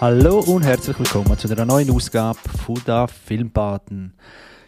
[0.00, 4.12] Hallo und herzlich willkommen zu einer neuen Ausgabe von der Filmpaten.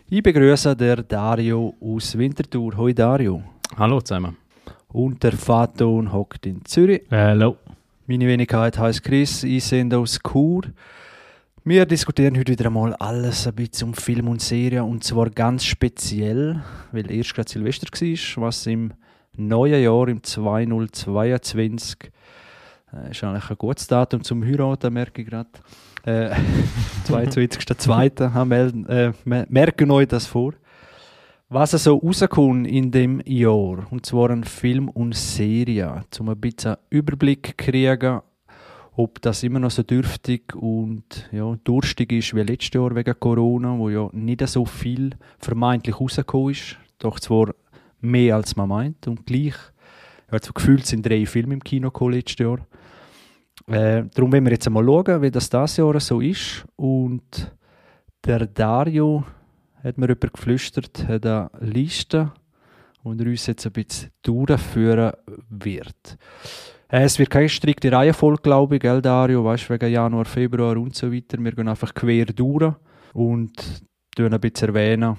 [0.09, 2.77] Ich begrüße der Dario aus Winterthur.
[2.77, 3.41] Hoi Dario.
[3.77, 4.37] Hallo zusammen.
[4.89, 7.03] Und der Faton hockt in Zürich.
[7.13, 7.59] Hallo.
[8.09, 10.63] Meine Wenigkeit heißt Chris, ich sende aus Chur.
[11.63, 15.63] Wir diskutieren heute wieder einmal alles ein bisschen um Film und Serie und zwar ganz
[15.65, 16.61] speziell,
[16.91, 18.95] weil erst gerade Silvester war, was im
[19.37, 22.11] neuen Jahr, im 2022,
[22.93, 25.51] äh, ist eigentlich ein gutes Datum zum Heiraten, merke ich gerade.
[26.05, 26.31] Äh,
[27.09, 28.89] 22.02.
[28.89, 29.13] äh,
[29.49, 30.55] merken euch das vor.
[31.49, 36.77] Was so rauskommt in dem Jahr, und zwar ein Film und Serie, um ein bisschen
[36.91, 38.21] Überblick zu kriegen,
[38.95, 43.77] ob das immer noch so dürftig und ja, durstig ist wie letztes Jahr wegen Corona,
[43.77, 47.55] wo ja nicht so viel vermeintlich rausgekommen ist, doch zwar
[48.01, 49.55] mehr als man meint und gleich,
[50.31, 52.59] ja, so gefühlt sind drei Filme im Kino letztes Jahr.
[53.71, 57.55] Äh, darum wollen wir jetzt einmal schauen, wie das dieses Jahr so ist und
[58.25, 59.25] der Dario
[59.85, 62.33] hat mir jemand geflüstert, hat eine Liste
[63.05, 65.13] und er uns jetzt ein bisschen durchführen
[65.49, 66.19] wird.
[66.89, 69.45] Äh, es wird keine strikte Reihenfolge, glaube ich, gell, Dario?
[69.45, 71.39] Weißt du, wegen Januar, Februar und so weiter.
[71.39, 72.75] Wir gehen einfach quer durch
[73.13, 73.53] und
[74.19, 75.17] ein bisschen erwähnen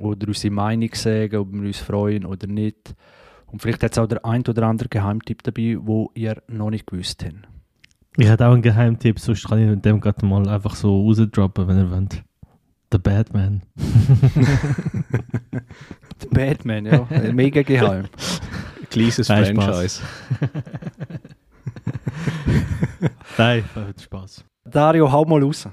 [0.00, 2.96] oder unsere Meinung sagen, ob wir uns freuen oder nicht.
[3.46, 6.86] Und vielleicht hat es auch der ein oder andere Geheimtipp dabei, wo ihr noch nicht
[6.88, 7.51] gewusst habt.
[8.16, 11.66] Ich hätte auch einen Geheimtipp, sonst kann ich mit dem gerade mal einfach so rausdroppen,
[11.66, 12.22] wenn ihr wollt.
[12.92, 13.62] The Batman.
[16.20, 17.06] The Batman, ja.
[17.32, 18.04] Mega geheim.
[18.90, 20.02] Kleines Franchise.
[23.38, 24.44] Nein, macht Spaß.
[24.64, 25.66] Dario, hau mal raus.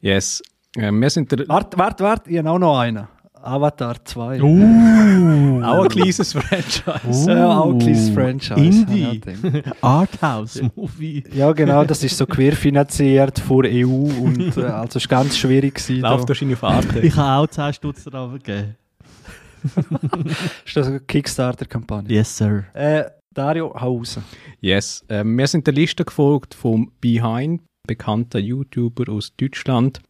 [0.00, 0.40] Yes.
[0.76, 1.48] Äh, wir sind der.
[1.48, 3.08] Warte, warte, warte, ich habe auch noch einen.
[3.42, 4.42] Avatar 2.
[4.42, 7.30] Uh, auch ein kleines Franchise.
[7.30, 8.86] Uh, ja, auch ein kleines Franchise.
[8.86, 9.20] Indie.
[9.80, 11.24] Arthouse-Movie.
[11.32, 16.02] Ja, genau, das ist so querfinanziert vor EU und äh, also ist ganz schwierig gewesen.
[16.02, 17.00] Läuft wahrscheinlich auf Arte.
[17.00, 18.76] Ich habe auch 10 Stutz drauf gegeben.
[20.64, 22.14] ist das eine Kickstarter-Kampagne?
[22.14, 22.64] Yes, sir.
[22.74, 24.18] Äh, Dario, hau raus.
[24.60, 30.00] Yes, äh, wir sind der Liste gefolgt vom Behind, bekannter YouTuber aus Deutschland.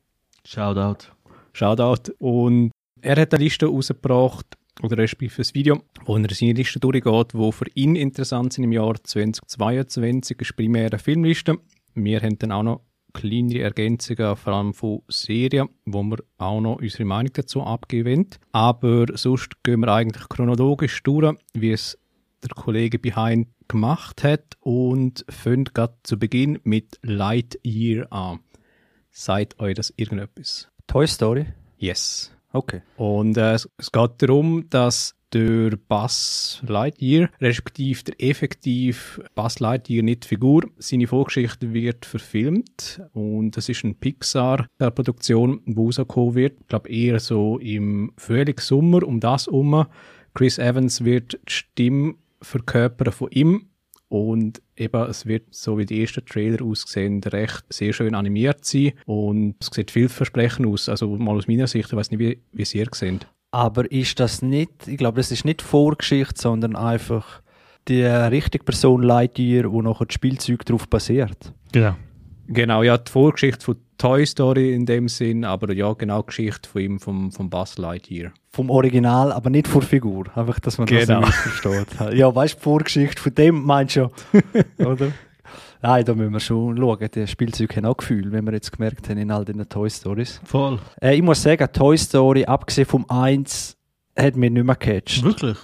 [0.45, 1.09] Shoutout.
[1.53, 2.13] Shoutout.
[2.19, 2.71] Und
[3.03, 7.53] er hat eine Liste rausgebracht, oder respektive ein Video, wo er seine Liste durchgeht, wo
[7.53, 11.59] für ihn interessant sind im Jahr 2022, ist primär eine Filmliste.
[11.95, 12.81] Wir haben dann auch noch
[13.13, 19.07] kleinere Ergänzungen, vor allem von Serien, wo wir auch noch unsere Meinung dazu abgeben Aber
[19.17, 21.99] sonst gehen wir eigentlich chronologisch durch, wie es
[22.43, 28.41] der Kollege Behind gemacht hat und fangen gerade zu Beginn mit Lightyear an.
[29.11, 30.69] Seid euch das irgendetwas?
[30.87, 31.47] Toy Story?
[31.79, 32.33] Yes.
[32.53, 32.83] Okay.
[32.97, 40.25] Und äh, es geht darum, dass der Buzz Lightyear, respektive der effektiv Buzz Lightyear, nicht
[40.25, 46.61] Figur, seine Vorgeschichte wird verfilmt und das ist eine Pixar-Produktion, die rausgekommen wird.
[46.61, 49.87] Ich glaube eher so im Frühling, Sommer, um das herum.
[50.35, 53.70] Chris Evans wird die Stimme verkörpern von ihm
[54.11, 58.93] und eben, es wird, so wie die ersten Trailer aussehen, recht sehr schön animiert sein
[59.07, 60.89] und es sieht vielversprechend aus.
[60.89, 63.29] Also mal aus meiner Sicht, ich weiß nicht, wie, wie Sie ihr seht.
[63.53, 67.41] Aber ist das nicht, ich glaube, das ist nicht Vorgeschichte, sondern einfach
[67.87, 71.53] die richtige Person Lightyear, wo noch das Spielzeug darauf basiert.
[71.71, 71.95] Genau.
[72.53, 76.69] Genau, ja, die Vorgeschichte von Toy Story in dem Sinn, aber ja, genau die Geschichte
[76.69, 78.33] von ihm, vom, vom Buzz Lightyear.
[78.51, 80.27] Vom Original, aber nicht von Figur.
[80.35, 81.21] Einfach, dass man genau.
[81.21, 81.87] das versteht.
[82.15, 84.11] Ja, weißt du, die Vorgeschichte von dem meinst du ja,
[84.87, 85.13] oder?
[85.81, 87.09] Nein, da müssen wir schon schauen.
[87.15, 90.41] Die Spielzeuge haben auch Gefühl, wenn wir jetzt gemerkt haben in all den Toy Stories.
[90.45, 90.81] Voll.
[91.01, 93.77] Äh, ich muss sagen, Toy Story, abgesehen vom 1,
[94.19, 95.23] hat mich nicht mehr gecatcht.
[95.23, 95.57] Wirklich?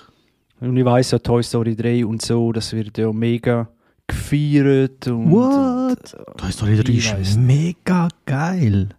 [0.61, 3.69] Und ich weiss ja, Toy Story 3 und so, das wird ja mega
[4.07, 5.07] gefeiert.
[5.09, 6.15] Und, What?
[6.15, 8.91] Und, Toy Story 3 ist mega geil.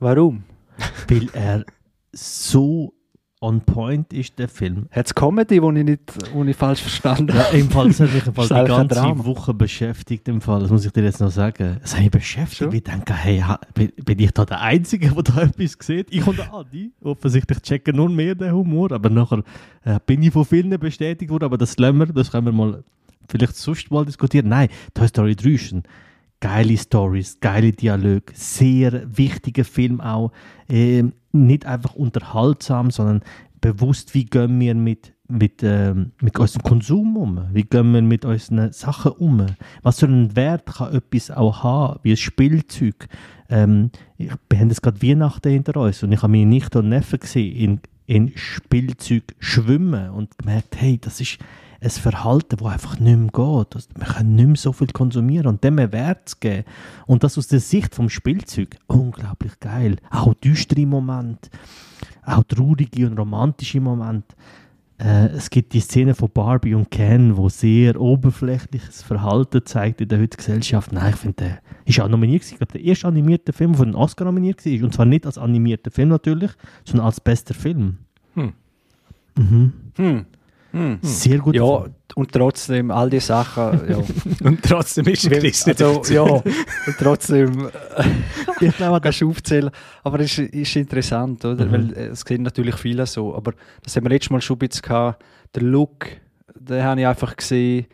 [0.00, 0.44] Warum?
[1.08, 1.64] Weil er
[2.12, 2.92] so
[3.42, 4.86] on point ist, der Film.
[4.90, 6.00] Hat es Comedy, die ich, nicht,
[6.32, 7.56] wo ich falsch verstanden habe?
[7.56, 10.28] Ja, Im Fall, das hat mich im Fall die ganze Woche beschäftigt.
[10.28, 10.60] Im Fall.
[10.60, 11.78] Das muss ich dir jetzt noch sagen.
[11.82, 12.72] Es hat mich beschäftigt.
[12.72, 13.42] Ich denke, hey,
[13.74, 16.06] bin ich da der Einzige, der da etwas sieht?
[16.10, 16.92] Ich und der Adi.
[17.02, 18.92] Offensichtlich checken nur mehr den Humor.
[18.92, 19.42] Aber nachher
[19.84, 21.44] äh, bin ich von vielen bestätigt worden.
[21.44, 22.84] Aber das lassen wir, das können wir mal
[23.28, 24.48] vielleicht sonst mal diskutieren.
[24.48, 25.82] Nein, Toy Story 3 ist ein
[26.40, 30.32] geile Stories, geile Dialoge, sehr wichtiger Film auch.
[30.68, 33.22] Äh, nicht einfach unterhaltsam, sondern
[33.60, 37.40] bewusst, wie gehen wir mit, mit, äh, mit unserem Konsum um?
[37.52, 39.46] Wie gehen wir mit unseren Sachen um?
[39.82, 43.08] Was für einen Wert kann etwas auch haben, wie ein Spielzeug?
[43.48, 47.20] Ähm, wir haben jetzt gerade Weihnachten hinter uns und ich habe meine Nichte und Neffen
[47.20, 51.38] gesehen in, in Spielzeug schwimmen und gemerkt, hey, das ist
[51.82, 53.74] ein Verhalten, das einfach nicht mehr geht.
[53.74, 56.64] Also, wir können nicht mehr so viel konsumieren und dem einen Wert zu geben.
[57.06, 59.96] Und das aus der Sicht vom Spielzeug, unglaublich geil.
[60.10, 61.50] Auch düstere Momente,
[62.24, 64.34] auch traurige und romantische Momente.
[64.98, 70.08] Äh, es gibt die Szene von Barbie und Ken, wo sehr oberflächliches Verhalten zeigt in
[70.08, 70.92] der heutigen Gesellschaft.
[70.92, 73.88] Nein, ich finde, der ist auch nominiert Ich glaube, der erste animierte Film, der von
[73.88, 74.84] den Oscar nominiert war.
[74.84, 76.52] Und zwar nicht als animierter Film natürlich,
[76.84, 77.98] sondern als bester Film.
[78.34, 78.52] Hm.
[79.36, 79.72] Mhm.
[79.96, 80.26] Hm.
[80.72, 80.98] Hm.
[81.02, 81.54] Sehr gut.
[81.54, 81.84] Ja,
[82.14, 83.80] und trotzdem all die Sachen.
[83.88, 83.98] Ja.
[84.44, 86.44] und trotzdem ist Chris nicht also, Ja, und
[86.98, 87.68] trotzdem
[88.60, 89.70] ich glaube, kannst du aufzählen.
[90.02, 91.66] Aber es ist, ist interessant, oder?
[91.66, 91.72] Mhm.
[91.72, 93.34] Weil es sehen natürlich viele so.
[93.34, 93.52] Aber
[93.82, 95.22] das haben wir letztes Mal schon ein bisschen gehabt.
[95.54, 96.06] Der Look,
[96.58, 97.86] den habe ich einfach gesehen.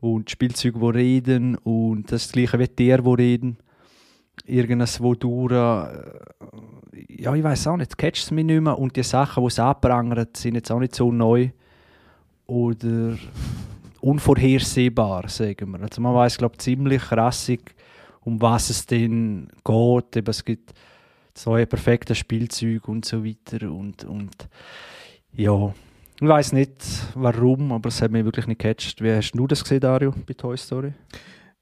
[0.00, 1.56] Und Spielzeuge, die reden.
[1.56, 3.58] Und das, ist das gleiche wie Tiere, die reden.
[4.46, 5.52] Irgendwas, wo durch.
[5.52, 8.78] Ja, ich weiß auch nicht, catcht es mich nicht mehr.
[8.78, 11.50] Und die Sachen, die es anprangern, sind jetzt auch nicht so neu
[12.50, 13.16] oder
[14.00, 15.82] unvorhersehbar, sagen wir.
[15.82, 17.74] Also man weiß, glaube ich, ziemlich rassig,
[18.22, 20.16] um was es denn geht.
[20.16, 20.72] Eben, es gibt
[21.34, 24.48] zwei perfekte Spielzeuge und so weiter und, und
[25.32, 25.72] ja,
[26.20, 26.72] ich weiß nicht
[27.14, 29.00] warum, aber es hat mich wirklich nicht gecatcht.
[29.00, 30.92] Wie hast du das gesehen, Dario, bei Toy Story?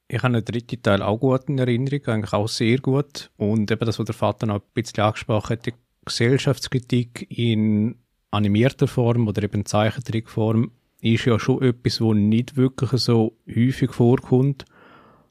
[0.09, 3.31] Ich habe den dritten Teil auch gut in Erinnerung, eigentlich auch sehr gut.
[3.37, 5.75] Und eben das, was der Vater noch ein bisschen angesprochen hat, die
[6.07, 7.97] Gesellschaftskritik in
[8.31, 10.71] animierter Form oder eben Zeichentrickform
[11.01, 14.65] ist ja schon etwas, wo nicht wirklich so häufig vorkommt.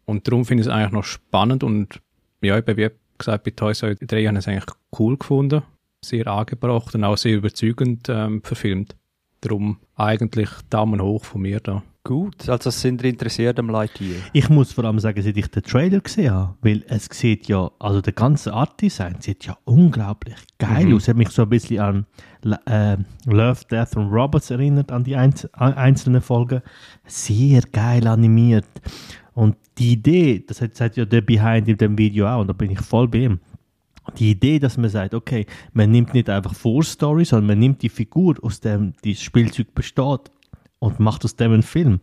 [0.05, 2.01] Und darum finde ich es eigentlich noch spannend und
[2.41, 5.63] ja, eben wie gesagt, bei Toy Story 3 habe ich es eigentlich cool gefunden.
[6.03, 8.95] Sehr angebracht und auch sehr überzeugend ähm, verfilmt.
[9.41, 11.83] Darum eigentlich Daumen hoch von mir da.
[12.07, 14.21] Gut, also sind ihr interessiert am Lightyear?
[14.31, 17.69] Ich muss vor allem sagen, seit ich den Trailer gesehen habe, weil es sieht ja,
[17.79, 20.95] also der ganze Art Design sieht ja unglaublich geil mhm.
[20.95, 21.01] aus.
[21.01, 22.05] Es hat mich so ein bisschen an
[22.65, 22.95] äh,
[23.25, 26.61] Love, Death und Robots erinnert, an die einz einzelnen Folgen.
[27.05, 28.69] Sehr geil animiert.
[29.33, 32.71] Und die Idee, das hat ja der Behind in dem Video auch, und da bin
[32.71, 33.41] ich voll bei ihm.
[34.17, 37.89] Die Idee, dass man sagt, okay, man nimmt nicht einfach Vorstory, sondern man nimmt die
[37.89, 40.31] Figur, aus dem das Spielzeug besteht,
[40.79, 41.99] und macht aus dem einen Film.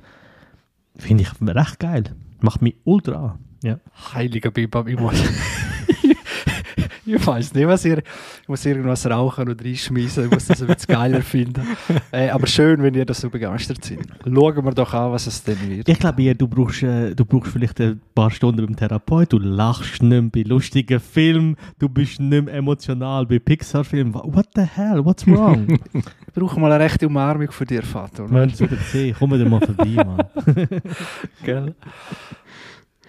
[0.97, 2.05] Finde ich recht geil.
[2.41, 3.39] Macht mich ultra an.
[3.63, 3.81] Ja.
[4.13, 4.51] Heiliger
[4.91, 5.15] ich muss.
[7.07, 7.99] ich weiß nicht, was ihr.
[7.99, 10.25] Ich muss irgendwas rauchen oder reinschmeißen.
[10.25, 11.67] Ich muss das ein bisschen geiler finden.
[12.13, 14.01] Äh, aber schön, wenn ihr das so begeistert seid.
[14.25, 15.89] Schauen wir doch an, was es denn wird.
[15.89, 19.33] Ich glaube, du brauchst, äh, du brauchst vielleicht ein paar Stunden beim Therapeut.
[19.33, 21.57] Du lachst nicht mehr bei lustigen Filmen.
[21.79, 24.15] Du bist nicht mehr emotional bei Pixar-Filmen.
[24.15, 25.05] What the hell?
[25.05, 25.67] What's wrong?
[25.95, 28.27] ich brauche mal eine rechte Umarmung von dir, Vater.
[28.29, 29.15] Mensch, wieder sehen.
[29.19, 30.27] Komm dir mal vorbei, Mann.
[31.43, 31.75] Gell?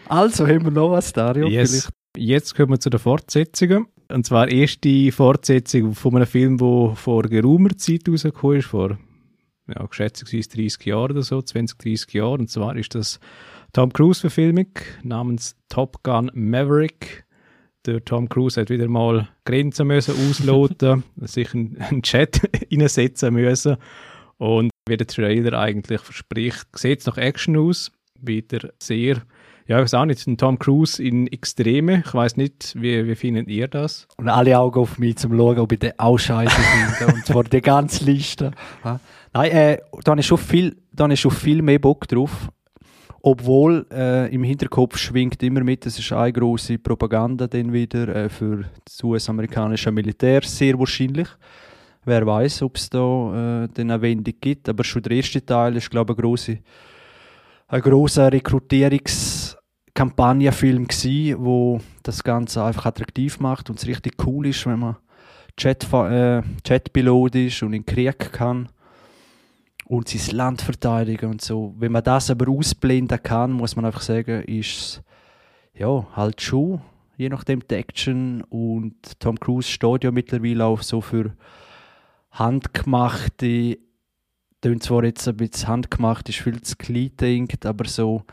[0.08, 1.48] Also haben wir noch was, Dario?
[1.48, 1.90] Yes.
[2.18, 3.88] Jetzt kommen wir zu den Fortsetzungen.
[4.08, 8.98] Und zwar erste Fortsetzung von einem Film, der vor geraumer Zeit rausgekommen ist, vor
[9.68, 12.42] ja, geschätzungsweise 30 Jahren oder so, 20, 30 Jahren.
[12.42, 13.20] Und zwar ist das
[13.74, 14.68] Tom Cruise-Verfilmung
[15.04, 17.26] namens Top Gun Maverick.
[17.86, 22.42] Der Tom Cruise hat wieder mal Grenzen müssen ausloten, sich einen Chat
[22.72, 23.78] reinsetzen müssen.
[24.38, 27.92] Und wie der Trailer eigentlich verspricht, sieht es nach Action aus.
[28.22, 29.24] Wieder sehr
[29.68, 32.04] ja, ich weiß auch nicht, ein Tom Cruise in Extreme.
[32.06, 34.08] Ich weiß nicht, wie, wie findet ihr das?
[34.18, 37.14] Und alle Augen auf mich zum Schauen, ob ich den auch scheiße finde.
[37.16, 38.52] und zwar die ganze Liste.
[39.34, 42.50] Nein, äh, da ist schon viel, da schon viel mehr Bock drauf.
[43.24, 48.30] Obwohl äh, im Hinterkopf schwingt immer mit, es ist eine große Propaganda dann wieder äh,
[48.30, 51.28] für das US-amerikanische Militär, sehr wahrscheinlich.
[52.04, 54.70] Wer weiß, ob es da äh, eine Wendung gibt.
[54.70, 56.60] Aber schon der erste Teil ist, glaube ich, eine große
[57.68, 58.32] ein großer
[59.96, 64.98] Rekrutierungskampagnenfilm gsi, wo das Ganze einfach attraktiv macht und es richtig cool ist, wenn man
[65.58, 68.68] Chat, äh, Chatpilot ist und in den Krieg kann
[69.86, 71.74] und sein Land verteidigen und so.
[71.78, 75.02] Wenn man das aber ausblenden kann, muss man einfach sagen, ist es
[75.74, 76.82] ja halt schon
[77.18, 81.34] je nachdem die Action und Tom Cruise steht ja mittlerweile auch so für
[82.32, 83.78] handgemachte
[84.62, 88.24] klingt zwar jetzt ein bisschen handgemacht, ist viel zu klein denkt, aber so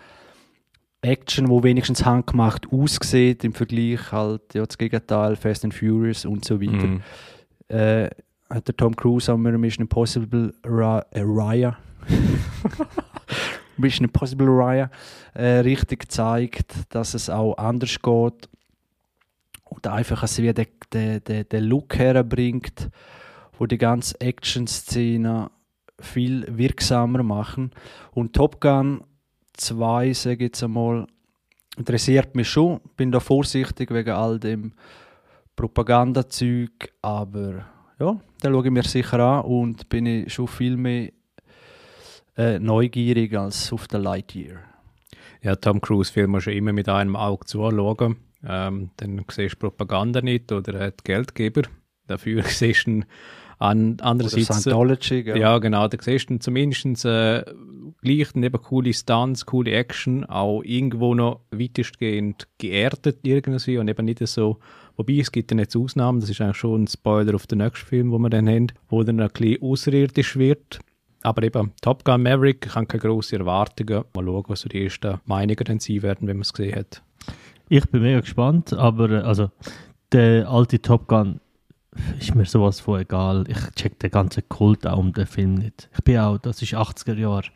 [1.02, 6.44] Action, wo wenigstens handgemacht aussieht, im Vergleich halt, ja, das Gegenteil, Fast and Furious und
[6.44, 6.86] so weiter.
[6.86, 7.02] Mm.
[7.68, 8.10] Äh,
[8.48, 11.76] hat der Tom Cruise auch mir Mission Impossible Ra äh, Raya
[13.76, 14.90] Mission Impossible Raya
[15.34, 18.48] äh, richtig gezeigt, dass es auch anders geht
[19.64, 22.90] und einfach also wie der, der, der, der Look herbringt,
[23.58, 25.50] wo die ganze Action-Szene
[25.98, 27.70] viel wirksamer machen.
[28.10, 29.02] Und Top Gun
[29.54, 31.06] 2, sage ich jetzt einmal,
[31.76, 32.80] interessiert mich schon.
[32.96, 34.72] Bin da vorsichtig wegen all dem
[35.56, 37.66] Propagandazeug, aber
[37.98, 41.10] ja, da schaue ich mir sicher an und bin ich schon viel mehr
[42.36, 44.58] äh, neugierig als auf der Lightyear.
[45.42, 48.16] Ja, Tom Cruise-Film muss schon immer mit einem Auge zuschauen.
[48.44, 51.62] Ähm, dann siehst du Propaganda nicht oder hat Geldgeber.
[52.06, 53.02] Dafür siehst du
[53.62, 55.38] an, andererseits, Oder Scientology, gell?
[55.38, 57.44] ja genau, da siehst du zumindest äh,
[58.02, 64.26] gleich eben coole Stunts, coole Action, auch irgendwo noch weitestgehend geerdet irgendwie und eben nicht
[64.26, 64.58] so,
[64.96, 67.86] wobei es gibt ja jetzt Ausnahmen, das ist eigentlich schon ein Spoiler auf den nächsten
[67.86, 70.80] Film, wo wir dann haben, wo dann ein bisschen außerirdisch wird.
[71.22, 74.04] Aber eben, Top Gun Maverick, ich habe keine grossen Erwartungen.
[74.12, 77.00] Mal schauen, was so die ersten Meinungen dann sein werden, wenn man es gesehen hat.
[77.68, 79.50] Ich bin mega gespannt, aber äh, also
[80.10, 81.40] der alte Top Gun
[82.18, 83.44] ist mir sowas von egal.
[83.48, 85.88] Ich check den ganzen Kult auch um den Film nicht.
[85.94, 87.48] Ich bin auch, das ist 80er Jahre.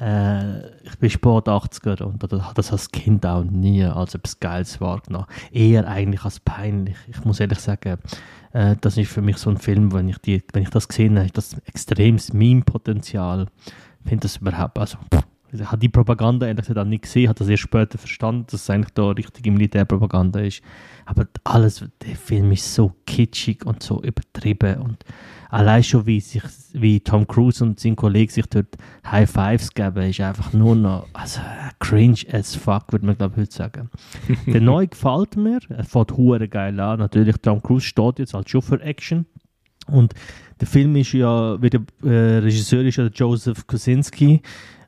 [0.00, 4.80] Äh, ich bin Sport 80er und das, das als Kind auch nie als etwas Geiles
[4.80, 5.26] wahrgenommen.
[5.52, 6.96] Eher eigentlich als peinlich.
[7.08, 7.98] Ich muss ehrlich sagen,
[8.52, 11.18] äh, das ist für mich so ein Film, wenn ich, die, wenn ich das gesehen
[11.18, 13.46] habe, das extremes Meme-Potenzial.
[14.04, 15.24] Ich finde das überhaupt, also pff,
[15.60, 18.70] ich habe die Propaganda ehrlich gesagt nicht gesehen, habe das erst später verstanden, dass es
[18.70, 20.62] eigentlich da richtige Militärpropaganda ist.
[21.06, 25.04] Aber alles, der Film ist so kitschig und so übertrieben und
[25.50, 26.42] allein schon wie sich,
[26.72, 31.06] wie Tom Cruise und sein Kollege sich dort High Fives geben, ist einfach nur noch,
[31.12, 31.40] also
[31.78, 33.90] cringe as fuck, würde man glaube ich heute sagen.
[34.46, 36.98] der neue gefällt mir, er fährt hure geil an.
[36.98, 39.26] Natürlich, Tom Cruise steht jetzt als schon für Action.
[39.86, 40.14] Und
[40.60, 44.40] der Film ist ja, wie der äh, Regisseur ist ja Joseph Kosinski.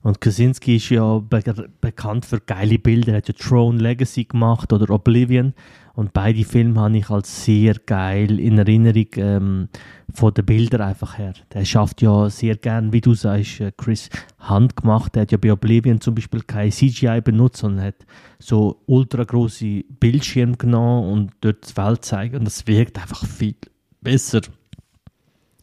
[0.07, 1.43] Und Kaczynski ist ja be
[1.81, 3.15] bekannt für geile Bilder.
[3.15, 5.53] Er hat ja Throne Legacy gemacht oder Oblivion.
[5.95, 9.69] Und beide Filme habe ich als sehr geil in Erinnerung ähm,
[10.15, 11.35] von den Bildern einfach her.
[11.53, 14.09] Der schafft ja sehr gern, wie du sagst, äh, Chris,
[14.39, 15.17] handgemacht.
[15.17, 18.07] Er hat ja bei Oblivion zum Beispiel kein CGI benutzt, sondern hat
[18.39, 22.37] so ultra große Bildschirme genommen und dort die Welt zeigen.
[22.37, 23.57] Und das wirkt einfach viel
[24.03, 24.43] besser.
[24.43, 24.51] Das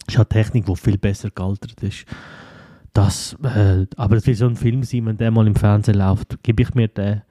[0.10, 2.06] ist eine Technik, die viel besser gealtert ist.
[2.94, 6.42] Das, äh, aber es will so ein Film sein, wenn der mal im Fernsehen läuft,
[6.44, 7.24] gebe ich mir den,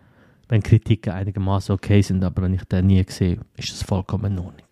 [0.48, 4.38] wenn Kritiken einigermaßen okay sind, aber wenn ich den nie sehe, ist das vollkommen in
[4.38, 4.66] Ordnung.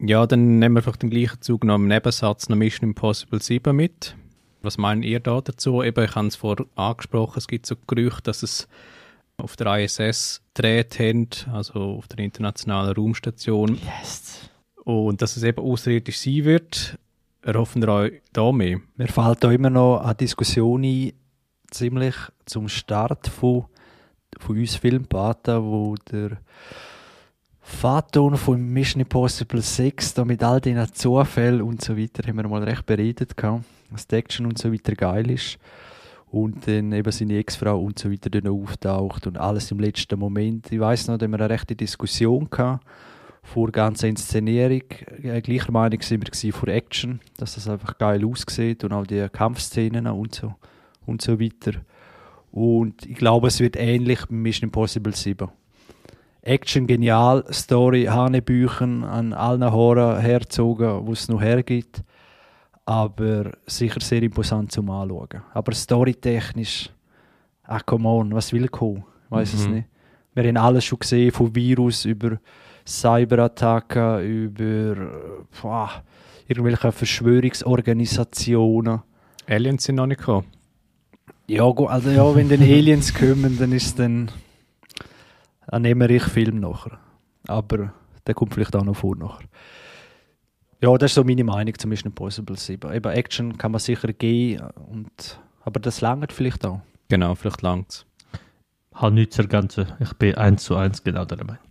[0.00, 3.74] Ja, dann nehmen wir einfach den gleichen Zug noch im Nebensatz noch Mission Impossible 7
[3.74, 4.14] mit.
[4.62, 5.82] Was meint ihr da dazu?
[5.82, 8.68] Eben, ich habe es vorher angesprochen, es gibt so Gerüchte, dass es
[9.36, 13.78] auf der ISS dreht haben, also auf der internationalen Raumstation.
[14.00, 14.50] Yes.
[14.84, 16.98] Und dass es eben außerirdisch sein wird.
[17.48, 18.78] Erhoffen wir euch da mehr?
[18.96, 21.14] Mir fällt da immer noch eine Diskussion ein,
[21.70, 22.14] ziemlich
[22.44, 23.64] zum Start von,
[24.38, 26.42] von uns Filmpaten, wo der
[27.62, 32.48] Faton von Mission Impossible 6 da mit all diesen Zufällen und so weiter haben wir
[32.48, 35.56] mal recht beredet gehabt, dass die Action und so weiter geil ist
[36.26, 40.70] und dann eben seine Ex-Frau und so weiter dann auftaucht und alles im letzten Moment.
[40.70, 42.84] Ich weiß noch, da haben wir eine rechte Diskussion gehabt
[43.48, 44.82] vor der ganzen Inszenierung.
[45.22, 49.26] Äh, gleicher Meinung sind wir vor Action, dass das einfach geil aussieht und auch die
[49.30, 50.54] Kampfszenen und so
[51.06, 51.72] und so weiter.
[52.52, 55.48] Und ich glaube, es wird ähnlich mit Mission Impossible 7.
[56.42, 62.02] Action genial, Story Hanebüchen an allen Horror herzogen, wo es noch hergibt.
[62.84, 65.42] Aber sicher sehr imposant zum Anschauen.
[65.52, 66.90] Aber storytechnisch,
[67.64, 69.04] ach come on, was will kommen?
[69.26, 69.60] Ich weiß mhm.
[69.60, 69.88] es nicht.
[70.34, 72.38] Wir haben alles schon gesehen, von Virus über
[72.88, 74.96] Cyberattacken, über
[75.60, 76.02] boah,
[76.46, 79.02] irgendwelche Verschwörungsorganisationen.
[79.46, 80.46] Aliens sind noch nicht gekommen.
[81.46, 84.30] Ja, also ja, wenn dann Aliens kommen, dann ist dann
[85.66, 86.98] ein Emmerich-Film nachher.
[87.46, 87.92] Aber
[88.26, 89.44] der kommt vielleicht auch noch vor nachher.
[90.80, 92.90] Ja, das ist so meine Meinung zum Mission Impossible 7.
[92.92, 96.80] Eben Action kann man sicher gehen, und, aber das langt vielleicht auch.
[97.08, 98.06] Genau, vielleicht langt es.
[98.94, 99.86] Hat nichts zu ergänzen.
[100.00, 101.67] Ich bin eins zu eins genau der Meinung.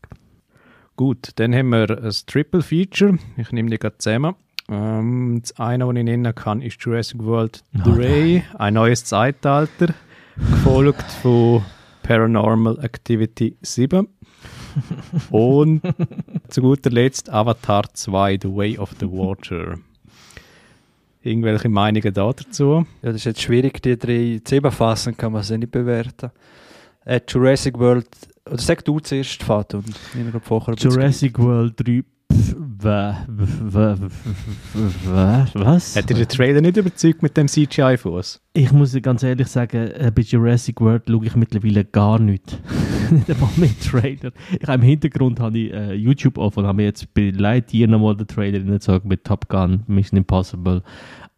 [0.97, 3.19] Gut, dann haben wir ein Triple Feature.
[3.37, 4.33] Ich nehme die gerade zusammen.
[4.67, 9.93] Ähm, das eine, was ich nennen kann, ist Jurassic World 3, oh ein neues Zeitalter,
[10.35, 11.63] gefolgt von
[12.01, 14.07] Paranormal Activity 7.
[15.29, 15.83] Und
[16.49, 19.75] zu guter Letzt Avatar 2, The Way of the Water.
[21.21, 22.87] Irgendwelche Meinungen da dazu?
[23.03, 26.31] Ja, das ist jetzt schwierig, die drei zusammenfassen, kann man sie nicht bewerten.
[27.05, 28.07] Äh, Jurassic World
[28.47, 29.81] oder sag du zuerst, Fato.
[30.77, 32.03] Jurassic World 3.
[35.53, 35.95] Was?
[35.95, 38.41] Hat dir der Trailer nicht überzeugt mit dem CGI-Fuß?
[38.53, 42.59] Ich muss ganz ehrlich sagen, äh, bei Jurassic World schaue ich mittlerweile gar nicht.
[43.11, 44.31] nicht einmal mit Trailer.
[44.59, 47.87] Ich habe im Hintergrund habe ich, äh, YouTube offen und habe mir jetzt bei Lightyear
[47.87, 50.83] nochmal den Trailer gezogen mit Top Gun, Mission Impossible.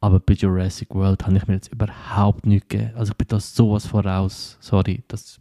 [0.01, 2.91] Aber bei Jurassic World habe ich mir jetzt überhaupt nichts gegeben.
[2.95, 4.57] Also ich bin da sowas voraus.
[4.61, 5.39] Sorry, das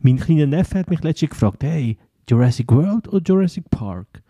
[0.00, 1.98] mein kleiner Neffe hat mich letztens gefragt, hey,
[2.28, 4.22] Jurassic World oder Jurassic Park?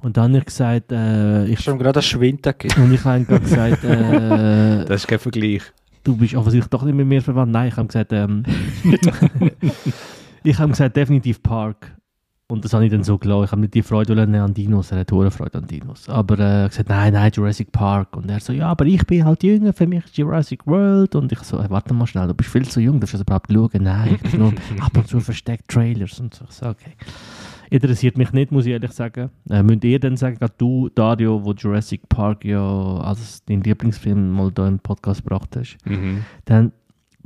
[0.00, 1.60] Und dann habe ich gesagt, äh, ich...
[1.60, 5.62] Schon gerade ein Schwind Und ich habe ihm gesagt, äh, Das ist kein Vergleich.
[6.04, 7.52] du bist offensichtlich doch nicht mit mir verwandt.
[7.52, 8.44] Nein, ich habe gesagt, ähm,
[10.44, 11.97] ich habe gesagt, definitiv Park.
[12.50, 13.44] Und das habe ich dann so gelassen.
[13.44, 16.08] Ich habe nicht die Freude an Dinos, er hat hohe Freude an Dinos.
[16.08, 18.16] Aber er äh, gesagt, nein, nein, Jurassic Park.
[18.16, 21.14] Und er so, ja, aber ich bin halt jünger, für mich ist Jurassic World.
[21.14, 23.26] Und ich so, hey, warte mal schnell, du bist viel zu jung, darfst du das
[23.26, 23.82] überhaupt schauen?
[23.82, 26.46] Nein, ich nur ab und zu versteckt Trailers und so.
[26.48, 26.92] Ich so, okay.
[27.68, 29.28] Interessiert mich nicht, muss ich ehrlich sagen.
[29.50, 34.30] Äh, müsst ihr dann sagen, gerade du, Dario, wo Jurassic Park ja als dein Lieblingsfilm
[34.30, 36.24] mal da im Podcast gebracht hast, mhm.
[36.46, 36.72] dann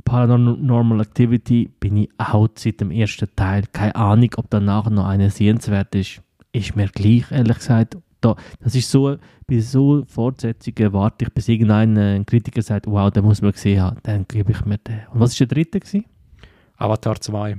[0.05, 3.63] Paranormal Activity bin ich auch seit dem ersten Teil.
[3.71, 6.21] Keine Ahnung, ob danach noch eine sehenswert ist.
[6.51, 7.97] Ist mir gleich, ehrlich gesagt.
[8.21, 9.17] Da, das ist so,
[9.47, 13.81] bei so Fortsetzungen warte ich, bis irgendein äh, Kritiker sagt, wow, den muss man gesehen
[13.81, 13.97] haben.
[14.03, 15.01] Dann gebe ich mir den.
[15.11, 15.79] Und was war der dritte?
[15.79, 16.05] Gewesen?
[16.77, 17.57] Avatar 2.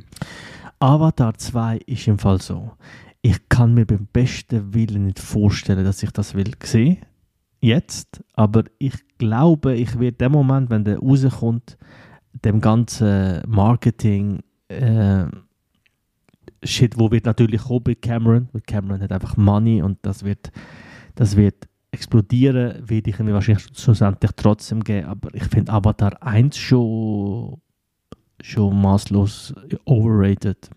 [0.78, 2.72] Avatar 2 ist im Fall so.
[3.20, 6.98] Ich kann mir beim besten Willen nicht vorstellen, dass ich das will sehen.
[7.60, 8.22] Jetzt.
[8.34, 11.78] Aber ich glaube, ich werde dem Moment, wenn der rauskommt,
[12.42, 15.26] dem ganzen Marketing äh,
[16.64, 20.50] Shit, wo wird natürlich kommen bei Cameron, weil Cameron hat einfach Money und das wird,
[21.14, 26.56] das wird explodieren, werde ich mir wahrscheinlich schlussendlich trotzdem geben, aber ich finde Avatar 1
[26.56, 27.60] schon,
[28.40, 30.70] schon maßlos overrated.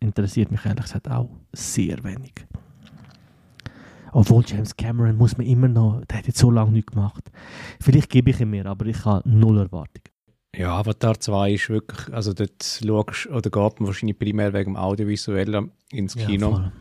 [0.00, 2.34] Interessiert mich ehrlich gesagt auch sehr wenig.
[4.12, 7.30] Obwohl James Cameron muss man immer noch, der hat jetzt so lange nichts gemacht.
[7.80, 10.15] Vielleicht gebe ich ihm mehr, aber ich habe null Erwartungen.
[10.56, 14.76] Ja, Avatar 2 ist wirklich, also dort schaust, oder geht man wahrscheinlich primär wegen dem
[14.76, 16.50] Audiovisuellen ins Kino.
[16.52, 16.72] Ja,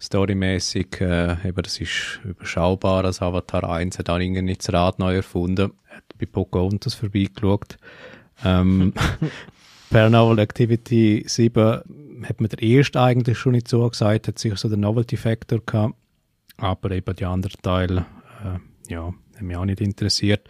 [0.00, 3.04] Storymäßig, äh, eben, das ist überschaubar.
[3.04, 5.72] Also Avatar 1 hat auch irgendwie das Rad neu erfunden.
[5.86, 7.76] Hat bei Pocahontas vorbeigeschaut.
[8.44, 8.92] Ähm,
[9.90, 14.68] Paranormal Activity 7 hat man der erste eigentlich schon nicht so gesagt, hat sich so
[14.68, 15.94] der Novelty Factor gehabt.
[16.56, 18.06] Aber eben die anderen Teile,
[18.42, 20.48] äh, ja, haben mich auch nicht interessiert.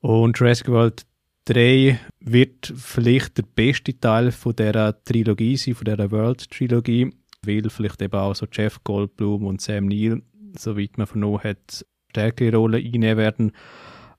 [0.00, 1.04] Und Jurassic World
[1.50, 7.10] 3 wird vielleicht der beste Teil von dieser Trilogie sein, von dieser World-Trilogie,
[7.44, 10.22] weil vielleicht eben auch so Jeff Goldblum und Sam Neill,
[10.56, 13.52] soweit man vernommen hat, stärkere Rollen einnehmen werden.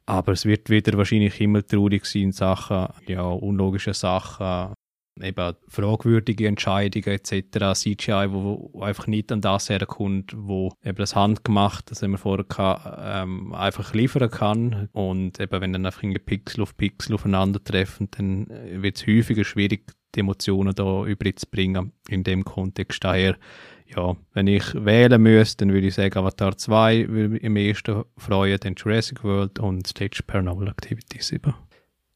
[0.05, 4.73] Aber es wird wieder wahrscheinlich immer traurig sein in Sachen, ja, unlogische Sachen,
[5.21, 7.73] eben fragwürdige Entscheidungen etc.
[7.73, 12.45] CGI, wo, wo einfach nicht an das herkommt, wo eben das handgemacht, das wir vorher
[12.45, 18.47] gehabt, ähm, einfach liefern kann und eben wenn dann einfach Pixel auf Pixel aufeinandertreffen, dann
[18.47, 23.03] wird es häufiger schwierig, die Emotionen da überzubringen in dem Kontext.
[23.03, 23.37] Daher,
[23.85, 28.03] ja, wenn ich wählen müsste, dann würde ich sagen Avatar 2 würde mich am ehesten
[28.17, 31.53] freuen, dann Jurassic World und Stage Paranormal Activity 7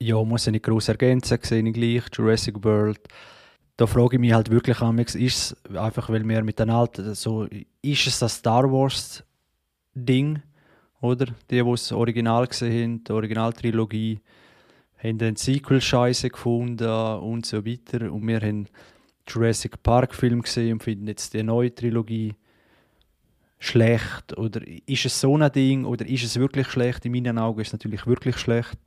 [0.06, 3.00] ja, muss ich nicht groß ergänzen, sehe ich gleich, Jurassic World.
[3.78, 7.14] Da frage ich mich halt wirklich an, ist es einfach, weil wir mit den alten,
[7.14, 7.48] so,
[7.82, 9.24] ist es das Star Wars
[9.94, 10.42] Ding,
[11.02, 11.26] oder?
[11.50, 14.20] Die, die das Original gesehen haben, die Originaltrilogie,
[14.98, 18.12] haben den Sequel scheiße gefunden und so weiter.
[18.12, 18.68] Und wir haben
[19.28, 22.36] Jurassic Park Film gesehen und finden jetzt die neue Trilogie
[23.60, 24.38] schlecht.
[24.38, 27.06] Oder ist es so ein Ding oder ist es wirklich schlecht?
[27.06, 28.78] In meinen Augen ist es natürlich wirklich schlecht.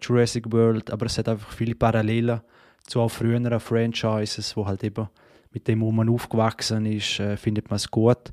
[0.00, 2.40] Jurassic World, aber es hat einfach viele Parallelen
[2.86, 5.08] zu auch früheren Franchises, wo halt eben
[5.52, 8.32] mit dem, wo man aufgewachsen ist, äh, findet man es gut.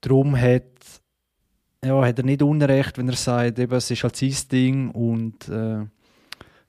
[0.00, 0.64] Darum hat,
[1.84, 5.48] ja, hat er nicht Unrecht, wenn er sagt, eben, es ist halt sein Ding und
[5.48, 5.84] äh,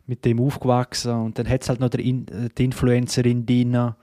[0.06, 3.98] mit dem aufgewachsen und dann hat es halt noch In äh, die Influencerin Dina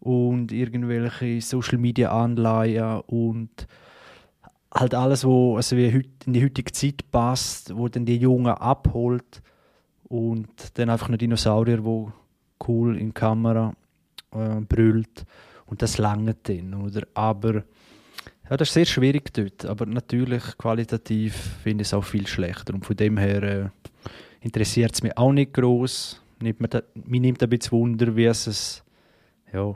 [0.00, 3.66] und irgendwelche Social Media Anleihen und
[4.74, 9.42] halt alles, wo also wie in die heutige Zeit passt, wo dann die Jungen abholt
[10.04, 12.12] und dann einfach ein Dinosaurier, wo
[12.66, 13.74] cool in die Kamera
[14.32, 15.24] äh, brüllt
[15.66, 17.06] und das lange dann, oder?
[17.14, 17.64] Aber
[18.50, 22.74] ja, das ist sehr schwierig dort, aber natürlich qualitativ finde ich es auch viel schlechter
[22.74, 23.68] und von dem her äh,
[24.40, 26.20] interessiert es mich auch nicht groß.
[26.40, 26.54] Mir
[27.20, 28.82] nimmt ein bisschen Wunder, wie es
[29.52, 29.74] ja,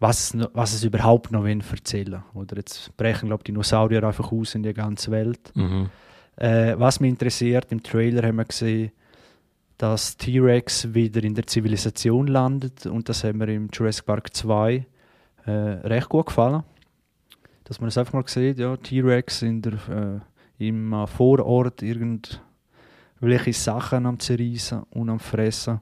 [0.00, 4.74] was, was es überhaupt noch erzählen Oder jetzt brechen, glaube Dinosaurier einfach aus in die
[4.74, 5.50] ganze Welt.
[5.54, 5.90] Mhm.
[6.36, 8.92] Äh, was mich interessiert, im Trailer haben wir gesehen,
[9.76, 14.86] dass T-Rex wieder in der Zivilisation landet und das haben wir im Jurassic Park 2
[15.46, 16.62] äh, recht gut gefallen.
[17.64, 20.22] Dass man es einfach mal sieht, ja, T-Rex in der,
[20.58, 25.80] äh, im Vorort irgendwelche Sachen am zerreißen und am fressen.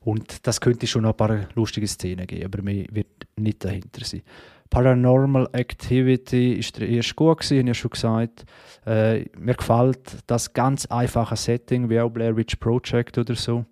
[0.00, 4.04] Und das könnte schon noch ein paar lustige Szenen geben, aber mehr wird nicht dahinter
[4.04, 4.22] sein.
[4.70, 8.44] Paranormal Activity ist der erste gut gewesen, habe ich schon gesagt.
[8.86, 13.64] Äh, mir gefällt das ganz einfache Setting, wie auch Blair Witch Project oder so,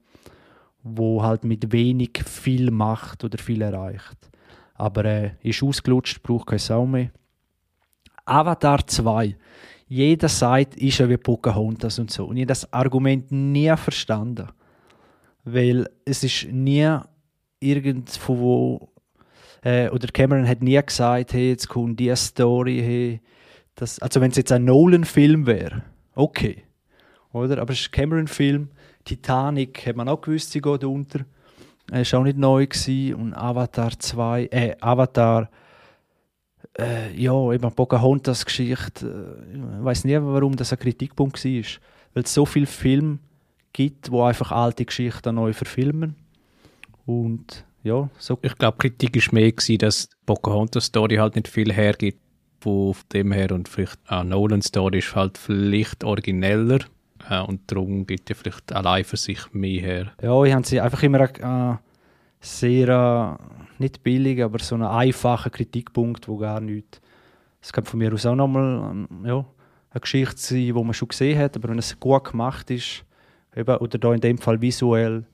[0.82, 4.30] wo halt mit wenig viel macht oder viel erreicht.
[4.74, 7.10] Aber äh, ist ausgelutscht, braucht keine Sau mehr.
[8.24, 9.36] Avatar 2
[9.88, 12.26] jeder sagt, ist ja wie Pocahontas und so.
[12.26, 14.48] Und ich habe das Argument nie verstanden.
[15.44, 16.98] Weil es ist nie
[17.60, 18.88] irgendwo, wo,
[19.66, 23.20] äh, oder Cameron hat nie gesagt, hey, jetzt kommt die Story, hey,
[23.74, 25.82] das, also wenn es jetzt ein Nolan-Film wäre,
[26.14, 26.62] okay,
[27.32, 27.60] oder?
[27.60, 28.68] Aber es ist ein Cameron-Film,
[29.04, 31.20] Titanic hat man auch gewusst, sie geht unter.
[31.90, 33.14] Es war auch nicht neu gewesen.
[33.14, 35.50] und Avatar 2, äh, Avatar
[36.78, 41.62] äh, ja, eben Pocahontas-Geschichte, äh, ich weiß nicht, warum das ein Kritikpunkt war.
[42.14, 43.18] Weil es so viele Filme
[43.72, 46.14] gibt, wo einfach alte Geschichten neu verfilmen.
[47.04, 48.38] Und ja, so.
[48.42, 52.20] Ich glaube, Kritik war mehr, gewesen, dass Pocahontas-Story halt nicht viel hergibt.
[52.60, 56.80] Von dem her und vielleicht eine Nolan-Story ist halt vielleicht origineller
[57.30, 60.12] äh, und darum gibt ja vielleicht allein für sich mehr her.
[60.20, 61.76] Ja, ich habe sie einfach immer äh,
[62.40, 67.00] sehr äh, nicht billig, aber so einen einfachen Kritikpunkt, wo gar nicht.
[67.60, 69.44] Es kann von mir aus auch nochmal ähm, ja,
[69.90, 73.04] eine Geschichte sein, die man schon gesehen hat, aber wenn es gut gemacht ist,
[73.54, 75.24] eben, oder da in dem Fall visuell,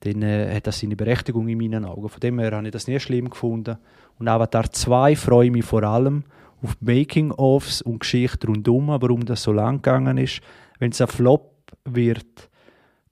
[0.00, 2.08] dann äh, hat das seine Berechtigung in meinen Augen.
[2.08, 3.78] Von dem her habe ich das nie schlimm gefunden.
[4.18, 6.24] Und Avatar 2 freue ich mich vor allem
[6.62, 10.40] auf Making-ofs und Geschichte rundum, warum das so lang gegangen ist.
[10.78, 11.52] Wenn es ein Flop
[11.84, 12.48] wird,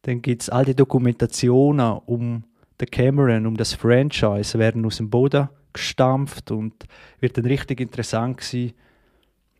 [0.03, 2.45] dann gibt es all die Dokumentationen um
[2.79, 6.73] der Cameron, um das Franchise, werden aus dem Boden gestampft und
[7.21, 8.73] wird dann richtig interessant sein,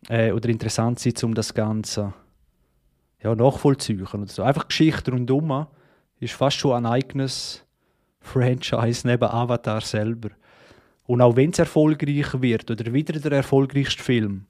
[0.09, 2.13] äh, oder interessant sein, um das Ganze
[3.21, 4.43] ja, nachvollziehen oder so.
[4.43, 5.65] Einfach Geschichte rundum
[6.19, 7.63] ist fast schon ein eigenes
[8.19, 10.29] Franchise neben Avatar selber.
[11.05, 14.45] Und auch wenn es erfolgreich wird oder wieder der erfolgreichste Film,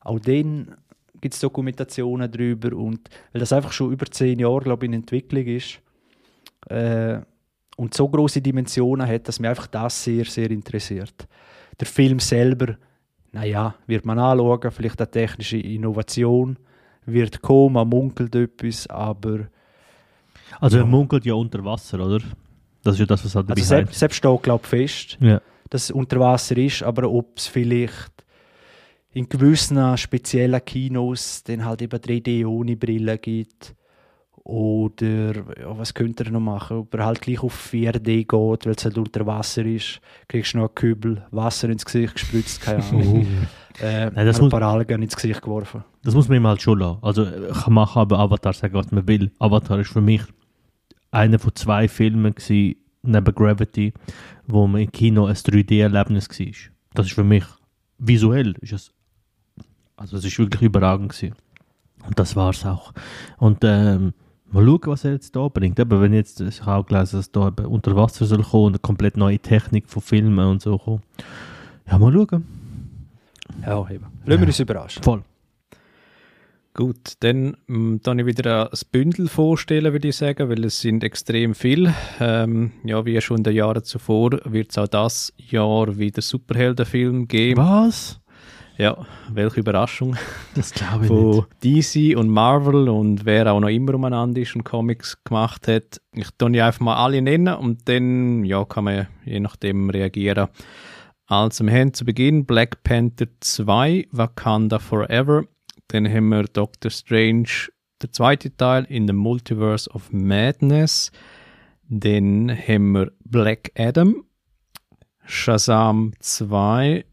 [0.00, 0.76] auch dann
[1.20, 5.44] gibt es Dokumentationen darüber und weil das einfach schon über zehn Jahre glaube in Entwicklung
[5.44, 5.80] ist,
[6.68, 7.18] äh,
[7.76, 11.28] und so große Dimensionen hat, dass mich einfach das sehr, sehr interessiert.
[11.78, 12.76] Der Film selber,
[13.30, 16.58] naja, wird man anschauen, vielleicht eine technische Innovation,
[17.06, 19.48] wird kommen, man munkelt etwas, aber...
[20.60, 22.20] Also er munkelt ja unter Wasser, oder?
[22.82, 25.40] Das ist ja das, was halt also selbst, selbst steht, glaube ich, fest, ja.
[25.70, 28.12] dass es unter Wasser ist, aber ob es vielleicht
[29.12, 33.74] in gewissen speziellen Kinos dann halt eben 3D ohne Brille gibt,
[34.48, 36.78] oder ja, was könnte er noch machen?
[36.78, 38.30] Ob er halt gleich auf 4D geht,
[38.66, 42.62] weil es halt unter Wasser ist, kriegst du noch einen Kübel Wasser ins Gesicht gespritzt,
[42.62, 43.26] keine Ahnung.
[43.80, 43.84] Oh.
[43.84, 45.84] äh, Nein, das ein paar Algen ins Gesicht geworfen.
[46.02, 46.98] Das muss man ihm halt schon lassen.
[47.02, 49.30] Also ich kann machen aber Avatar sagen, was man will.
[49.38, 50.22] Avatar ist für mich
[51.10, 53.92] einer von zwei Filmen gewesen, neben Gravity,
[54.46, 56.46] wo man im Kino ein 3D-Erlebnis war.
[56.94, 57.44] Das ist für mich
[57.98, 58.92] visuell, ist es,
[59.94, 61.34] also es ist wirklich überragend gewesen.
[62.06, 62.94] Und das war es auch.
[63.36, 64.14] Und ähm,
[64.50, 65.78] Mal schauen, was er jetzt da bringt.
[65.78, 68.78] Aber wenn jetzt, ich habe auch gelesen, dass da unter Wasser soll kommen und eine
[68.78, 71.02] komplett neue Technik von Filmen und so kommen.
[71.86, 72.46] Ja, mal schauen.
[73.66, 74.06] Ja, eben.
[74.24, 75.02] Lassen wir uns überraschen.
[75.02, 75.22] Voll.
[76.78, 81.56] Gut, dann ähm, ich wieder ein Bündel vorstellen, würde ich sagen, weil es sind extrem
[81.56, 81.92] viel.
[82.20, 87.26] Ähm, ja, wie schon in den Jahren zuvor wird es auch das Jahr wieder Superheldenfilm
[87.26, 87.60] geben.
[87.60, 88.20] Was?
[88.78, 88.96] Ja,
[89.32, 90.16] welche Überraschung.
[90.54, 94.62] Das glaube ich Von DC und Marvel und wer auch noch immer umeinander ist und
[94.62, 96.00] Comics gemacht hat.
[96.14, 100.46] Ich tue die einfach mal alle nennen und dann ja, kann man je nachdem reagieren.
[101.26, 105.42] Also wir haben zu Beginn Black Panther 2, Wakanda Forever.
[105.88, 107.48] Dann haben wir Doctor Strange,
[108.00, 111.10] der zweite Teil in the Multiverse of Madness.
[111.88, 114.24] Dann haben wir Black Adam,
[115.24, 117.04] Shazam 2,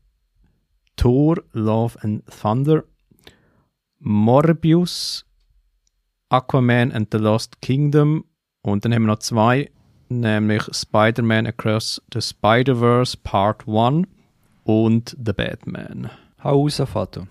[0.95, 2.83] Thor, Love and Thunder,
[3.99, 5.25] Morbius,
[6.29, 8.25] Aquaman and the Lost Kingdom
[8.61, 9.71] und dann haben wir noch zwei,
[10.09, 14.07] nämlich Spider-Man Across the Spider-Verse Part 1
[14.63, 16.09] und The Batman.
[16.43, 17.27] Hau raus, Fatum.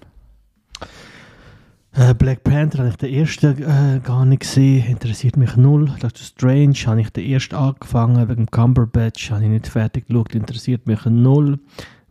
[1.97, 5.87] Äh, Black Panther habe ich den ersten äh, gar nicht gesehen, interessiert mich null.
[6.01, 10.89] Doctor Strange habe ich den ersten angefangen, wegen Cumberbatch habe ich nicht fertig geschaut, interessiert
[10.89, 11.61] mich null.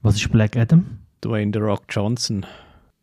[0.01, 1.02] Was ist Black Adam?
[1.23, 2.45] Dwayne The Rock Johnson.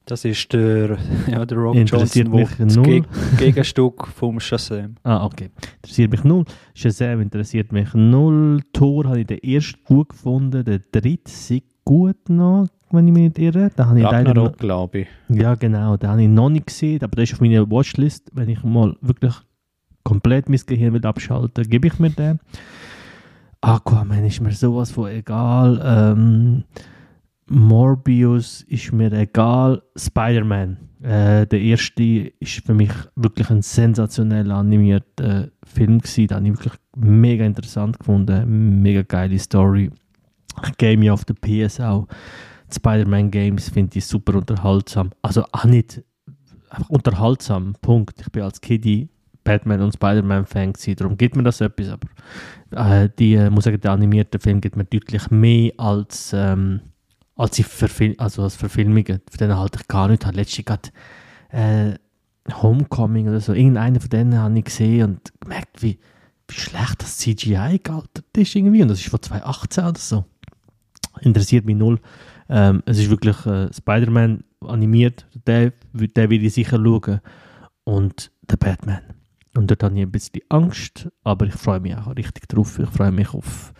[0.06, 0.98] Das ist der,
[1.30, 3.02] ja, der Rock Interessiert Johnson, mich null.
[3.02, 4.96] das Gegenstück vom Shazam.
[5.04, 5.50] Ah, okay.
[5.76, 6.44] Interessiert mich null.
[6.74, 8.60] Shazam interessiert mich null.
[8.72, 13.22] Tor habe ich den ersten gut gefunden, der dritte ist gut noch, wenn ich mich
[13.22, 13.70] nicht irre.
[13.76, 15.08] Da habe ich Ragnarok, glaube ich.
[15.28, 15.96] Ja, genau.
[15.96, 18.30] Den habe ich noch nicht gesehen, aber der ist auf meiner Watchlist.
[18.32, 19.34] Wenn ich mal wirklich
[20.02, 22.40] komplett mein Gehirn will abschalten gebe ich mir den.
[23.60, 25.80] Aquaman ist mir sowas von egal.
[25.84, 26.64] Ähm,
[27.50, 29.82] Morbius ist mir egal.
[29.96, 36.28] Spider-Man, äh, der erste, ist für mich wirklich ein sensationell animierter äh, Film gewesen.
[36.28, 38.80] Den habe ich wirklich mega interessant gefunden.
[38.80, 39.90] Mega geile Story.
[40.78, 42.06] Game auf der PS auch.
[42.72, 45.10] Spider-Man Games finde ich super unterhaltsam.
[45.20, 46.04] Also auch nicht
[46.68, 47.74] einfach unterhaltsam.
[47.82, 48.20] Punkt.
[48.20, 49.08] Ich bin als Kiddie
[49.42, 52.08] Batman und Spider-Man-Fan gewesen, darum gibt mir das etwas, aber
[53.02, 56.80] äh, die, äh, muss sagen, der animierte Film gibt mir deutlich mehr als, ähm,
[57.40, 59.20] als, die Verfil also als Verfilmungen.
[59.28, 60.22] Von denen halte ich gar nicht.
[60.22, 60.90] Ich habe letztens gerade
[61.50, 61.94] äh,
[62.62, 65.98] Homecoming oder so, irgendeinen von denen habe ich gesehen und gemerkt, wie,
[66.48, 68.82] wie schlecht das CGI gealtert ist irgendwie.
[68.82, 70.24] Und das ist von 2018 oder so.
[71.20, 71.98] Interessiert mich null.
[72.48, 77.20] Ähm, es ist wirklich äh, Spider-Man animiert, der, der will ich sicher schauen.
[77.84, 79.00] Und der Batman.
[79.56, 82.78] Und dort habe ich ein bisschen Angst, aber ich freue mich auch richtig drauf.
[82.78, 83.72] Ich freue mich auf,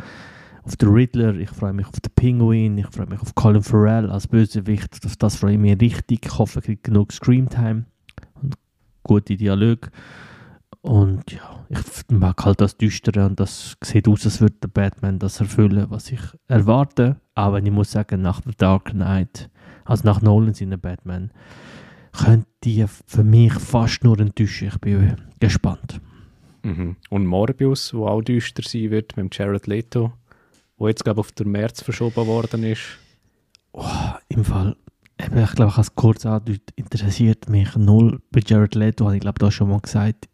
[0.63, 4.11] auf den Riddler, ich freue mich auf den Penguin, ich freue mich auf Colin Farrell
[4.11, 5.05] als Bösewicht.
[5.05, 6.27] Auf das freue ich mich richtig.
[6.27, 7.87] Ich hoffe, ich kriege genug Screamtime
[8.43, 8.55] und
[9.03, 9.91] gute Dialoge.
[10.83, 15.19] Und ja, ich mag halt das Düstere und das sieht aus, als würde der Batman
[15.19, 17.21] das erfüllen, was ich erwarte.
[17.35, 19.51] Aber ich muss sagen, nach The Dark Knight,
[19.85, 21.33] also nach Nolan seiner Batman,
[22.13, 24.69] könnte die für mich fast nur enttäuschen.
[24.69, 26.01] Ich bin gespannt.
[26.63, 26.97] Mhm.
[27.11, 30.13] Und Morbius, wo auch düster sein wird, mit Jared Leto,
[30.81, 32.81] wo jetzt, glaube ich, auf den März verschoben worden ist.
[33.73, 33.85] Oh,
[34.29, 34.77] Im Fall,
[35.19, 39.15] eben, ich glaube, ich habe es kurz angedeutet, interessiert mich null bei Jared Leto, habe
[39.15, 40.29] ich glaube, da schon mal gesagt.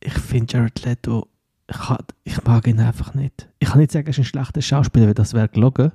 [0.00, 1.28] Ich finde Jared Leto,
[1.68, 1.78] ich,
[2.24, 3.48] ich, mag ihn einfach nicht.
[3.58, 5.92] Ich kann nicht sagen, er ist ein schlechter Schauspieler, weil das wäre gelogen.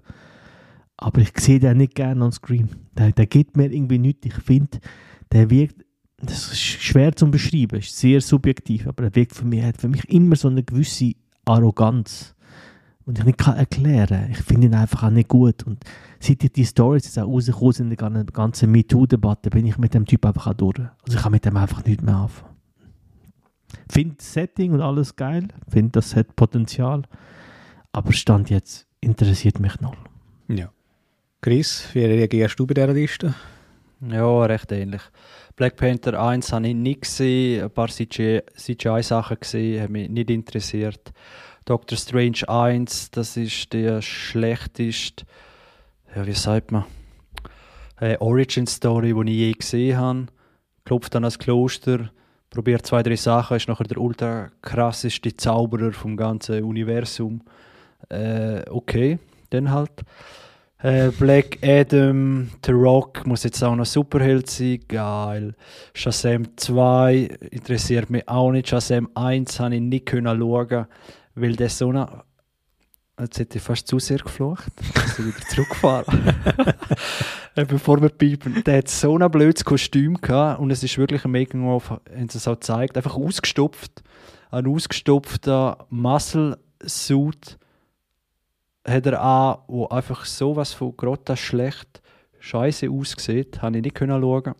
[0.97, 2.69] Aber ich sehe den nicht gerne on screen.
[2.93, 4.25] Der, der gibt mir irgendwie nichts.
[4.25, 4.79] Ich finde,
[5.31, 5.85] der wirkt,
[6.17, 9.89] das ist schwer zu beschreiben, ist sehr subjektiv, aber er wirkt für mich, hat für
[9.89, 11.13] mich immer so eine gewisse
[11.45, 12.35] Arroganz.
[13.09, 14.27] Und ich nicht kann erklären.
[14.29, 15.63] Ich finde ihn einfach auch nicht gut.
[15.63, 15.83] Und
[16.19, 20.05] seit die Stories jetzt auch rausgekommen sind in der ganzen MeToo-Debatte, bin ich mit dem
[20.05, 20.77] Typ einfach auch durch.
[20.77, 22.53] Also ich kann mit dem einfach nicht mehr anfangen.
[23.89, 25.47] Finde das Setting und alles geil.
[25.67, 27.01] Finde, das hat Potenzial.
[27.93, 29.97] Aber Stand jetzt interessiert mich null.
[30.47, 30.71] Ja.
[31.41, 33.33] Chris, wie reagierst du bei dieser Liste?
[34.07, 35.01] Ja, recht ähnlich.
[35.55, 41.11] Black Panther 1 habe ich nicht gesehen, ein paar CGI-Sachen gesehen, haben mich nicht interessiert.
[41.65, 45.25] Doctor Strange 1, das ist der schlechteste,
[46.15, 46.85] ja, wie sagt man,
[47.99, 50.25] äh, Origin-Story, die ich je gesehen habe.
[50.85, 52.09] Klopft dann ans Kloster,
[52.49, 57.41] probiert zwei, drei Sachen, ist nachher der ultra krasseste Zauberer vom ganzen Universum.
[58.09, 59.19] Äh, okay,
[59.51, 59.91] dann halt.
[60.81, 65.53] Äh, Black Adam, The Rock muss jetzt auch noch Superheld sein, geil.
[65.93, 68.69] Shazam 2 interessiert mich auch nicht.
[68.69, 70.87] Shazam 1 habe ich nicht können schauen,
[71.41, 72.23] weil der so eine
[73.19, 74.71] Jetzt hätte ich fast zu sehr geflucht.
[74.93, 76.35] dass ich wieder zurückfahren.
[77.55, 78.63] Äh, bevor wir piepen.
[78.63, 82.47] Der hat so ein blödes Kostüm gehabt und es ist wirklich ein haben sie es
[82.47, 82.95] auch gezeigt.
[82.95, 84.03] Einfach ausgestopft.
[84.51, 87.57] Ein ausgestopfter Muscle-Suit
[88.87, 92.01] hat er an, wo einfach sowas von grotta schlecht
[92.39, 94.53] scheiße aussieht, habe ich nicht können schauen.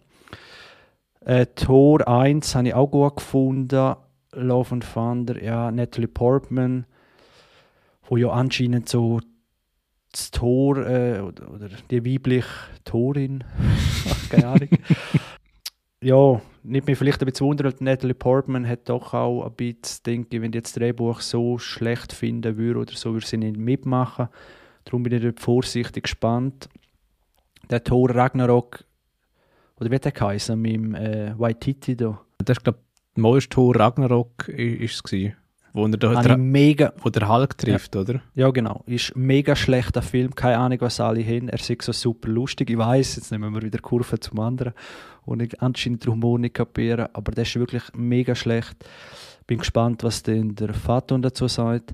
[1.22, 3.96] Äh, Tor 1 habe ich auch gut gefunden.
[4.34, 6.86] Love and Thunder, ja, Natalie Portman,
[8.08, 9.20] wo ja anscheinend so
[10.12, 12.48] das Tor äh, oder, oder, die weibliche
[12.84, 13.44] Torin,
[14.10, 14.70] ach, keine Ahnung.
[16.02, 20.38] ja, nicht mehr vielleicht ein bisschen wundern, Natalie Portman hat doch auch ein bisschen, denke
[20.38, 24.30] ich, wenn ich das Drehbuch so schlecht finden würde oder so, würde sie nicht mitmachen.
[24.86, 26.70] Darum bin ich dort vorsichtig gespannt.
[27.70, 28.84] Der Thor Ragnarok,
[29.80, 32.20] oder wie der geheißen, mit dem äh, Waititi da.
[32.40, 32.80] Das ist, glaube
[33.22, 35.34] neueste Thor Ragnarok ist es
[35.74, 38.02] wo, er da, der, mega, wo der Hulk trifft, ja.
[38.02, 38.22] oder?
[38.34, 38.84] Ja, genau.
[38.88, 41.48] Ist ein mega schlechter Film, keine Ahnung, was alle hin.
[41.48, 42.70] Er ist so super lustig.
[42.70, 44.74] Ich weiß, jetzt nehmen wir wieder Kurve zum anderen
[45.26, 48.76] und ich anscheinend den Humor nicht kapieren, aber der ist wirklich mega schlecht.
[49.46, 51.94] Bin gespannt, was denn der Faton dazu sagt.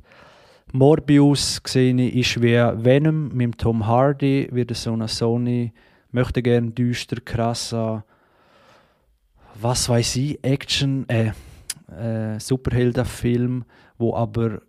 [0.72, 5.74] Morbius gesehen ist wie Venom mit Tom Hardy, wird so eine Sony,
[6.12, 8.04] möchte gerne düster, krasser,
[9.60, 11.32] was weiß ich, Action, äh,
[11.92, 13.66] äh, Superheldenfilm,
[13.98, 14.62] wo aber,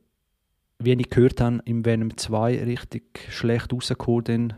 [0.79, 4.55] wie ich gehört habe, im Venom 2 richtig schlecht rausgekommen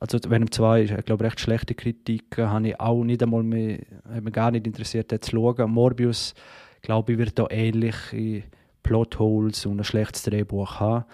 [0.00, 3.78] also Venom 2 ist, ich glaube, recht schlechte Kritiken, habe ich auch nicht einmal mehr,
[4.12, 5.70] hat mich gar nicht interessiert, zu schauen.
[5.70, 6.34] Morbius,
[6.82, 8.42] glaube ich, wird da ähnliche
[8.82, 11.04] Plotholes und ein schlechtes Drehbuch haben.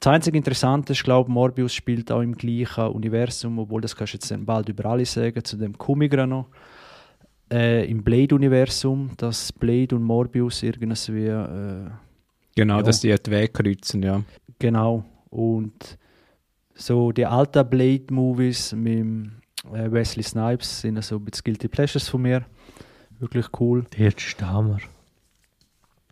[0.00, 4.16] Das einzige Interessante ist, glaube Morbius spielt auch im gleichen Universum, obwohl das kannst du
[4.16, 6.48] jetzt bald über alle sagen, zu dem Comic noch
[7.50, 11.26] äh, im Blade-Universum, dass Blade und Morbius irgendwie.
[11.26, 11.90] Äh,
[12.54, 12.82] genau, ja.
[12.82, 14.22] dass die den Weg kreuzen, ja.
[14.58, 15.04] Genau.
[15.30, 15.98] Und
[16.74, 19.30] so die alten Blade-Movies mit
[19.72, 22.44] äh, Wesley Snipes sind so ein bisschen Guilty Pleasures von mir.
[23.18, 23.84] Wirklich cool.
[23.96, 24.78] Der erste Hammer.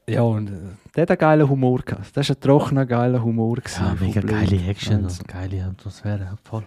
[0.08, 0.52] Ja, und äh,
[0.94, 2.16] der hat einen geilen Humor gehabt.
[2.16, 3.58] Das war ein trockener, geiler Humor.
[3.78, 6.36] Ja, mega geile Action und geile Atmosphäre.
[6.44, 6.64] Voll.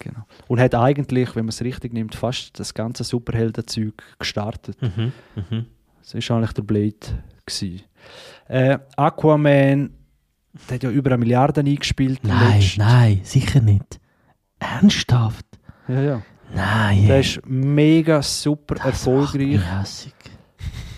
[0.00, 0.24] Genau.
[0.48, 4.80] Und hat eigentlich, wenn man es richtig nimmt, fast das ganze Superhelden-Zeug gestartet.
[4.80, 5.12] Mhm.
[5.36, 5.66] Mhm.
[6.00, 7.22] Das war eigentlich der Blade.
[7.46, 7.82] Gewesen.
[8.48, 9.90] Äh, Aquaman,
[10.68, 12.24] der hat ja über eine Milliarde eingespielt.
[12.24, 14.00] Nein, nein, sicher nicht.
[14.58, 15.46] Ernsthaft?
[15.86, 16.22] Ja, ja.
[16.54, 17.06] Nein.
[17.06, 19.60] Der ist mega super das erfolgreich.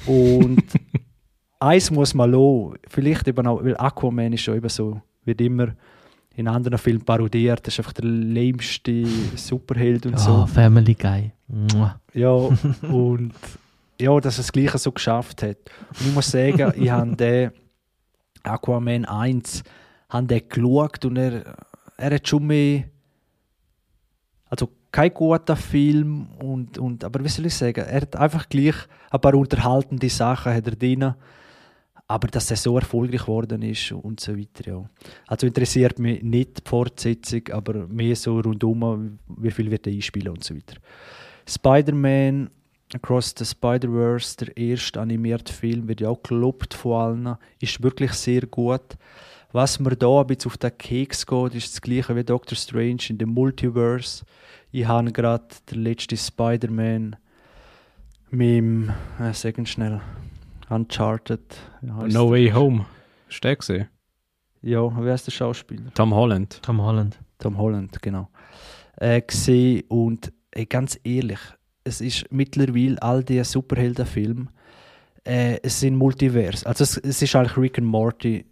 [0.06, 0.62] Und
[1.58, 2.76] eins muss man lassen.
[2.88, 5.74] Vielleicht eben auch, weil Aquaman ist ja eben so, wird immer
[6.36, 7.66] in anderen Filmen parodiert.
[7.66, 9.04] Das ist einfach der lämste
[9.36, 10.46] Superheld und Ja, so.
[10.46, 11.32] Family Guy.
[11.48, 12.00] Mua.
[12.14, 12.30] Ja,
[12.82, 13.32] und
[14.00, 15.58] ja, dass er das Gleiche so geschafft hat.
[15.98, 17.50] Und ich muss sagen, ich habe den
[18.42, 19.62] Aquaman 1
[20.08, 21.56] habe den geschaut und er,
[21.96, 22.84] er hat schon mehr.
[24.46, 28.74] Also kein guter Film, und, und, aber wie soll ich sagen, er hat einfach gleich
[29.10, 31.14] ein paar unterhaltende Sachen hat er drin.
[32.12, 34.90] Aber dass er so erfolgreich geworden ist und so weiter, ja.
[35.28, 40.34] Also interessiert mich nicht die Fortsetzung, aber mehr so rundum, wie viel wird er einspielen
[40.34, 40.76] und so weiter.
[41.48, 42.50] Spider-Man
[42.92, 48.12] Across the Spider-Verse, der erste animierte Film, wird ja auch gelobt von allen, ist wirklich
[48.12, 48.98] sehr gut.
[49.52, 53.04] Was mir da ein bisschen auf den Keks geht, ist das gleiche wie Doctor Strange
[53.08, 54.26] in dem Multiverse.
[54.70, 57.16] Ich habe gerade den letzten Spider-Man
[58.28, 60.02] mit dem, äh, sagen schnell,
[60.72, 61.40] Uncharted.
[61.82, 62.86] No Way Home.
[63.28, 63.88] Hast du den gesehen?
[64.62, 65.92] Ja, wie heißt der Schauspieler?
[65.94, 66.60] Tom Holland.
[66.62, 67.18] Tom Holland.
[67.38, 68.28] Tom Holland, genau.
[68.96, 71.40] Äh, gesehen und ey, ganz ehrlich,
[71.84, 74.46] es ist mittlerweile all diese Superheldenfilme,
[75.24, 76.64] äh, es sind Multivers.
[76.64, 78.44] Also es, es ist eigentlich Rick and Morty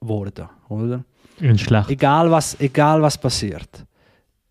[0.00, 1.04] geworden, oder?
[1.40, 1.90] Ein schlecht.
[1.90, 3.86] Egal was, egal was passiert.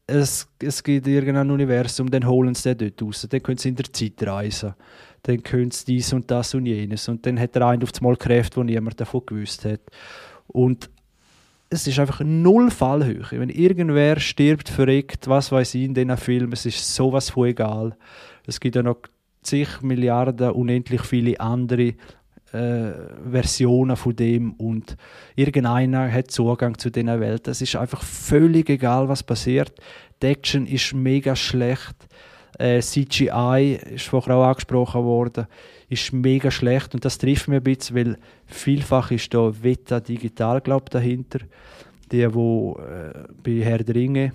[0.08, 3.76] Es, es gibt irgendein Universum, dann holen sie den dort raus, dann können sie in
[3.76, 4.74] der Zeit reisen,
[5.24, 8.16] dann können sie dies und das und jenes und dann hat der eine auf einmal
[8.16, 9.82] Kräfte, wo niemand davon gewusst hat.
[10.48, 10.90] Und
[11.70, 13.26] es ist einfach null Fallhöhe.
[13.32, 17.96] Wenn irgendwer stirbt, verreckt, was weiß ich in diesen Filmen, es ist sowas von egal.
[18.46, 18.98] Es gibt ja noch
[19.42, 21.94] zig Milliarden, unendlich viele andere
[22.52, 22.92] äh,
[23.32, 24.98] Versionen von dem und
[25.36, 27.48] irgendeiner hat Zugang zu dieser Welt.
[27.48, 29.74] Es ist einfach völlig egal, was passiert.
[30.22, 31.96] Die Action ist mega schlecht.
[32.62, 35.48] Äh, CGI ist vorher auch angesprochen worden,
[35.90, 40.62] ist mega schlecht und das trifft mir ein bisschen, weil vielfach ist da Veta Digital
[40.62, 41.40] glaub, dahinter.
[42.12, 44.34] Die, wo äh, bei Herr der Ringe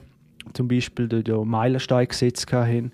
[0.55, 2.93] zum Beispiel ja Meilenstein gesetzt haben.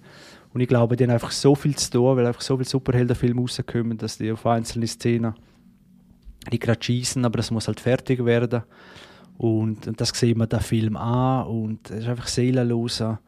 [0.52, 3.40] Und ich glaube, die haben einfach so viel zu tun, weil einfach so viele Superheldenfilme
[3.40, 5.34] rauskommen, dass die auf einzelne Szenen
[6.50, 8.62] die gerade schießen, aber das muss halt fertig werden.
[9.38, 13.20] Und, und das sieht man den Film an und es ist einfach seelenloser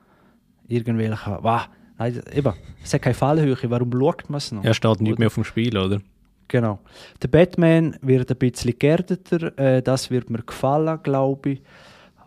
[0.68, 1.38] irgendwelcher.
[1.42, 2.52] Wow, nein, eben,
[2.82, 4.64] es hat keine Fallhöhe, warum schaut man es noch?
[4.64, 5.18] Er steht nicht Oder?
[5.20, 6.00] mehr auf dem Spiel, oder?
[6.48, 6.80] Genau.
[7.22, 11.62] Der Batman wird ein bisschen geerdeter, äh, das wird mir gefallen, glaube ich.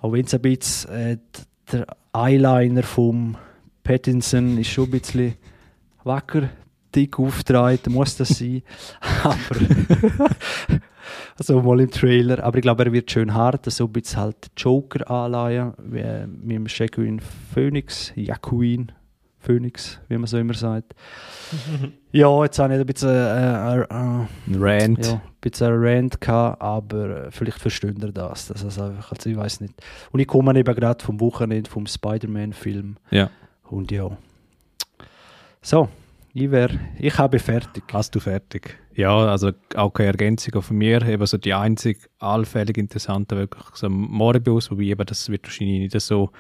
[0.02, 1.18] Auch wenn es ein bisschen äh,
[1.72, 3.38] der Eyeliner vom
[3.84, 5.36] Pattinson ist schon ein bisschen
[6.04, 6.50] wacker,
[6.96, 8.64] dick aufgetragen, muss das sein.
[9.24, 9.36] Aber
[11.38, 12.44] also mal im Trailer.
[12.44, 16.28] Aber ich glaube, er wird schön hart, so ein bisschen halt Joker anleihen, wie äh,
[16.28, 17.20] mit dem Shaquin
[17.54, 18.92] Phoenix, Jaquin
[19.48, 20.94] Phoenix, wie man so immer sagt.
[22.12, 25.06] ja, jetzt habe ich ein bisschen äh, äh, äh, Ein Rant.
[25.06, 28.48] ja, ein bisschen einen Rant gehabt, aber äh, vielleicht versteht ihr das.
[28.48, 29.74] das ist einfach, also ich weiß nicht.
[30.12, 32.98] Und ich komme eben gerade vom Wochenende vom Spider-Man-Film.
[33.10, 33.30] Ja.
[33.64, 34.10] Und ja.
[35.62, 35.88] So,
[36.34, 37.84] ich, wär, ich habe fertig.
[37.94, 38.78] Hast du fertig?
[38.96, 41.02] Ja, also auch keine Ergänzung von mir.
[41.08, 46.02] Eben so die einzig allfällig interessante wirklich so Morbius, wobei eben das wird wahrscheinlich nicht
[46.02, 46.32] so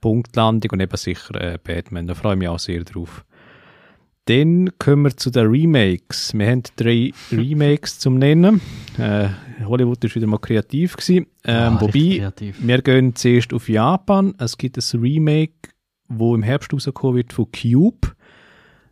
[0.00, 2.06] Punktlandung und eben sicher äh, Batman.
[2.06, 3.24] Da freue ich mich auch sehr drauf.
[4.26, 6.32] Dann kommen wir zu den Remakes.
[6.34, 8.60] Wir haben drei Remakes zum Nennen.
[8.98, 9.28] Äh,
[9.64, 11.26] Hollywood ist wieder mal kreativ gewesen.
[11.44, 12.56] Ähm, Ah, richtig wobei, kreativ.
[12.60, 14.34] wir gehen zuerst auf Japan.
[14.38, 15.52] Es gibt ein Remake,
[16.08, 18.12] wo im Herbst rauskommen wird von Cube.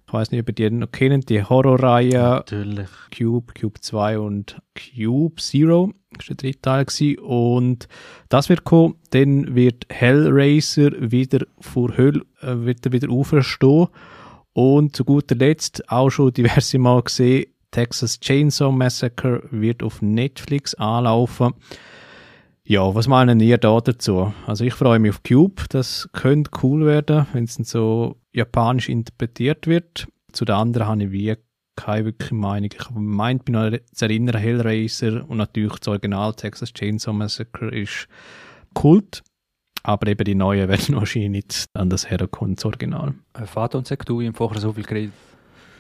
[0.09, 2.89] Ich weiß nicht, ob ihr die noch kennt, die Horrorreihe Natürlich.
[3.15, 5.93] Cube, Cube 2 und Cube Zero.
[6.17, 6.85] Das war der dritte Teil.
[6.87, 7.19] Gewesen.
[7.19, 7.89] Und
[8.31, 8.95] das wird kommen.
[9.11, 13.89] Dann wird Hellraiser wieder vor Hölle äh, wird er wieder auferstehen.
[14.55, 20.75] Und zu guter Letzt auch schon diverse Mal gesehen, Texas Chainsaw Massacre wird auf Netflix
[20.75, 21.53] anlaufen.
[22.65, 24.33] Ja, was meinen ihr da dazu?
[24.47, 29.67] Also ich freue mich auf Cube, das könnte cool werden, wenn es so japanisch interpretiert
[29.67, 30.09] wird.
[30.33, 31.37] Zu den anderen habe ich wie
[31.77, 32.71] keine wirkliche Meinung.
[32.73, 38.09] Ich meint mich noch zu erinnern, Hellraiser und natürlich das Original Texas Chainsaw Massacre ist
[38.75, 39.23] Kult,
[39.85, 43.15] aber eben die neuen werden wahrscheinlich nicht an das herkommen, das Original.
[43.35, 45.13] Äh, Vater und sag du, ich habe vorher so viel geredet.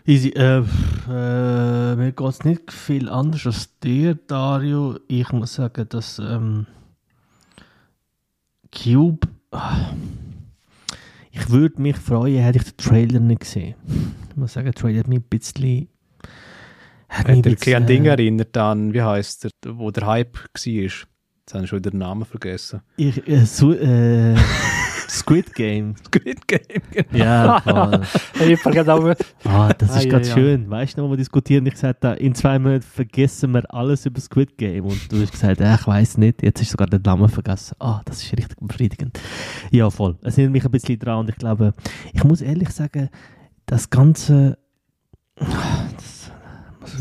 [0.07, 0.31] Easy.
[0.31, 0.63] Äh,
[1.09, 4.99] äh, mir geht es nicht viel anders als dir, Dario.
[5.07, 6.67] Ich muss sagen, dass ähm,
[8.73, 9.27] Cube.
[9.51, 9.91] ah,
[11.41, 13.74] Ich würde mich freuen, hätte ich den Trailer nicht gesehen.
[14.30, 15.89] Ich muss sagen, der Trailer hat mich ein bisschen...
[17.09, 20.43] Hat mich ein bisschen an Dinge erinnert an, wie heißt der, wo der Hype war.
[20.55, 22.82] Jetzt habe ich schon wieder den Namen vergessen.
[22.97, 24.34] Ich, äh, so, äh,
[25.09, 25.95] Squid Game.
[26.07, 27.17] Squid Game, genau.
[27.17, 28.51] Ja, voll.
[28.51, 29.15] ich vergesse auch.
[29.45, 30.65] Ah, das ist ah, ganz ja, schön.
[30.65, 30.71] Ja.
[30.71, 31.65] Weißt du noch, wo wir diskutieren?
[31.67, 34.85] Ich sagte, in zwei Monaten vergessen wir alles über Squid Game.
[34.85, 36.43] Und du hast gesagt, äh, ich weiß nicht.
[36.43, 37.75] Jetzt ist sogar der Name vergessen.
[37.79, 39.19] Ah, das ist richtig befriedigend.
[39.71, 40.17] Ja, voll.
[40.23, 41.21] Es erinnert mich ein bisschen dran.
[41.21, 41.73] Und ich glaube,
[42.13, 43.09] ich muss ehrlich sagen,
[43.67, 44.59] das Ganze.
[45.37, 46.18] Das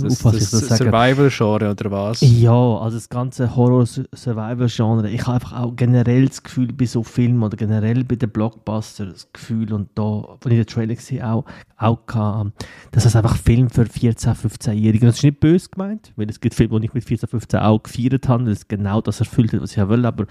[0.01, 2.21] das, das, das Survival-Genre oder was?
[2.21, 5.09] Ja, also das ganze Horror-Survival-Genre.
[5.09, 9.11] Ich habe einfach auch generell das Gefühl bei so Filmen oder generell bei den Blockbusters
[9.11, 11.45] das Gefühl und da, wo ich den Trailer gesehen auch,
[11.77, 12.53] auch hatte,
[12.91, 16.55] dass es einfach Film für 14-, 15-Jährige Das ist nicht böse gemeint, weil es gibt
[16.55, 19.61] Filme, die ich mit 14, 15 auch gefeiert habe, weil es genau das erfüllt hat,
[19.61, 20.25] was ich will, aber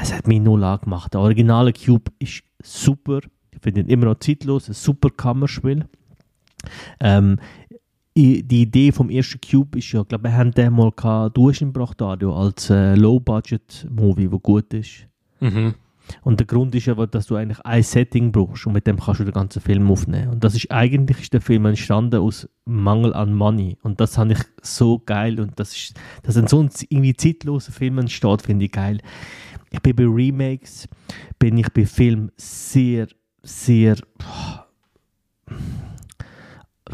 [0.00, 1.14] es hat mich null angemacht.
[1.14, 3.20] Der originale Cube ist super.
[3.50, 5.86] Ich finde ihn immer noch zeitlos, ein super Kammerspiel.
[7.00, 7.38] Ähm,
[8.14, 11.62] die Idee vom ersten Cube ist ja, glaube wir haben den mal gehabt, du hast
[11.62, 15.06] ihn gebracht, Dario, als äh, Low-Budget-Movie, wo gut ist.
[15.40, 15.74] Mhm.
[16.22, 19.20] Und der Grund ist ja, dass du eigentlich ein Setting brauchst und mit dem kannst
[19.20, 20.32] du den ganzen Film aufnehmen.
[20.32, 23.78] Und das ist eigentlich ist der Film entstanden aus Mangel an Money.
[23.82, 27.72] Und das fand ich so geil und das ist, dass ein so ein irgendwie zeitloser
[27.72, 28.98] Film entsteht, finde ich geil.
[29.70, 30.88] Ich bin bei Remakes,
[31.38, 33.06] bin ich bei Filmen sehr,
[33.42, 34.61] sehr, wie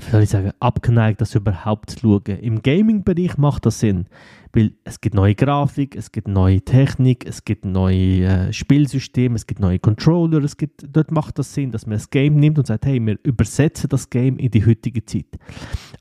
[0.00, 2.38] soll ich sagen, abgeneigt, das überhaupt zu schauen.
[2.40, 4.06] Im Gaming-Bereich macht das Sinn,
[4.52, 9.46] weil es gibt neue Grafik, es gibt neue Technik, es gibt neue äh, Spielsysteme, es
[9.46, 12.66] gibt neue Controller, es gibt, dort macht das Sinn, dass man das Game nimmt und
[12.66, 15.26] sagt, hey, wir übersetzen das Game in die heutige Zeit.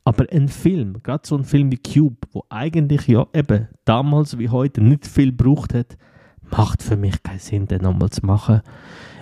[0.03, 4.49] Aber ein Film, gerade so ein Film wie Cube, wo eigentlich ja eben damals wie
[4.49, 5.97] heute nicht viel gebraucht hat,
[6.49, 8.61] macht für mich keinen Sinn, den nochmal zu machen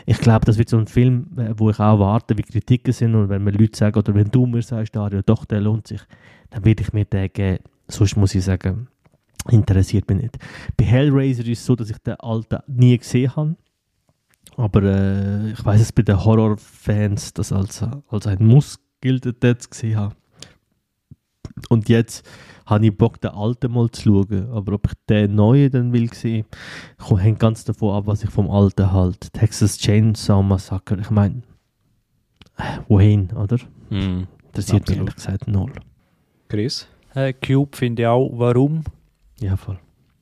[0.06, 3.16] ich glaube, das wird so ein Film, äh, wo ich auch warte, wie Kritiken sind
[3.16, 6.02] und wenn mir Leute sagen, oder wenn du mir sagst, Dario, doch, der lohnt sich,
[6.52, 7.64] dann werde ich mir den geben.
[7.88, 8.88] Sonst muss ich sagen,
[9.50, 10.38] interessiert mich nicht.
[10.78, 13.56] Bei Hellraiser ist es so, dass ich den alten nie gesehen habe.
[14.58, 19.70] Aber äh, ich weiß es bei den Horrorfans, dass als, als ein Muss gilt, das
[19.70, 20.16] gesehen habe.
[21.70, 22.28] Und jetzt
[22.66, 24.50] habe ich Bock, den alten mal zu schauen.
[24.52, 26.46] Aber ob ich den neuen dann will sehen,
[27.18, 29.32] hängt ganz davon ab, was ich vom alten halt.
[29.34, 31.42] Texas Chainsaw Massacre, ich meine,
[32.88, 33.58] wohin, oder?
[33.90, 34.88] Mm, Interessiert absolut.
[34.90, 35.72] mich ehrlich gesagt null.
[36.48, 36.88] Chris?
[37.14, 38.84] Äh, Cube finde ich auch, warum?
[39.40, 39.80] Ja, voll.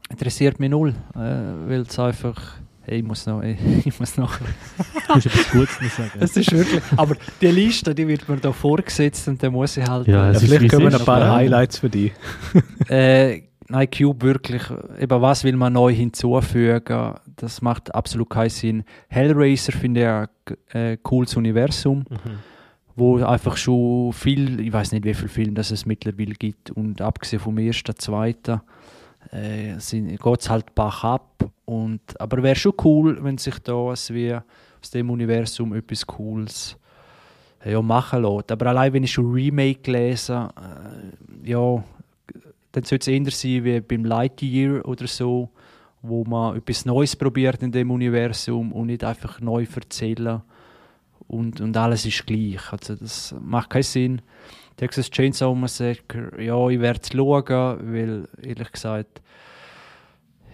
[0.10, 3.42] Interessiert mich null, äh, weil es einfach Hey, ich muss noch,
[3.86, 4.38] ich muss noch.
[5.08, 6.12] du musst etwas Gutes sagen.
[6.20, 9.88] Das ist wirklich, aber die Liste, die wird mir da vorgesetzt und dann muss ich
[9.88, 10.08] halt...
[10.08, 12.12] Ja, ja vielleicht können wir ein paar Highlights für dich.
[12.90, 14.64] äh, nein, Cube wirklich,
[15.00, 18.84] eben was will man neu hinzufügen, das macht absolut keinen Sinn.
[19.08, 22.40] Hellraiser finde ich ein äh, cooles Universum, mhm.
[22.98, 27.40] wo einfach schon viel, ich weiß nicht wie viele Filme es mittlerweile gibt und abgesehen
[27.40, 28.60] vom ersten, zweiten,
[29.32, 31.50] äh, geht es halt Bach ab.
[31.74, 36.78] Und, aber wäre schon cool, wenn sich da wie aus dem Universum etwas Cooles
[37.66, 38.52] äh, ja, machen lässt.
[38.52, 41.84] Aber allein wenn ich schon Remake lese, äh, ja,
[42.72, 45.50] dann sollte es eher sein wie beim Lightyear oder so,
[46.02, 50.42] wo man etwas Neues probiert in dem Universum und nicht einfach neu erzählen
[51.28, 52.72] und, und alles ist gleich.
[52.72, 54.22] Also das macht keinen Sinn.
[54.76, 59.22] Texas Chainsaw Massacre, ja, ich werde es schauen, weil ehrlich gesagt,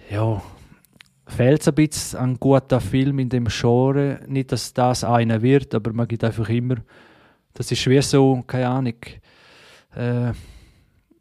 [0.09, 0.41] ja,
[1.30, 4.19] fehlt es ein bisschen an guten Film in dem Genre.
[4.27, 6.75] Nicht, dass das einer wird, aber man gibt einfach immer,
[7.53, 8.95] das ist wie so, keine Ahnung,
[9.95, 10.32] äh,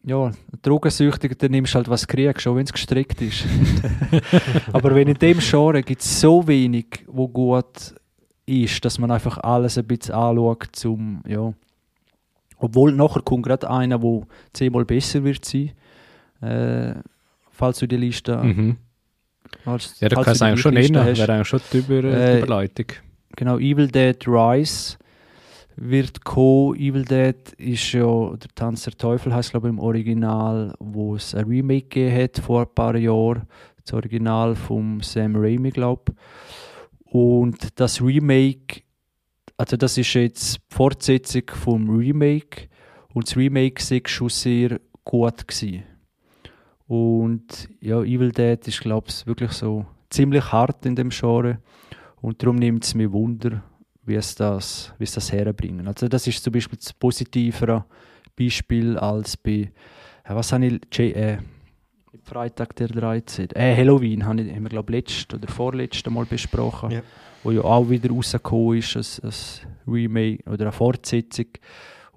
[0.04, 0.30] ja,
[0.62, 3.44] Drogensüchtiger, dann nimmst du halt was kriegst, schon wenn es gestrickt ist.
[4.72, 7.94] aber wenn in dem Genre gibt es so wenig, wo gut
[8.46, 11.52] ist, dass man einfach alles ein bisschen anschaut, zum, ja,
[12.56, 15.72] obwohl nachher kommt gerade einer, der zehnmal besser wird sein,
[16.40, 16.94] äh,
[17.50, 18.76] falls du die Liste mhm.
[19.64, 22.86] Als, ja, da kannst du eigentlich schon nennen, wäre eigentlich schon die, Über äh, Überleitung.
[23.36, 24.96] Genau, Evil Dead Rise
[25.76, 26.76] wird kommen.
[26.76, 31.34] Evil Dead ist ja, der Tanz der Teufel heißt glaube ich im Original, wo es
[31.34, 33.42] ein Remake gegeben hat vor ein paar Jahren.
[33.84, 36.12] Das Original von Sam Raimi, glaube
[37.04, 38.82] Und das Remake
[39.58, 42.68] also das ist jetzt die Fortsetzung vom Remake
[43.12, 45.82] und das Remake war schon sehr gut gewesen.
[46.88, 51.58] Und ja, Evil Dead ist glaube ich wirklich so ziemlich hart in dem Genre
[52.20, 53.62] und darum nimmt es mich Wunder,
[54.04, 55.86] wie es das, wie es das herbringen.
[55.86, 57.84] Also das ist zum Beispiel das positivere
[58.36, 59.70] Beispiel als bei,
[60.26, 61.38] ja, was habe ich, J äh,
[62.24, 63.50] Freitag der 13.
[63.50, 66.90] Äh, Halloween habe ich, haben wir glaube ich letztes oder vorletztes Mal besprochen.
[66.90, 67.02] Ja
[67.42, 71.46] wo ja auch wieder rausgekommen ist, ein, ein Remake oder eine Fortsetzung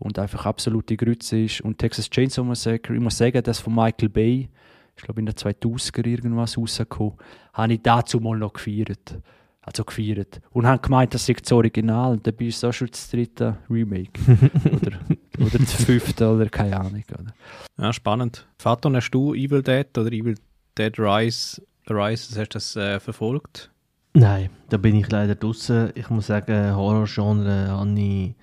[0.01, 1.61] und einfach absolute Grütze ist.
[1.61, 4.49] Und Texas Chainsaw Massacre, ich muss sagen, das von Michael Bay,
[4.95, 7.13] ich glaube in den 2000er irgendwas rausgekommen,
[7.53, 9.19] habe ich dazu mal noch gefeiert.
[9.61, 10.41] Also gefeiert.
[10.49, 12.13] Und haben gemeint, das sei das Original.
[12.13, 14.19] Und dann bist du auch schon das dritte Remake.
[14.65, 14.99] oder,
[15.37, 17.03] oder das fünfte oder keine Ahnung.
[17.11, 17.33] Oder?
[17.77, 18.47] Ja, spannend.
[18.57, 20.35] Faton, hast du Evil Dead oder Evil
[20.75, 23.69] Dead Rise, Rise hast du das äh, verfolgt?
[24.13, 25.91] Nein, da bin ich leider draußen.
[25.93, 28.33] Ich muss sagen, Horror-Genre habe ich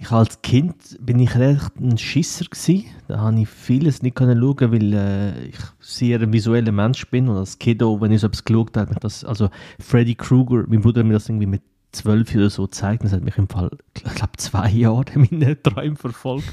[0.00, 2.86] ich als Kind bin ich recht ein Schisser gewesen.
[3.06, 7.28] Da habe ich vieles nicht können schauen, weil äh, ich sehr ein visueller Mensch bin
[7.28, 11.00] und als Kiddo, wenn ich so etwas geschaut habe, das, also Freddy Krueger, mein Bruder
[11.00, 14.14] hat mir das irgendwie mit zwölf oder so gezeigt, das hat mich im Fall, ich
[14.14, 16.48] glaube, zwei Jahre in meinen Träumen verfolgt.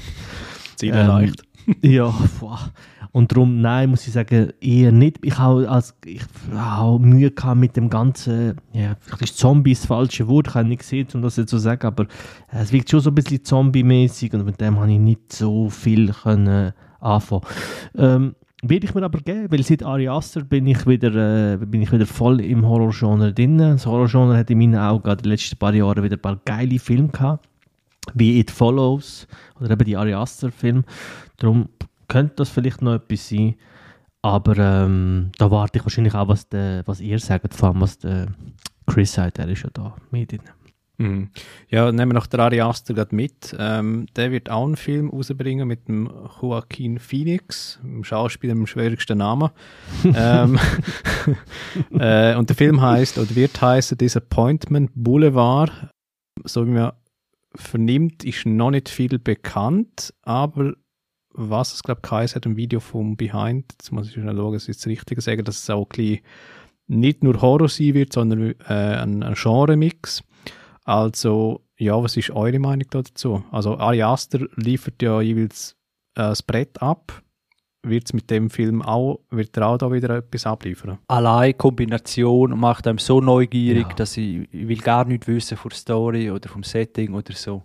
[0.82, 1.40] Erreicht.
[1.40, 1.47] Ähm,
[1.82, 2.70] ja, boah.
[3.12, 5.18] Und darum, nein, muss ich sagen, eher nicht.
[5.22, 9.86] Ich habe als, ich habe Mühe gehabt mit dem ganzen, ja, vielleicht ist Zombie das
[9.86, 12.06] falsche Wort, ich habe nicht gesehen, um das jetzt zu so sagen, aber
[12.48, 16.12] es wirkt schon so ein bisschen zombie-mäßig und mit dem habe ich nicht so viel
[16.12, 17.42] können anfangen.
[17.96, 21.80] Ähm, werde ich mir aber geben, weil seit Ari Aster bin ich wieder, äh, bin
[21.80, 23.58] ich wieder voll im Horror-Genre drin.
[23.58, 27.08] Das Horror-Genre hat in meinen Augen die letzten paar Jahre wieder ein paar geile Filme
[27.08, 27.48] gehabt,
[28.14, 29.28] wie It Follows
[29.60, 30.84] oder eben die Ari Aster-Film.
[31.38, 31.68] Darum
[32.08, 33.54] könnte das vielleicht noch etwas sein.
[34.22, 37.98] Aber ähm, da warte ich wahrscheinlich auch, was, de, was ihr sagt, vor allem was
[37.98, 38.26] der
[38.86, 40.40] Chris sagt, er ist ja da mit drin.
[40.98, 41.30] Mhm.
[41.68, 43.54] Ja, nehmen wir noch den Ari Aster gerade mit.
[43.56, 46.10] Ähm, der wird auch einen Film rausbringen mit dem
[46.40, 49.50] Joaquin Phoenix, dem Schauspieler mit dem schwierigsten Namen.
[50.04, 50.58] ähm,
[51.92, 55.70] äh, und der Film heißt oder wird heißen Disappointment Boulevard.
[56.44, 56.92] So wie man
[57.54, 60.74] vernimmt, ist noch nicht viel bekannt, aber
[61.38, 63.64] was es, glaube ich, geheißen hat, ein Video vom Behind.
[63.72, 66.20] Jetzt muss ich schnell schauen, dass ich das Richtige sage, dass es auch ein bisschen
[66.88, 70.24] nicht nur Horror sein wird, sondern äh, ein, ein Genre-Mix.
[70.84, 73.44] Also, ja, was ist eure Meinung dazu?
[73.52, 75.76] Also, Ari Aster liefert ja jeweils
[76.14, 77.22] äh, das Brett ab.
[77.84, 80.98] Wird es mit dem Film auch, wird er auch da wieder etwas abliefern?
[81.06, 83.94] Allein Kombination macht einem so neugierig, ja.
[83.94, 87.62] dass ich, ich will gar nicht wissen von der Story oder vom Setting oder so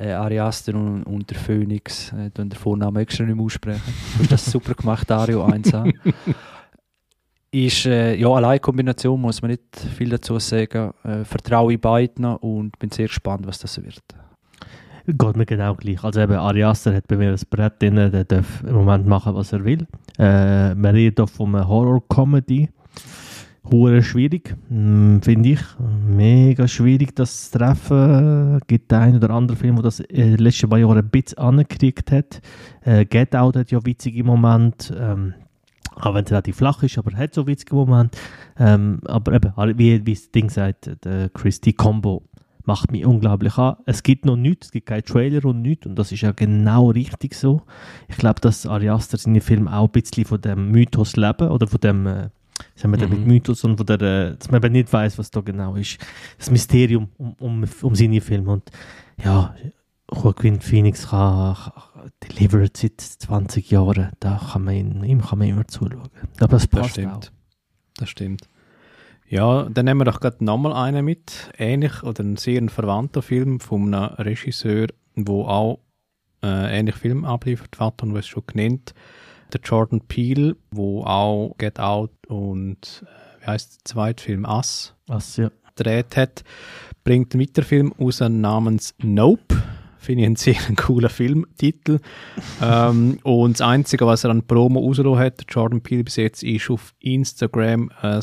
[0.00, 3.94] äh, Ariaster und, und der Phoenix, äh, den Vornamen extra nicht mehr aussprechen.
[4.16, 5.92] Du hast das super gemacht, Dario 1a.
[7.52, 10.92] ist, äh, ja, allein Kombination muss man nicht viel dazu sagen.
[11.04, 14.02] Äh, vertraue ich beiden und bin sehr gespannt, was das wird.
[15.06, 16.02] Geht mir genau gleich.
[16.04, 19.52] Also eben, Ariaster hat bei mir das Brett drin, der darf im Moment machen, was
[19.52, 19.86] er will.
[20.18, 22.68] Äh, wir reden hier von einer Horror-Comedy
[23.68, 25.60] Hure schwierig, hm, finde ich.
[25.78, 28.56] Mega schwierig, das zu treffen.
[28.56, 31.38] Es gibt einen oder anderen Film, der das in den letzten paar Jahren ein bisschen
[31.38, 32.40] angekriegt hat.
[32.82, 34.94] Äh, Get Out hat ja witzige Momente.
[34.98, 35.34] Ähm,
[35.96, 38.18] auch wenn es relativ flach ist, aber hat so witzige Momente.
[38.58, 42.22] Ähm, aber eben, wie, wie das Ding sagt, der Chris, die Combo
[42.64, 43.76] macht mich unglaublich an.
[43.86, 46.90] Es gibt noch nichts, es gibt keinen Trailer und nichts und das ist ja genau
[46.90, 47.62] richtig so.
[48.08, 51.66] Ich glaube, dass Ari Aster seine Filme auch ein bisschen von dem Mythos leben oder
[51.66, 52.28] von dem äh,
[52.74, 53.14] sagen wir, mhm.
[53.14, 55.98] mit Mythos und wo der, äh, dass man eben nicht weiß, was da genau ist.
[56.38, 58.52] Das Mysterium um, um, um seine Filme.
[58.52, 58.70] Und
[59.22, 59.54] ja,
[60.12, 64.10] Joaquin Phoenix kann, kann delivered seit 20 Jahren.
[64.20, 66.08] Da kann man ihn, ihm kann man immer zuschauen.
[66.38, 67.12] Aber das passt das stimmt.
[67.12, 67.30] auch.
[67.96, 68.48] Das stimmt.
[69.28, 71.52] Ja, dann nehmen wir doch gerade nochmal einen mit.
[71.56, 75.78] Ähnlich oder ein sehr verwandter Film von einem Regisseur, wo auch
[76.42, 78.92] äh, ähnlich Film abliefert hat und was schon genannt
[79.50, 84.94] der Jordan Peele, wo auch Get Out und äh, wie heißt der zweite Film Us,
[85.08, 85.50] Us ja.
[85.74, 86.44] gedreht hat,
[87.04, 89.62] bringt einen weiteren Film raus namens Nope.
[89.98, 92.00] Finde ich einen sehr coolen Filmtitel.
[92.62, 96.70] ähm, und das Einzige, was er an Promo rausgelassen hat, Jordan Peele bis jetzt, ist
[96.70, 98.20] auf Instagram ein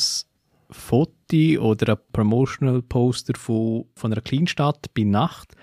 [0.70, 1.18] Foto
[1.60, 5.54] oder ein Promotional Poster von, von einer Kleinstadt bei Nacht.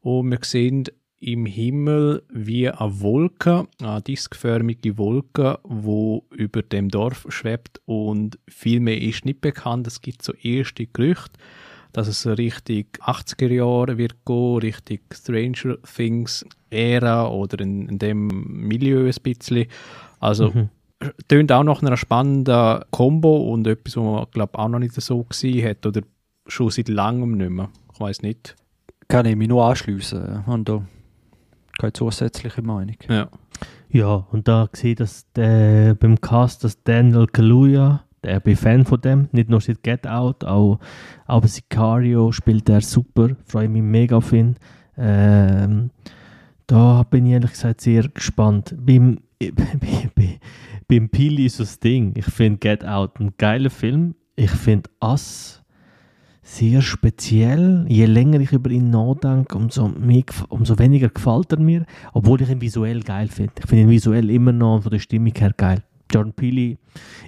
[0.00, 0.84] Und wir sehen
[1.22, 8.80] im Himmel wie eine Wolke, eine diskförmige Wolke, wo über dem Dorf schwebt und viel
[8.80, 9.86] mehr ist nicht bekannt.
[9.86, 11.38] Es gibt so erste Gerüchte,
[11.92, 18.26] dass es Richtung 80er Jahre wird gehen, Richtung Stranger Things Ära oder in, in dem
[18.66, 19.66] Milieu ein bisschen.
[20.18, 20.70] Also mhm.
[21.28, 25.22] tönt auch noch einer spannenden Combo und etwas, was man glaube auch noch nicht so
[25.22, 26.00] gesehen hat oder
[26.48, 27.70] schon seit langem nicht mehr.
[27.94, 28.56] Ich weiß nicht.
[29.06, 30.42] Kann ich mich nur anschließen
[31.82, 32.96] keine zusätzliche Meinung.
[33.08, 33.28] Ja.
[33.90, 38.86] Ja, und da sehe ich, dass der, beim Cast, dass Daniel Kaluuya, der bin Fan
[38.86, 40.78] von dem, nicht nur seit Get Out, auch,
[41.26, 44.56] auch bei Sicario spielt er super, freue mich mega auf ihn.
[44.96, 45.90] Ähm,
[46.66, 48.74] da bin ich ehrlich gesagt sehr gespannt.
[48.78, 50.40] Beim, bei,
[50.88, 54.14] beim Pili ist das Ding, ich finde Get Out ein geiler Film.
[54.36, 55.61] Ich finde Us
[56.42, 57.86] sehr speziell.
[57.88, 62.50] Je länger ich über ihn nachdenke, umso, mehr, umso weniger gefällt er mir, obwohl ich
[62.50, 63.52] ihn visuell geil finde.
[63.58, 65.82] Ich finde ihn visuell immer noch von der Stimmung her geil.
[66.12, 66.76] Jordan Peele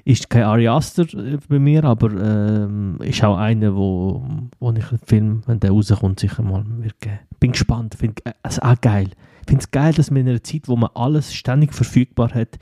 [0.05, 4.23] ist kein Ari Aster äh, bei mir, aber ähm, ist auch einer, wo,
[4.61, 7.21] wo ich den Film, wenn der rauskommt, sicher mal wird geben.
[7.41, 9.11] Bin gespannt, finde es äh, also auch geil.
[9.41, 12.59] Ich finde es geil, dass man in einer Zeit, wo man alles ständig verfügbar hat,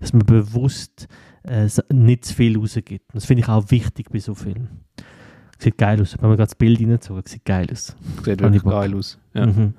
[0.00, 1.08] dass man bewusst
[1.44, 3.04] äh, nicht zu viel rausgibt.
[3.12, 4.84] Das finde ich auch wichtig bei so Filmen.
[5.58, 6.16] Sieht geil aus.
[6.20, 7.96] Wenn man gerade das Bild reinzogen, sieht geil aus.
[8.24, 9.18] Sieht wirklich geil aus.
[9.34, 9.46] Ja.
[9.46, 9.74] Mhm.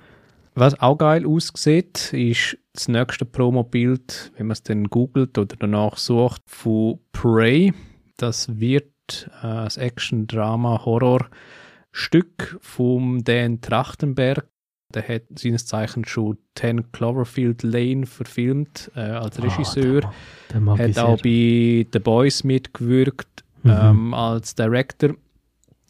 [0.55, 5.97] Was auch geil aussieht, ist das nächste Promo-Bild, wenn man es dann googelt oder danach
[5.97, 7.73] sucht, von Prey.
[8.17, 14.47] Das wird äh, das Action-Drama-Horror-Stück vom Dan Trachtenberg.
[14.95, 20.01] Der hat seines Zeichens schon 10 Cloverfield Lane verfilmt äh, als ah, Regisseur.
[20.05, 20.09] Oh,
[20.51, 23.77] der mag, der mag hat auch bei The Boys mitgewirkt mhm.
[23.79, 25.13] ähm, als Director.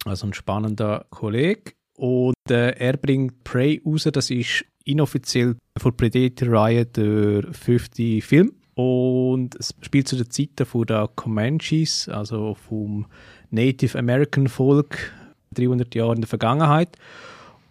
[0.07, 1.73] Also ein spannender Kollege.
[1.95, 8.53] Und äh, er bringt Prey raus, das ist inoffiziell von Predator-Reihe der fünfte Film.
[8.75, 13.07] Und es spielt zu den Zeiten von der Comanches, also vom
[13.49, 15.11] Native American Volk,
[15.55, 16.95] 300 Jahre in der Vergangenheit.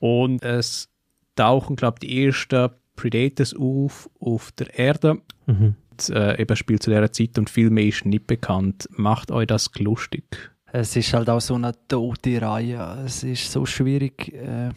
[0.01, 0.89] Und es
[1.37, 5.19] tauchen, glaube ich, die ersten Predators auf auf der Erde.
[5.47, 5.77] Mhm.
[5.91, 8.89] Und, äh, eben spielt zu dieser Zeit und viel mehr ist nicht bekannt.
[8.91, 10.51] Macht euch das lustig?
[10.79, 13.03] Es ist halt auch so eine tote Reihe.
[13.07, 14.31] Es ist so schwierig.
[14.35, 14.69] Äh,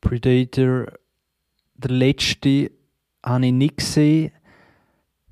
[0.00, 0.86] Predator,
[1.76, 2.72] der letzte,
[3.24, 4.32] habe ich nicht gesehen.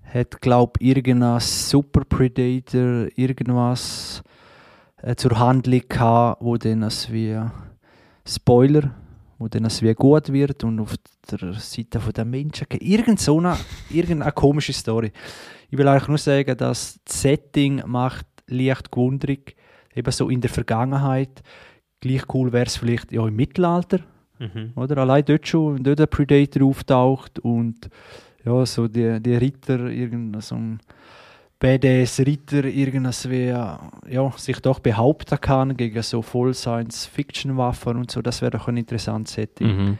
[0.05, 4.23] Hat, glaube ich, irgendein Super Predator, irgendwas
[4.99, 7.41] äh, zur Handlung gehabt, wo dann als wie
[8.25, 8.95] Spoiler,
[9.39, 10.95] wo dann als wie gut wird und auf
[11.29, 13.57] der Seite der Menschen irgend so eine,
[13.91, 15.11] irgendeine komische Story.
[15.71, 19.57] Ich will eigentlich nur sagen, dass das Setting macht leicht gewundrig
[19.95, 21.43] eben so in der Vergangenheit.
[22.01, 24.01] Gleich cool wäre es vielleicht ja, im Mittelalter.
[24.39, 24.73] Mhm.
[24.75, 24.99] Oder?
[24.99, 27.89] Allein dort schon, dort der Predator auftaucht und
[28.45, 30.81] ja, so die, die Ritter, irgendein so ein
[31.61, 38.43] BDS-Ritter irgendwas wie, ja, sich doch behaupten kann gegen so voll Science-Fiction-Waffen und so, das
[38.43, 39.69] wäre doch ein interessantes Setting.
[39.69, 39.99] Mhm.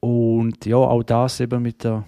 [0.00, 2.04] Und ja, auch das eben mit der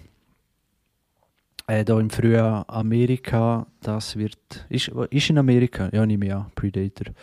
[1.67, 7.13] äh, da im frühen Amerika, das wird, ist, ist in Amerika, ja nicht mehr, Predator.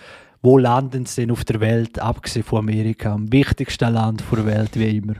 [0.42, 4.78] Wo landen sie denn auf der Welt, abgesehen von Amerika, am wichtigsten Land der Welt,
[4.78, 5.14] wie immer.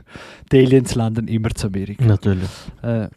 [0.51, 2.05] Die Aliens landen immer zu Amerika.
[2.05, 2.49] Natürlich.
[2.83, 3.07] Äh,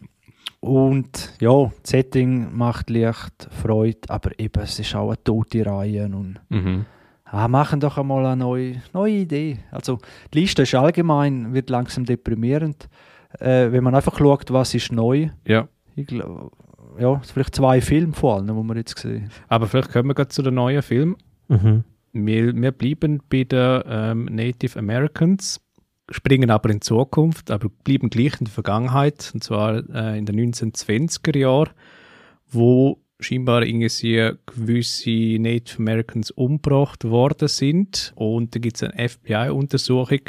[0.61, 6.07] und ja, das Setting macht leicht Freude, aber eben, es ist auch eine tote Reihe
[6.07, 6.87] und mhm.
[7.27, 9.59] ah, machen doch einmal eine neue, neue Idee.
[9.71, 9.99] Also
[10.33, 12.89] die Liste ist allgemein, wird langsam deprimierend,
[13.39, 15.29] äh, wenn man einfach schaut, was ist neu.
[15.47, 16.51] Ja ich glaube,
[16.99, 20.29] ja, vielleicht zwei Filme vor allem, die wir jetzt gesehen Aber vielleicht kommen wir gerade
[20.29, 21.17] zu den neuen Filmen.
[21.49, 21.85] Mhm.
[22.13, 25.61] Wir, wir bleiben bei den ähm, Native Americans,
[26.11, 30.53] springen aber in Zukunft, aber bleiben gleich in der Vergangenheit, und zwar äh, in den
[30.53, 31.71] 1920er Jahren,
[32.49, 38.13] wo scheinbar irgendwie gewisse Native Americans umgebracht worden sind.
[38.15, 40.21] Und da gibt es eine FBI-Untersuchung,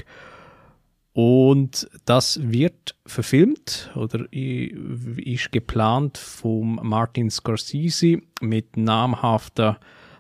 [1.21, 9.75] und das wird verfilmt oder ist geplant vom Martin Scorsese mit namhaften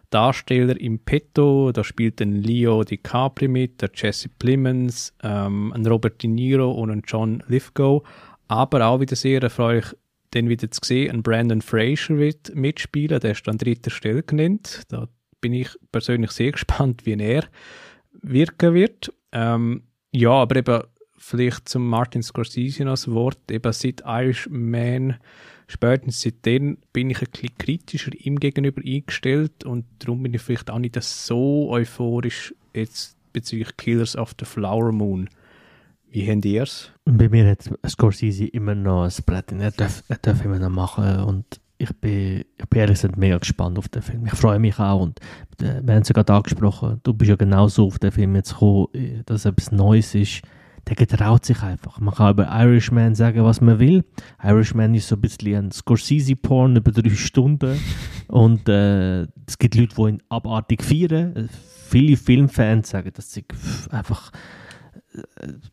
[0.09, 1.71] Darsteller im Petto.
[1.71, 6.91] Da spielt ein Leo DiCaprio mit, der Jesse Plemons, ähm, ein Robert De Niro und
[6.91, 8.05] ein John Lithgow.
[8.49, 9.85] Aber auch wieder sehr erfreulich,
[10.33, 13.21] den wieder zu sehen, ein Brandon Fraser wird mitspielen.
[13.21, 14.81] Der ist an dritter Stelle genannt.
[14.89, 15.07] Da
[15.39, 17.45] bin ich persönlich sehr gespannt, wie er
[18.21, 19.13] wirken wird.
[19.31, 20.83] Ähm, ja, aber eben
[21.17, 23.39] vielleicht zum Martin Scorsese noch ein Wort.
[23.51, 25.17] Eben seit Irishman,
[25.67, 30.71] spätestens seitdem bin ich ein bisschen kritischer ihm gegenüber eingestellt und darum bin ich vielleicht
[30.71, 35.29] auch nicht so euphorisch jetzt bezüglich Killers of the Flower Moon.
[36.11, 36.91] Wie habt ihr es?
[37.05, 39.51] Bei mir hat Scorsese immer noch ein Brett.
[39.51, 43.37] Er darf, er darf immer noch machen und ich bin, ich bin ehrlich gesagt mega
[43.37, 44.25] gespannt auf den Film.
[44.25, 45.19] Ich freue mich auch und
[45.61, 48.53] äh, wir haben es ja gerade angesprochen, du bist ja genauso auf den Film jetzt
[48.53, 50.41] gekommen, äh, dass etwas Neues ist
[50.87, 51.99] der getraut sich einfach.
[51.99, 54.03] Man kann über Irishman sagen, was man will.
[54.43, 57.79] Irishman ist so ein bisschen ein Scorsese-Porn über drei Stunden.
[58.27, 61.49] Und äh, es gibt Leute, die ihn abartig feiern.
[61.89, 63.45] Viele Filmfans sagen, dass sie
[63.91, 64.37] einfach äh,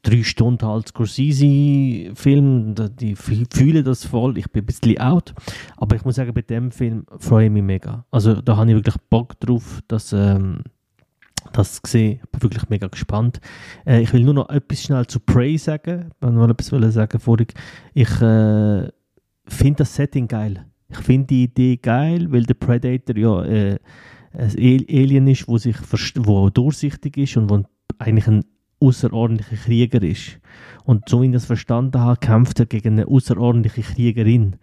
[0.03, 4.39] drei Stunden halt Scorsese-Film, die fühlen das voll.
[4.39, 5.35] Ich bin ein bisschen out.
[5.77, 8.05] Aber ich muss sagen, bei dem Film freue ich mich mega.
[8.11, 10.13] Also da habe ich wirklich Bock drauf, dass.
[10.13, 10.61] Ähm,
[11.53, 12.21] das gesehen.
[12.23, 13.41] Ich bin wirklich mega gespannt.
[13.87, 16.11] Äh, ich will nur noch etwas schnell zu Prey sagen.
[16.17, 17.47] Ich wollte noch etwas sagen vorhin.
[17.95, 18.89] Ich äh,
[19.47, 20.67] finde das Setting geil.
[20.89, 23.79] Ich finde die Idee geil, weil der Predator ja äh,
[24.33, 25.77] ein Alien ist, wo sich
[26.17, 27.65] wo durchsichtig ist und wo
[27.99, 28.45] eigentlich ein
[28.81, 30.39] außerordentlicher Krieger ist.
[30.85, 34.57] Und so wie ich das verstanden habe, kämpft er gegen eine außerordentliche Kriegerin,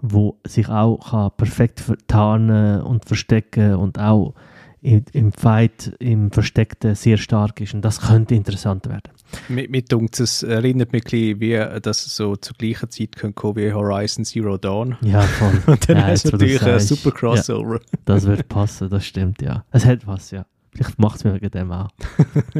[0.00, 4.34] wo sich auch kann perfekt tarnen und verstecken und auch
[4.82, 7.74] im, im Fight, im Versteckten sehr stark ist.
[7.74, 9.12] Und das könnte interessant werden.
[9.48, 13.56] Mit, mit es erinnert mich ein bisschen, wie das so zur gleichen Zeit könnte kommen
[13.56, 14.96] wie Horizon Zero Dawn.
[15.02, 15.62] Ja, voll.
[15.66, 17.74] Und dann ja, du natürlich ein super Crossover.
[17.74, 19.64] Ja, das wird passen, das stimmt, ja.
[19.70, 20.46] Es hat was, ja.
[20.72, 21.90] Vielleicht macht es mir wegen dem auch.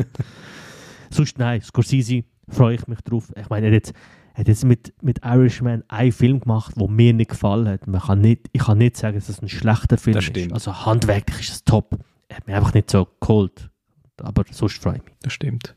[1.11, 3.33] Sonst nein, Scorsese freue ich mich drauf.
[3.37, 3.93] Ich meine, er hat jetzt,
[4.35, 7.87] hat jetzt mit, mit Irishman einen Film gemacht, der mir nicht gefallen hat.
[7.87, 10.49] Man kann nicht, ich kann nicht sagen, dass es ein schlechter Film das stimmt.
[10.49, 10.53] ist.
[10.53, 11.99] Also handwerklich ist es top.
[12.29, 13.71] Er hat mich einfach nicht so geholt.
[14.23, 15.15] Aber sonst freue ich mich.
[15.23, 15.77] Das stimmt.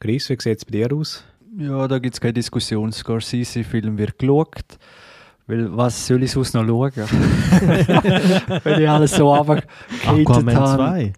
[0.00, 1.24] Chris, wie sieht es bei dir aus?
[1.56, 2.92] Ja, da gibt es keine Diskussion.
[2.92, 4.78] Scorsese-Film wird geschaut.
[5.48, 6.92] Weil was soll ich sonst noch schauen?
[8.64, 9.68] Wenn ich alles so runtergehatet
[10.06, 11.12] Aquaman 2.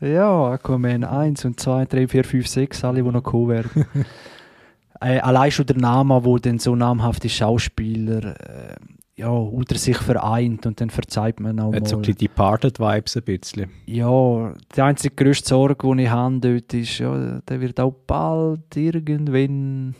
[0.00, 3.86] Ja, Aquaman 1 und 2, 3, 4, 5, 6, alle, die noch kommen werden.
[5.00, 8.76] äh, allein schon der Name, wo dann so namhafte Schauspieler äh,
[9.16, 11.88] ja, unter sich vereint und dann verzeiht man auch Hat mal.
[11.88, 13.70] so ein bisschen Departed-Vibes ein bisschen.
[13.86, 18.76] Ja, die einzige grösste Sorge, die ich habe dort ist, ja, der wird auch bald
[18.76, 19.96] irgendwann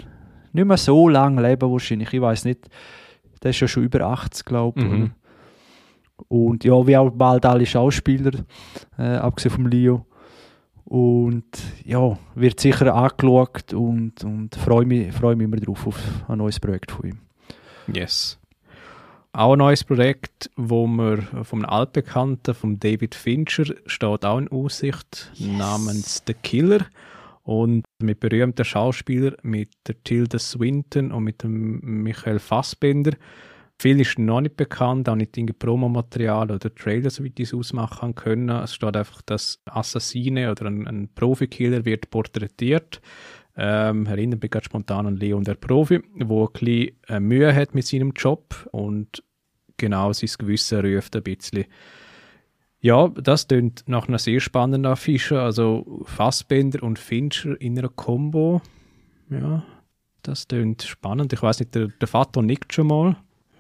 [0.53, 2.13] nicht mehr so lange leben wahrscheinlich.
[2.13, 2.69] Ich weiß nicht,
[3.43, 4.87] der ist ja schon über 80, glaube ich.
[4.87, 5.11] Mhm.
[6.29, 8.33] Und ja, wie auch bald alle Schauspieler,
[8.99, 10.05] äh, abgesehen vom Leo.
[10.85, 11.45] Und
[11.85, 16.59] ja, wird sicher angeschaut und, und freue mich, freu mich immer drauf auf ein neues
[16.59, 17.19] Projekt von ihm.
[17.93, 18.39] Yes.
[19.33, 25.31] Auch ein neues Projekt, wo wir vom Altbekannten, von David Fincher, steht auch in Aussicht,
[25.35, 25.59] Yes.
[25.59, 26.87] namens The Killer.
[27.43, 33.13] Und mit berühmten Schauspielern, mit der Tilda Swinton und mit dem Michael Fassbender.
[33.81, 38.15] Viel ist noch nicht bekannt, auch nicht irgendwie Promomaterial oder Trailer, soweit ich es ausmachen
[38.17, 38.49] können.
[38.49, 43.01] Es steht einfach, dass Assassine oder ein, ein Profikiller wird porträtiert.
[43.57, 47.75] Ähm, erinnert mich gerade spontan an Leon der Profi, wo ein bisschen äh, Mühe hat
[47.75, 49.23] mit seinem Job und
[49.77, 51.65] genau sein Gewissen ruft ein bisschen.
[52.81, 55.41] Ja, das klingt nach einer sehr spannenden Affische.
[55.41, 58.61] Also Fassbender und Fincher in einer Combo.
[59.31, 59.65] Ja,
[60.23, 61.33] das klingt spannend.
[61.33, 63.17] Ich weiß nicht, der, der Vater nickt schon mal.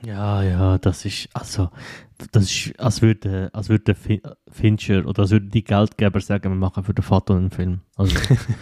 [0.06, 1.70] Ja, ja, das ist, also,
[2.32, 6.56] das ist, als würde, als würde Fin- Fincher oder als würde die Geldgeber sagen, wir
[6.56, 7.80] machen für den Vater einen Film.
[7.96, 8.14] Also,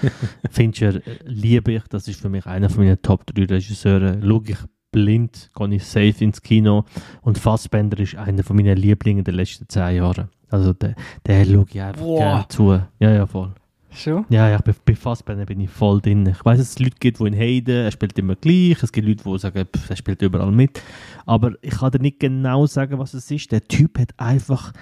[0.50, 4.18] Fincher äh, liebe ich, das ist für mich einer von meinen Top 3 Regisseure.
[4.22, 4.56] Schau ich
[4.92, 6.84] blind, gehe ich safe ins Kino
[7.20, 10.30] und Fassbender ist einer von meinen Lieblingen der letzten zehn Jahre.
[10.48, 10.94] Also, der,
[11.26, 12.70] der schaue ich einfach gerne zu.
[12.98, 13.52] Ja, ja, voll.
[13.96, 14.26] Schon?
[14.28, 16.26] Ja, ja, bei, bei Fassbender bin ich voll drin.
[16.26, 18.82] Ich weiß, dass es Leute gibt, die ihn haten, er spielt immer gleich.
[18.82, 20.80] Es gibt Leute, die sagen, pff, er spielt überall mit.
[21.24, 23.50] Aber ich kann dir nicht genau sagen, was es ist.
[23.52, 24.72] Der Typ hat einfach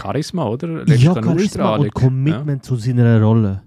[0.00, 0.68] Charisma, oder?
[0.68, 3.62] ja, Letztlich eine Charisma und Commitment zu seiner Rolle.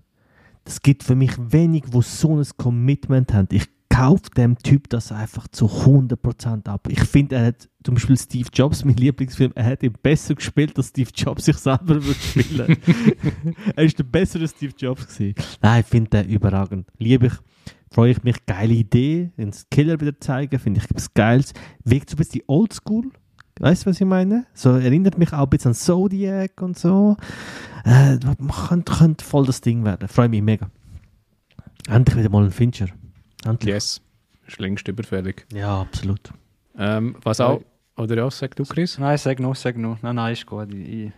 [0.65, 3.47] Es gibt für mich wenig, wo so ein Commitment haben.
[3.51, 6.87] Ich kaufe dem Typ das einfach zu 100% ab.
[6.89, 10.75] Ich finde, er hat zum Beispiel Steve Jobs, mein Lieblingsfilm, er hat ihn besser gespielt,
[10.77, 12.77] als Steve Jobs sich selber würde spielen.
[13.75, 15.35] er ist der bessere Steve Jobs gewesen.
[15.61, 16.87] Nein, ich finde den überragend.
[16.97, 17.33] Liebe ich.
[17.91, 21.53] Freue ich mich, geile Idee, ins Killer wieder zeigen, finde ich etwas Geiles.
[21.85, 23.11] Wirkt so ein bisschen oldschool.
[23.59, 24.45] Weißt du, was ich meine?
[24.53, 27.15] So erinnert mich auch ein bisschen an Zodiac und so.
[27.85, 30.09] Äh, man könnte, könnte voll das Ding werden.
[30.09, 30.69] Freue mich mega.
[31.87, 32.87] Endlich wieder mal ein Fincher.
[33.45, 33.73] Endlich.
[33.73, 34.01] Yes.
[34.47, 35.45] Ist längst überfällig.
[35.53, 36.31] Ja, absolut.
[36.77, 37.61] Ähm, was auch,
[37.97, 38.97] oder ja, sag du, Chris?
[38.99, 40.01] Nein, sag noch, sag noch.
[40.01, 40.73] Nein, nein, ist gut.
[40.73, 41.11] Ich, ich,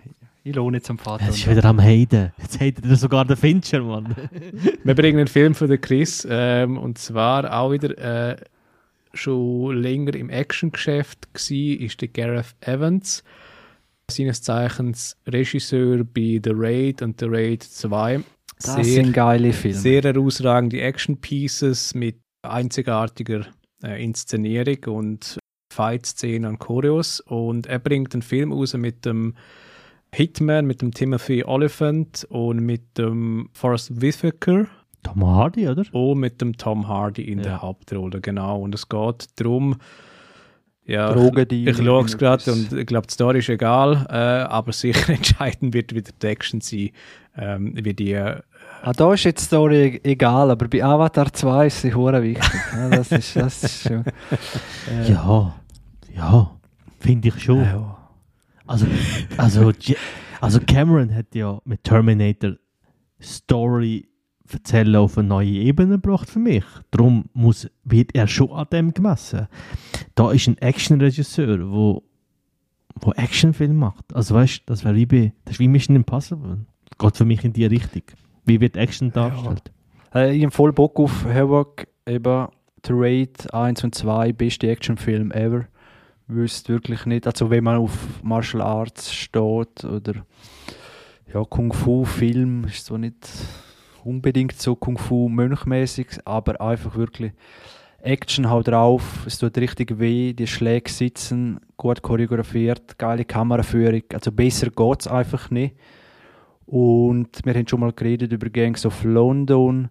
[0.43, 1.25] ich lohne jetzt am Vater.
[1.25, 2.31] Jetzt ist wieder am Haten.
[2.37, 4.15] Jetzt hatet er sogar den Fincher, Mann.
[4.83, 8.37] Wir bringen einen Film von der Chris ähm, und zwar auch wieder äh,
[9.13, 13.23] schon länger im Actiongeschäft gsi ist der Gareth Evans,
[14.09, 18.23] seines Zeichens Regisseur bei The Raid und The Raid 2.
[18.61, 19.77] das Sehr, sind geile Filme.
[19.77, 23.45] sehr herausragende Action-Pieces mit einzigartiger
[23.83, 25.37] äh, Inszenierung und
[25.73, 29.35] Fight-Szenen und Choreos und er bringt einen Film raus mit dem
[30.13, 34.65] Hitman, mit dem Timothy Oliphant und mit dem Forrest Whitaker
[35.03, 35.83] Tom Hardy, oder?
[35.91, 37.43] und mit dem Tom Hardy in Ja.
[37.43, 38.61] der Hauptrolle, genau.
[38.61, 39.75] Und es geht darum,
[40.85, 44.71] ja, Drogendealer, ich schaue es gerade und ich glaube, die Story ist egal, äh, aber
[44.71, 46.89] sicher entscheidend wird wieder die Action sein,
[47.37, 48.41] ähm, wie die, äh,
[48.83, 52.51] Ah, da ist jetzt die Story egal, aber bei Avatar 2 ist sie hure wichtig.
[52.73, 54.03] ja, das, ist, das ist schon.
[54.05, 55.55] Äh, Ja.
[56.15, 56.51] Ja.
[56.99, 57.63] Finde ich schon.
[57.63, 57.97] ja.
[58.65, 58.85] Also,
[59.37, 59.71] also,
[60.41, 62.55] also Cameron hat ja mit Terminator
[63.21, 64.07] Story
[64.51, 66.63] erzählen auf eine neue Ebene gebracht für mich.
[66.91, 69.47] Darum muss, wird er schon an dem gemessen.
[70.15, 72.03] Da ist ein Action-Regisseur, wo
[72.99, 74.13] wo Actionfilm macht.
[74.15, 76.65] Also weißt du, das wäre wie, bei, das ist wie Mission Impossible.
[76.97, 78.03] Geht für mich in die Richtung.
[78.45, 79.71] Wie wird Action dargestellt?
[80.13, 80.21] Ja.
[80.21, 82.47] Äh, ich habe voll Bock auf Havoc, eben
[82.85, 85.65] The Raid 1 und 2, beste Actionfilm ever.
[86.27, 90.25] Wüsste wirklich nicht, also wenn man auf Martial Arts steht oder
[91.33, 93.15] ja, Kung Fu Film, ist so nicht
[94.03, 97.31] unbedingt so Kung Fu Mönchmäßig, aber einfach wirklich
[97.99, 104.31] Action haut drauf, es tut richtig weh, die Schläge sitzen, gut choreografiert, geile Kameraführung, also
[104.31, 105.75] besser geht es einfach nicht.
[106.67, 109.89] Und wir haben schon mal geredet über Gangs of London,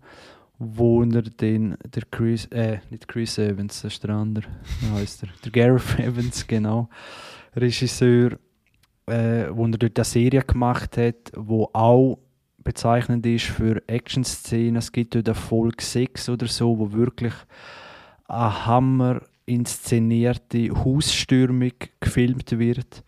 [0.58, 4.46] wo er den, der Chris, äh, nicht Chris Evans, das ist der andere,
[4.92, 5.30] heißt er?
[5.44, 6.88] Der Gareth Evans, genau,
[7.54, 8.38] Regisseur,
[9.06, 12.18] äh, wo er dort eine Serie gemacht hat, wo auch
[12.62, 14.76] bezeichnend ist für Action-Szenen.
[14.76, 17.34] Es gibt dort eine Folge 6 oder so, wo wirklich
[18.28, 23.04] eine Hammer inszenierte Hausstürmung gefilmt wird,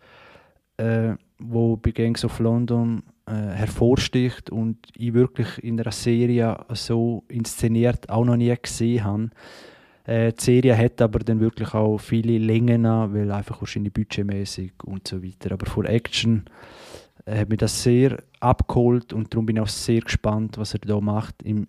[0.77, 7.23] äh, wo bei Gangs of London äh, hervorsticht und ich wirklich in einer Serie so
[7.27, 9.29] inszeniert auch noch nie gesehen habe.
[10.05, 15.07] Äh, die Serie hat aber dann wirklich auch viele Längen, weil einfach wahrscheinlich budgetmäßig und
[15.07, 15.51] so weiter.
[15.53, 16.45] Aber vor Action
[17.25, 20.79] äh, hat mich das sehr abgeholt und darum bin ich auch sehr gespannt, was er
[20.79, 21.43] da macht.
[21.43, 21.67] Im,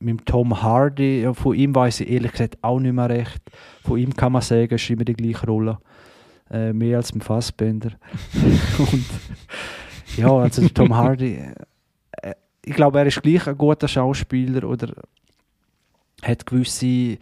[0.00, 3.42] mit Tom Hardy, ja, von ihm weiß ich ehrlich gesagt auch nicht mehr recht.
[3.84, 5.78] Von ihm kann man sagen, ist immer die gleiche Rolle.
[6.50, 7.92] Äh, mehr als mit Fassbender.
[8.78, 9.04] und
[10.20, 11.38] ja, also Tom Hardy,
[12.12, 14.92] äh, ich glaube, er ist gleich ein guter Schauspieler oder
[16.22, 17.18] hat gewisse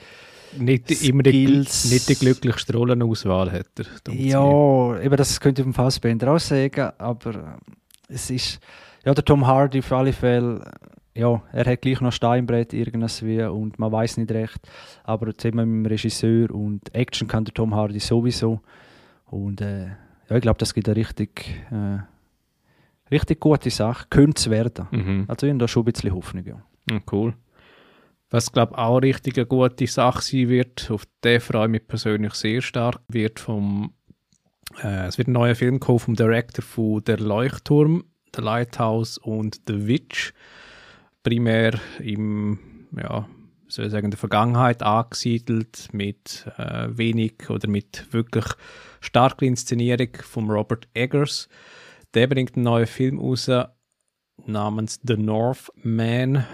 [0.56, 4.12] nicht immer die, nicht die glücklichste Rollenauswahl hat er.
[4.14, 7.58] Ja, eben das könnte ich vom Fassbender auch sagen, aber
[8.08, 8.60] es ist,
[9.04, 10.70] ja, der Tom Hardy auf alle Fälle,
[11.14, 14.60] ja, er hat gleich noch Steinbrett irgendwas wie und man weiß nicht recht,
[15.04, 18.60] aber zusammen mit dem Regisseur und Action kann der Tom Hardy sowieso
[19.26, 19.88] und äh,
[20.28, 21.98] ja, ich glaube, das gibt eine richtig, äh,
[23.10, 24.86] richtig gute Sache, könnte es werden.
[24.90, 25.24] Mhm.
[25.28, 26.62] Also ich habe da schon ein bisschen Hoffnung, ja.
[26.90, 27.34] ja cool.
[28.30, 31.86] Was, glaube ich, auch richtig eine gute Sache sein wird, auf den freue ich mich
[31.86, 33.94] persönlich sehr stark, wird vom,
[34.82, 38.04] äh, es wird ein neuer Film kommen vom Director von Der Leuchtturm,
[38.36, 40.34] The Lighthouse und The Witch.
[41.22, 42.58] Primär im,
[42.96, 43.26] ja,
[43.68, 48.46] soll ich sagen, der Vergangenheit angesiedelt, mit äh, wenig oder mit wirklich
[49.00, 51.48] starker Inszenierung von Robert Eggers.
[52.14, 53.50] Der bringt einen neuen Film raus
[54.46, 56.46] namens The Northman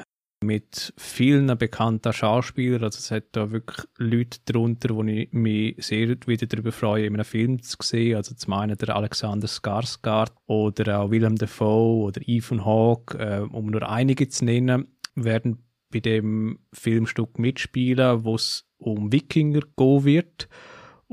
[0.45, 2.85] mit vielen bekannten Schauspielern.
[2.85, 7.15] Also es hat da wirklich Leute darunter, wo ich mich sehr wieder darüber freue, in
[7.15, 8.17] einem Film zu sehen.
[8.17, 13.67] Also zum einen der Alexander Skarsgård oder auch Willem Dafoe oder Ethan Hawke, äh, um
[13.67, 20.49] nur einige zu nennen, werden bei dem Filmstück mitspielen, wo es um Wikinger gehen wird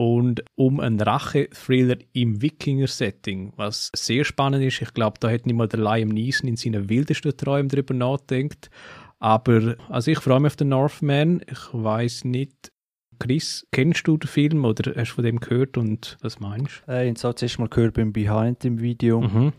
[0.01, 4.81] und um einen Rache-Thriller im Wikinger-Setting, was sehr spannend ist.
[4.81, 8.71] Ich glaube, da hat nicht mal der Liam Neeson in seinen wildesten Träumen darüber nachgedacht.
[9.19, 11.43] Aber also ich freue mich auf den Northman.
[11.47, 12.71] Ich weiß nicht,
[13.19, 16.91] Chris, kennst du den Film oder hast du von dem gehört und was meinst du?
[16.93, 19.21] Äh, ich habe zuerst mal gehört beim Behind im Video.
[19.21, 19.53] Mhm.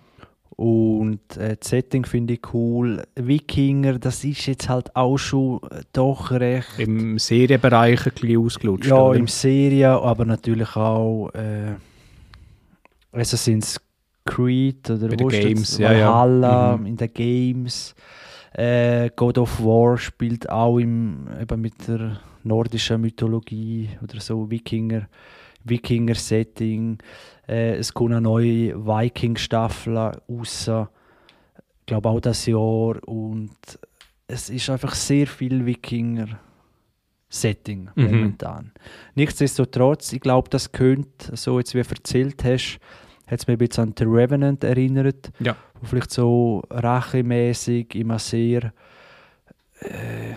[0.57, 3.03] Und äh, das Setting finde ich cool.
[3.17, 6.79] Wikinger, das ist jetzt halt auch schon äh, doch recht.
[6.79, 8.89] Im Serienbereich ein bisschen ausgelutscht.
[8.89, 9.19] Ja, oder?
[9.19, 11.75] im Serien, aber natürlich auch äh,
[13.13, 13.81] Assassin's
[14.25, 16.77] Creed oder Bei Games, ja, Valhalla, ja.
[16.77, 16.87] Mhm.
[16.87, 17.95] in den Games.
[18.53, 25.09] Äh, God of War spielt auch im, eben mit der nordischen Mythologie oder so, Wikinger,
[25.65, 26.99] Wikinger-Setting.
[27.49, 30.69] Äh, es kommt eine neue Viking-Staffel raus.
[30.69, 32.97] Ich glaube auch das Jahr.
[33.07, 33.57] Und
[34.27, 36.41] es ist einfach sehr viel Wikinger.
[37.33, 38.05] Setting mhm.
[38.05, 38.73] momentan.
[39.15, 42.79] Nichtsdestotrotz, ich glaube, das könnte, so jetzt wie du erzählt hast,
[43.27, 45.33] hat es mich ein bisschen an The Revenant erinnert.
[45.39, 45.57] Ja.
[45.81, 48.75] Wo vielleicht so rachemäßig, immer sehr
[49.81, 50.35] äh,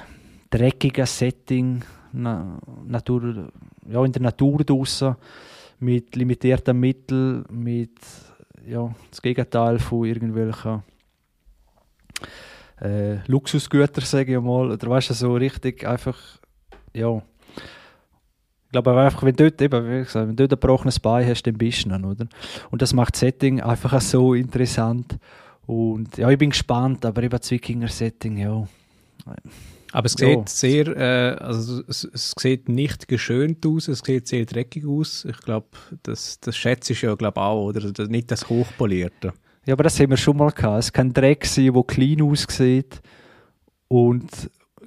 [0.50, 3.52] dreckiger Setting, na, Natur,
[3.90, 5.16] ja, in der Natur draussen,
[5.80, 8.00] mit limitierten Mitteln, mit
[8.66, 10.84] ja, das Gegenteil von irgendwelchen
[12.82, 14.72] äh, Luxusgütern, sage ich mal.
[14.72, 16.18] Oder weißt du, so richtig einfach,
[16.94, 17.22] ja,
[18.84, 22.28] glaube einfach, wenn du dort ein gebrochenes Bein hast, dann bist du dann, oder?
[22.72, 25.18] Und das macht das Setting einfach so interessant.
[25.66, 28.68] Und ja, ich bin gespannt, aber eben das Wikinger-Setting, ja.
[29.96, 30.44] Aber es sieht ja.
[30.46, 35.24] sehr, äh, also es, es, sieht nicht geschönt aus, es sieht sehr dreckig aus.
[35.24, 35.68] Ich glaube,
[36.04, 37.94] das, das schätze ich ja, glaube auch, oder?
[37.94, 39.32] Das, nicht das Hochpolierte.
[39.66, 40.80] Ja, aber das haben wir schon mal gehabt.
[40.80, 43.02] Es kann Dreck sein, der clean aussieht
[43.88, 44.30] und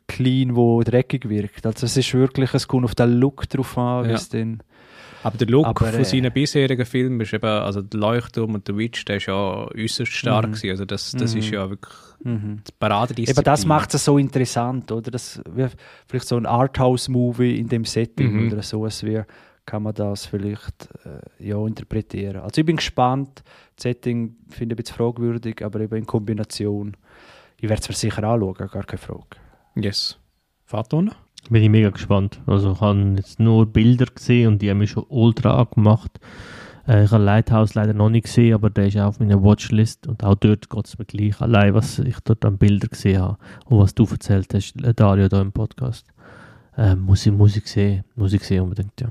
[0.09, 1.65] clean, wo dreckig wirkt.
[1.65, 4.17] Also es ist wirklich, es kommt auf den Look drauf an, wie Ja.
[4.17, 4.63] es dann...
[5.23, 8.69] Aber der Look Aber, von äh, seinen bisherigen Filmen ist eben, also der Leuchtturm und
[8.69, 10.53] der Witch, der ist ja äußerst stark Mhm.
[10.53, 10.71] gewesen.
[10.71, 11.41] Also das, das Mhm.
[11.41, 11.95] ist ja wirklich
[12.25, 12.63] Mhm.
[12.67, 13.37] die Paradedisziplin.
[13.37, 15.11] Eben das macht es so interessant, oder?
[15.11, 15.41] Das,
[16.07, 18.53] vielleicht so ein Arthouse-Movie in dem Setting Mhm.
[18.53, 19.23] oder so, als wie
[19.67, 22.41] kann man das vielleicht äh, ja, interpretieren.
[22.41, 23.43] Also ich bin gespannt,
[23.77, 26.97] das Setting finde ich ein bisschen fragwürdig, aber eben in Kombination.
[27.61, 29.27] Ich werde es mir sicher anschauen, gar keine Frage.
[29.77, 30.19] Yes.
[30.65, 31.11] Faton?
[31.51, 32.41] Bin ich mega gespannt.
[32.47, 36.21] Also ich habe jetzt nur Bilder gesehen und die haben mich schon ultra angemacht.
[36.87, 40.07] Äh, ich habe Lighthouse leider noch nicht gesehen, aber der ist auch auf meiner Watchlist
[40.07, 41.41] und auch dort geht es mir gleich.
[41.41, 45.29] Allein, was ich dort an Bildern gesehen habe und was du erzählt hast, äh, Dario,
[45.29, 46.13] da im Podcast.
[46.77, 49.09] Äh, muss, ich, muss ich sehen, muss ich sehen unbedingt, ja.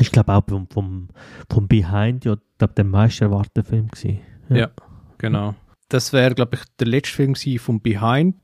[0.00, 1.08] Ich glaube auch vom, vom,
[1.50, 4.20] vom Behind, ja, glaub, der meist erwartete Film gewesen.
[4.48, 4.70] Ja.
[5.18, 5.54] Genau.
[5.88, 8.36] Das wäre, glaube ich, der letzte Film von Behind.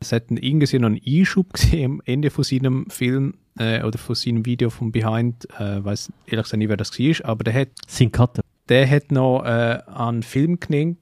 [0.00, 4.14] Es hat irgendwie noch einen Einschub gesehen am Ende von seinem Film äh, oder von
[4.14, 5.46] seinem Video von Behind.
[5.58, 8.42] Äh, weiß ehrlich gesagt nicht, wer das war, aber der hat, Sein Cutter.
[8.68, 10.98] der hat noch äh, einen Film genannt,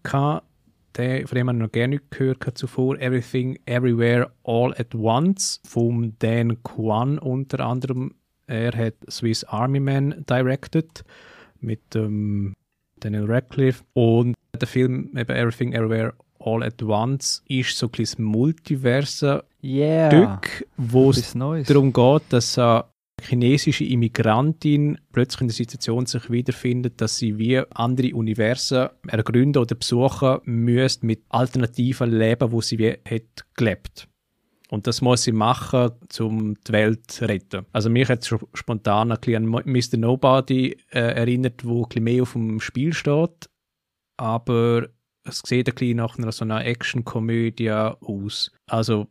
[0.96, 2.99] der, von dem man noch gerne nicht gehört hat zuvor.
[2.99, 8.14] Everything, Everywhere, All at Once von Dan Kwan unter anderem.
[8.49, 11.05] Er hat Swiss Army Man directed
[11.61, 12.55] mit ähm,
[12.99, 16.14] Daniel Radcliffe und der Film eben Everything, Everywhere,
[16.49, 20.11] All at Once ist so ein bisschen Multiverse Yeah!
[20.11, 22.84] Stück, wo es darum geht, dass eine
[23.20, 29.74] chinesische Immigrantin plötzlich in der Situation sich wiederfindet, dass sie wie andere Universen ergründen oder
[29.74, 34.09] besuchen müsste mit alternativen Leben, wo sie wie hat gelebt.
[34.70, 37.64] Und das muss sie machen, um die Welt zu retten.
[37.72, 39.96] Also mich hat schon spontan ein bisschen an Mr.
[39.96, 43.49] Nobody äh, erinnert, wo ein bisschen mehr auf dem Spiel steht.
[44.18, 44.88] Aber
[45.28, 48.50] es sieht ein bisschen nach einer so einer Action-Komödie aus.
[48.66, 49.06] Also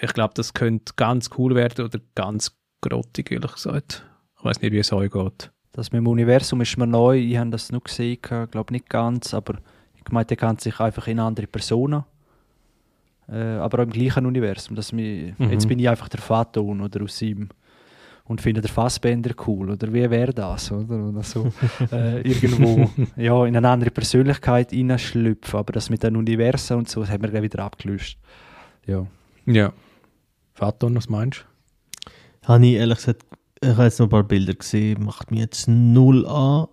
[0.00, 4.06] ich glaube, das könnte ganz cool werden oder ganz grottig, ehrlich gesagt.
[4.38, 5.50] Ich weiß nicht, wie es euch geht.
[5.72, 7.18] Das mit dem Universum ist mir neu.
[7.18, 9.58] Ich habe das noch gesehen, glaube nicht ganz, aber
[9.96, 12.04] ich meine, der kann sich einfach in andere Personen.
[13.28, 14.76] Äh, aber auch im gleichen Universum.
[14.76, 15.50] Dass mich, Mhm.
[15.50, 17.48] Jetzt bin ich einfach der Faton oder aus ihm
[18.26, 19.70] und finde den Fassbender cool.
[19.70, 20.72] Oder wie wäre das?
[20.72, 21.52] Oder, oder so
[21.92, 25.58] äh, irgendwo ja, in eine andere Persönlichkeit hineinschlüpfen.
[25.58, 28.16] Aber das mit den Universen und so, das haben wir gleich wieder abgelöst.
[28.86, 29.06] Ja.
[29.46, 29.72] Ja.
[30.54, 31.46] Faton, was meinst
[32.44, 33.24] Habe ich ehrlich gesagt,
[33.60, 36.68] ich habe jetzt noch ein paar Bilder gesehen, macht mir jetzt null an.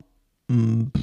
[0.49, 1.02] Pff.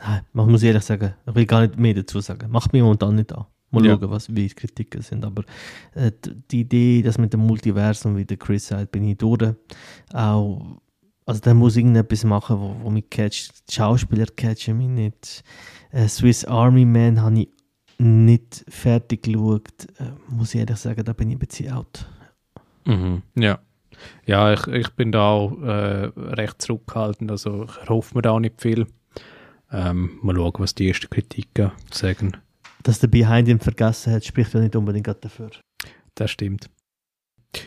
[0.00, 2.50] Nein, man muss ehrlich sagen, ich will gar nicht mehr dazu sagen.
[2.50, 3.46] Macht mir momentan nicht an.
[3.70, 3.98] Mal Ja.
[3.98, 5.24] schauen, was, wie die Kritiken sind.
[5.24, 5.44] Aber
[5.94, 6.10] äh,
[6.50, 9.54] die Idee, dass mit dem Multiversum, wie der Chris sagt, bin ich durch.
[10.12, 10.80] Auch,
[11.26, 13.68] also da muss irgendetwas machen, wo, wo mich catcht.
[13.68, 15.44] Die Schauspieler catchen mich nicht.
[15.90, 17.48] Äh, Swiss Army Man habe ich
[17.98, 19.68] nicht fertig geschaut.
[19.98, 22.06] Äh, muss ich ehrlich sagen, da bin ich ein bisschen out.
[22.86, 23.22] Mhm.
[23.36, 23.58] Ja.
[24.26, 28.38] Ja, ich, ich bin da auch äh, recht zurückhaltend, also ich hoffe mir da auch
[28.38, 28.86] nicht viel.
[29.72, 32.36] Ähm, mal schauen, was die ersten Kritiken sagen.
[32.88, 35.50] Dass der Behind ihn vergessen hat, spricht ja nicht unbedingt dafür.
[36.14, 36.70] Das stimmt.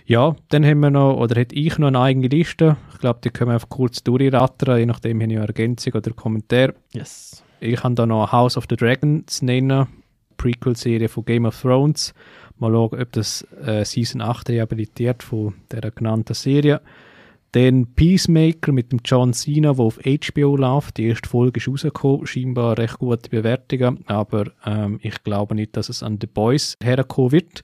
[0.07, 2.77] Ja, dann haben wir noch, oder hätte ich noch eine eigene Liste.
[2.91, 6.09] Ich glaube, die können wir einfach kurz durchrattern, je nachdem habe ich eine Ergänzung oder
[6.13, 6.73] Kommentar.
[6.91, 7.43] Yes.
[7.59, 9.85] Ich habe da noch House of the Dragon zu nennen,
[10.37, 12.15] Prequel-Serie von Game of Thrones.
[12.57, 16.81] Mal schauen, ob das äh, Season 8 rehabilitiert von der genannten Serie.
[17.53, 20.97] Dann Peacemaker mit dem John Cena, der auf HBO läuft.
[20.97, 25.89] Die erste Folge ist rausgekommen, scheinbar recht gute Bewertungen, aber ähm, ich glaube nicht, dass
[25.89, 27.63] es an The Boys herkommen wird,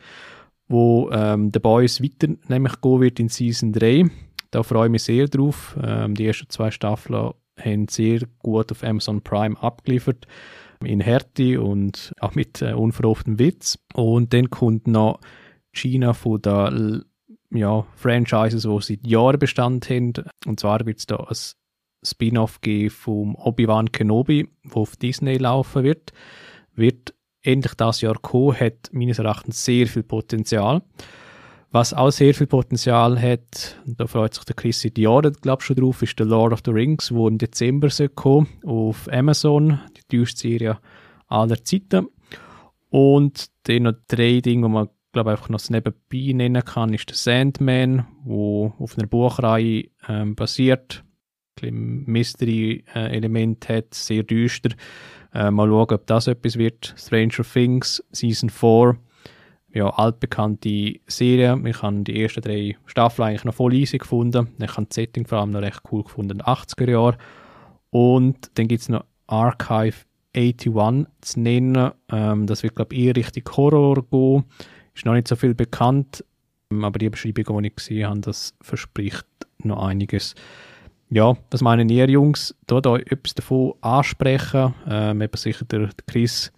[0.68, 4.10] wo ähm, The Boys weiter nämlich gehen wird in Season 3.
[4.52, 5.78] Da freue ich mich sehr drauf.
[5.82, 10.28] Ähm, die ersten zwei Staffeln haben sehr gut auf Amazon Prime abgeliefert.
[10.84, 13.80] In Härte und auch mit äh, unverhofftem Witz.
[13.96, 15.20] Und dann kommt noch
[15.74, 17.04] China von der
[17.52, 20.14] ja, Franchises, die seit Jahren Bestand haben.
[20.46, 21.36] Und zwar wird es da ein
[22.04, 26.12] Spin-off geben vom Obi-Wan Kenobi, wo auf Disney laufen wird.
[26.76, 30.82] Wird endlich das Jahr kommen, hat meines Erachtens sehr viel Potenzial.
[31.72, 35.62] Was auch sehr viel Potenzial hat, und da freut sich der Chris seit Jahren, glaube
[35.62, 39.82] schon drauf, ist der Lord of the Rings, wo im Dezember soll kommen auf Amazon,
[39.98, 40.80] die teuerste Serie
[41.28, 42.08] aller Zeiten.
[42.90, 47.16] Und dann noch drei Dinge, die man, glaube einfach noch nebenbei nennen kann, ist der
[47.16, 51.04] Sandman, wo auf einer Buchreihe ähm, basiert,
[51.64, 54.76] ein Mystery-Element hat, sehr düster.
[55.34, 56.94] Äh, mal schauen, ob das etwas wird.
[56.96, 58.96] Stranger Things, Season 4,
[59.74, 61.60] ja, altbekannte Serie.
[61.66, 64.50] Ich habe die ersten drei Staffeln eigentlich noch voll easy gefunden.
[64.62, 67.18] Ich habe das Setting vor allem noch recht cool gefunden, 80er Jahre.
[67.90, 70.06] Und dann gibt es noch Archive
[70.36, 71.92] 81 zu nennen.
[72.12, 74.46] Ähm, das wird, glaube ich, eher Richtung Horror gehen.
[74.98, 76.24] Ist noch nicht so viel bekannt,
[76.70, 79.26] aber die Beschreibung, die ich gesehen habe, das verspricht
[79.64, 80.36] noch einiges.
[81.10, 82.54] Ja, was meinen ihr Jungs?
[82.68, 84.74] Da da etwas davon ansprechen.
[84.90, 86.52] Ähm, eben sicher der, der Chris,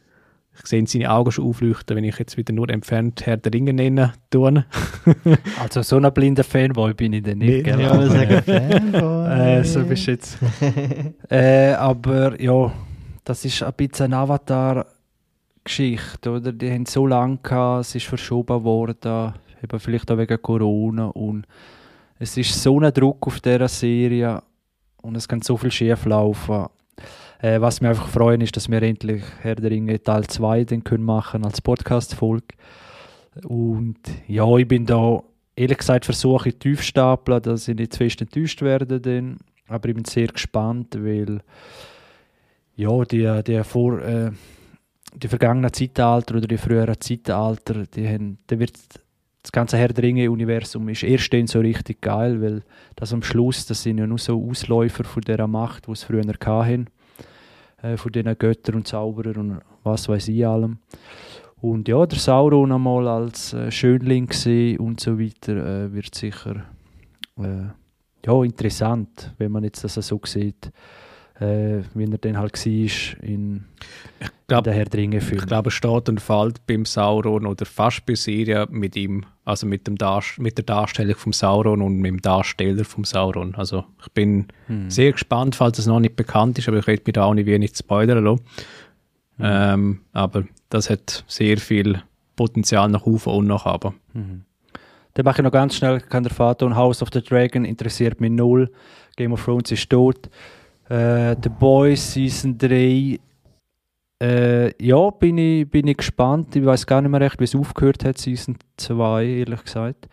[0.58, 3.74] ich sehe seine Augen schon aufleuchten, wenn ich jetzt wieder nur entfernt Herr der Ringe
[3.74, 4.66] nennen tue.
[5.62, 7.80] also so ein blinder Fanboy bin ich denn nicht, gell?
[7.80, 9.30] Ja, aber, sagen Fanboy.
[9.30, 10.38] äh, so bist du jetzt.
[11.30, 12.74] äh, aber ja,
[13.24, 14.86] das ist ein bisschen eine
[15.60, 16.52] Avatar-Geschichte, oder?
[16.52, 19.34] Die haben so lange gehabt, es ist verschoben worden,
[19.64, 21.46] eben vielleicht auch wegen Corona und
[22.18, 24.42] es ist so ein Druck auf dieser Serie
[25.02, 26.66] und es kann so viel schief laufen.
[27.42, 30.84] Äh, was mich einfach freuen ist, dass wir endlich Herr der Ringe Teil 2 den
[30.84, 32.48] können machen als Podcast-Folge.
[33.46, 33.98] Und
[34.28, 35.24] ja, ich bin da
[35.56, 39.00] ehrlich gesagt versuche ich tief stapeln, dass ich nicht zu fest enttäuscht werde.
[39.00, 39.38] Dann.
[39.70, 41.40] Aber ich bin sehr gespannt, weil
[42.76, 44.32] ja, die, die, vor, äh,
[45.16, 48.78] die vergangenen Zeitalter oder die früheren Zeitalter, die haben, da wird
[49.42, 52.62] das ganze Herr der Ringe-Universum ist erst so richtig geil, weil
[52.96, 56.24] das am Schluss, das sind ja nur so Ausläufer von dieser Macht, die es früher
[56.24, 56.88] hatten,
[57.82, 60.80] äh, von diesen Göttern und Zauberern und was weiß ich allem.
[61.62, 66.66] Und ja, der Sauron einmal als äh, Schönling gesehen und so weiter, äh, wird sicher
[67.38, 67.68] äh,
[68.26, 70.72] ja, interessant, wenn man jetzt das so sieht
[71.40, 73.66] äh, wie er dann halt war in,
[74.48, 75.40] glaub, in der Herr Dringe Film.
[75.40, 79.66] Ich glaube, es steht und fällt beim Sauron oder fast bei Syria mit ihm, also
[79.66, 79.98] mit, dem
[80.38, 83.56] mit der Darstellung vom Sauron und mit dem Darsteller vom Sauron.
[83.56, 84.90] Also ich bin hm.
[84.90, 87.46] sehr gespannt, falls es noch nicht bekannt ist, aber ich werde mir da auch nicht
[87.46, 88.44] wenig spoilern lassen.
[89.38, 89.46] Hm.
[89.46, 92.02] Ähm, aber das hat sehr viel
[92.36, 93.94] Potenzial nach oben und nach aber.
[94.14, 94.44] Mhm.
[95.14, 98.22] Dann mache ich noch ganz schnell, kann der Vater und House of the Dragon interessiert
[98.22, 98.72] mich null.
[99.18, 100.30] Game of Thrones ist tot.
[100.90, 103.20] Äh, The Boys Season 3.
[104.22, 106.56] Äh, ja, bin ich, bin ich gespannt.
[106.56, 110.10] Ich weiß gar nicht mehr recht, wie es aufgehört hat, Season 2, ehrlich gesagt.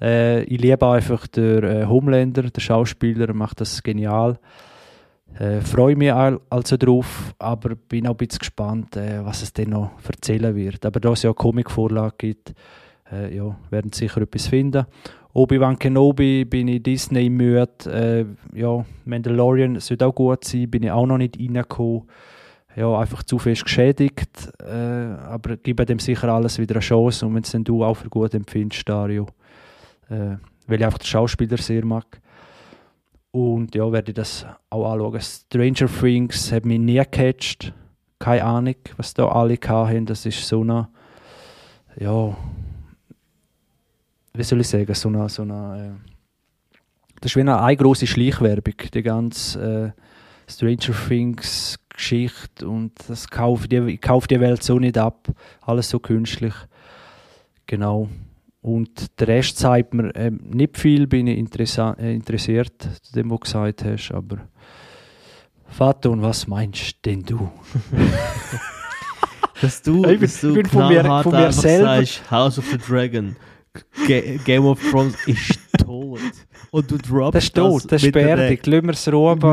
[0.00, 4.38] Äh, ich liebe einfach den äh, Homelander, der Schauspieler, macht das genial.
[5.38, 9.70] Äh, Freue mich also drauf, aber bin auch ein bisschen gespannt, äh, was es denn
[9.70, 10.86] noch erzählen wird.
[10.86, 12.54] Aber da es ja eine Comic-Vorlage gibt,
[13.12, 14.86] äh, ja, werden sicher etwas finden.
[15.32, 17.68] Obi-Wan Kenobi bin ich Disney müde.
[17.86, 22.02] Äh, ja, Mandalorian sollte auch gut sein, bin ich auch noch nicht reingekommen.
[22.76, 24.52] Ja, einfach zu fest geschädigt.
[24.60, 27.26] Äh, aber gebe dem sicher alles wieder eine Chance.
[27.26, 29.26] Und wenn es du auch für gut empfindest, Dario,
[30.08, 30.36] äh,
[30.66, 32.20] weil ich einfach den Schauspieler sehr mag.
[33.32, 35.20] Und ja, werde ich das auch anschauen.
[35.20, 37.72] Stranger Things hat mich nie gecatcht.
[38.18, 40.06] Keine Ahnung, was da alle hatten.
[40.06, 40.88] Das ist so eine,
[41.98, 42.36] ja,
[44.34, 46.10] wie soll ich sagen, so eine, so eine äh,
[47.20, 53.28] das ist wie eine, eine große Schleichwerbung, die ganze äh, Stranger Things Geschichte und das
[53.28, 55.28] kauft die, kauft die Welt so nicht ab,
[55.60, 56.54] alles so künstlich.
[57.66, 58.08] Genau.
[58.62, 61.36] Und der Rest zeigt mir äh, nicht viel, bin ich
[61.78, 64.38] äh, interessiert, zu dem, was du gesagt hast, aber
[65.66, 67.50] Vater, und was meinst denn du?
[69.60, 72.78] dass du, ich bin, dass du von mir, von mir selber sagst, House of the
[72.78, 73.36] Dragon
[74.44, 76.20] Game of Thrones ist tot.
[76.70, 77.44] Und du droppst das.
[77.44, 78.66] Ist tot, das ist beerdigt.
[78.66, 79.06] Lassen wir es.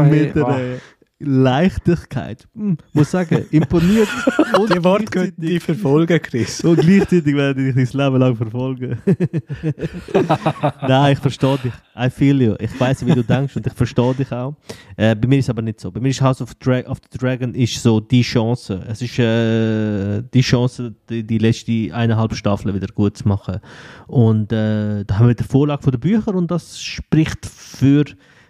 [0.09, 0.81] Mit der
[1.19, 2.47] Leichtigkeit.
[2.53, 4.07] Hm, muss sagen, imponiert.
[4.73, 6.61] die Worte können dich verfolgen, Chris.
[6.61, 8.99] Und gleichzeitig werde ich dich das Leben lang verfolgen.
[10.87, 11.73] Nein, ich verstehe dich.
[11.97, 12.55] I feel you.
[12.59, 14.55] Ich weiß, wie du denkst und ich verstehe dich auch.
[14.95, 15.91] Äh, bei mir ist es aber nicht so.
[15.91, 18.83] Bei mir ist House of, Dra of the Dragon ist so die Chance.
[18.87, 23.59] Es ist äh, die Chance, die, die letzte eineinhalb Staffel wieder gut zu machen.
[24.05, 28.05] Und äh, da haben wir die Vorlage von den Büchern und das spricht für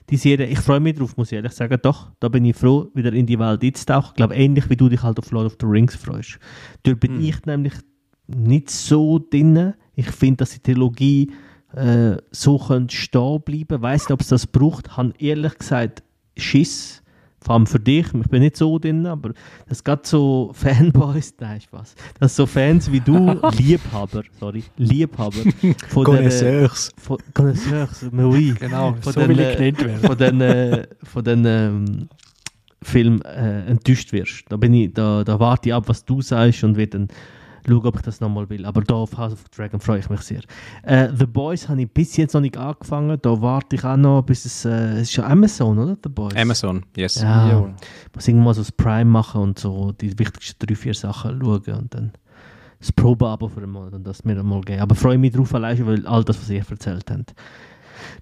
[0.10, 1.78] die Serie, ich freue mich drauf, muss ich ehrlich sagen.
[1.82, 4.10] Doch, da bin ich froh, wieder in die Welt einzutauchen.
[4.12, 6.40] Ich glaube, ähnlich wie du dich halt auf Lord of the Rings freust.
[6.84, 7.22] Dort bin mm.
[7.22, 7.74] ich nämlich
[8.28, 9.74] nicht so drin.
[9.96, 11.32] Ich finde, dass die Trilogie
[11.74, 13.82] äh, so stehen bleiben.
[13.82, 14.96] Weiß nicht, ob es das braucht.
[14.96, 16.04] Habe ehrlich gesagt
[16.38, 17.04] Schiss
[17.48, 19.32] vor allem für dich, ich bin nicht so drin, aber
[19.70, 21.96] das geht so Fanboys, nein, Spaß.
[22.20, 25.44] Das so Fans wie du, Liebhaber, sorry, Liebhaber
[25.88, 26.92] von Connoisseurs.
[26.98, 28.54] Von Connoisseurs, oui.
[28.60, 30.02] Genau, von so den, will ich genannt werden.
[30.02, 32.10] Von den, äh, von den ähm,
[32.82, 34.44] Film äh, enttäuscht wirst.
[34.50, 37.08] Da, bin ich, da, da warte ich ab, was du sagst und werde dann
[37.68, 38.66] schauen, ob ich das nochmal will.
[38.66, 40.42] Aber da auf House of Dragon freue ich mich sehr.
[40.84, 43.18] Äh, The Boys habe ich bis jetzt noch nicht angefangen.
[43.22, 45.98] Da warte ich auch noch, bis es, äh, es ist ja Amazon, oder?
[46.04, 46.36] The Boys.
[46.36, 47.22] Amazon, yes.
[47.22, 47.76] Ja, ja.
[48.14, 51.94] muss irgendwann so das Prime machen und so die wichtigsten drei, vier Sachen schauen und
[51.94, 52.12] dann
[52.80, 54.82] das Probeabo für einen Monat und das mir mal geben.
[54.82, 57.34] Aber freue mich drauf allein, weil all das, was ihr erzählt habt.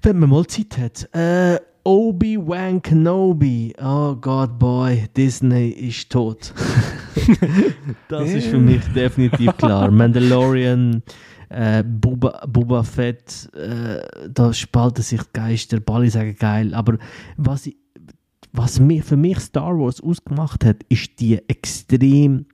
[0.02, 1.14] Wenn man mal Zeit hat.
[1.14, 3.76] Äh, Obi-Wan Kenobi.
[3.80, 6.52] Oh Gott, boy, Disney ist tot.
[8.08, 9.92] das ist für mich definitiv klar.
[9.92, 11.04] Mandalorian
[11.50, 16.98] Äh, Boba, Boba Fett, äh, da spalten sich Geister, Bali sagen geil, aber
[17.38, 17.78] was, ich,
[18.52, 22.48] was mir, für mich Star Wars ausgemacht hat, ist die extrem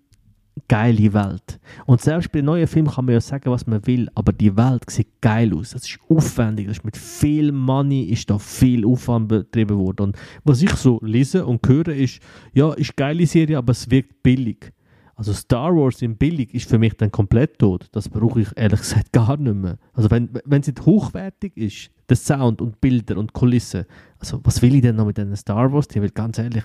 [0.68, 1.60] geile Welt.
[1.86, 4.90] Und selbst bei neuen Filmen kann man ja sagen, was man will, aber die Welt
[4.90, 5.72] sieht geil aus.
[5.72, 10.02] Das ist aufwendig, das ist mit viel Money ist da viel Aufwand betrieben worden.
[10.08, 12.20] Und was ich so lese und höre, ist,
[12.54, 14.72] ja, ist geile Serie, aber es wirkt billig.
[15.16, 17.88] Also Star Wars in billig ist für mich dann komplett tot.
[17.92, 19.78] Das brauche ich ehrlich gesagt gar nicht mehr.
[19.94, 23.86] Also wenn, wenn es nicht hochwertig ist, der Sound und Bilder und Kulissen,
[24.20, 25.88] also was will ich denn noch mit einem Star Wars?
[25.94, 26.64] Ich will ganz ehrlich,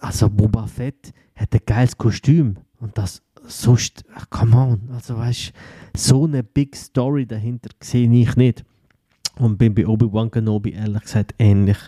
[0.00, 5.52] also Boba Fett hat ein geiles Kostüm und das sonst, ach, come on, also weißt
[5.96, 8.64] so eine Big Story dahinter sehe ich nicht.
[9.38, 11.78] Und bin bei Obi-Wan Kenobi ehrlich gesagt ähnlich.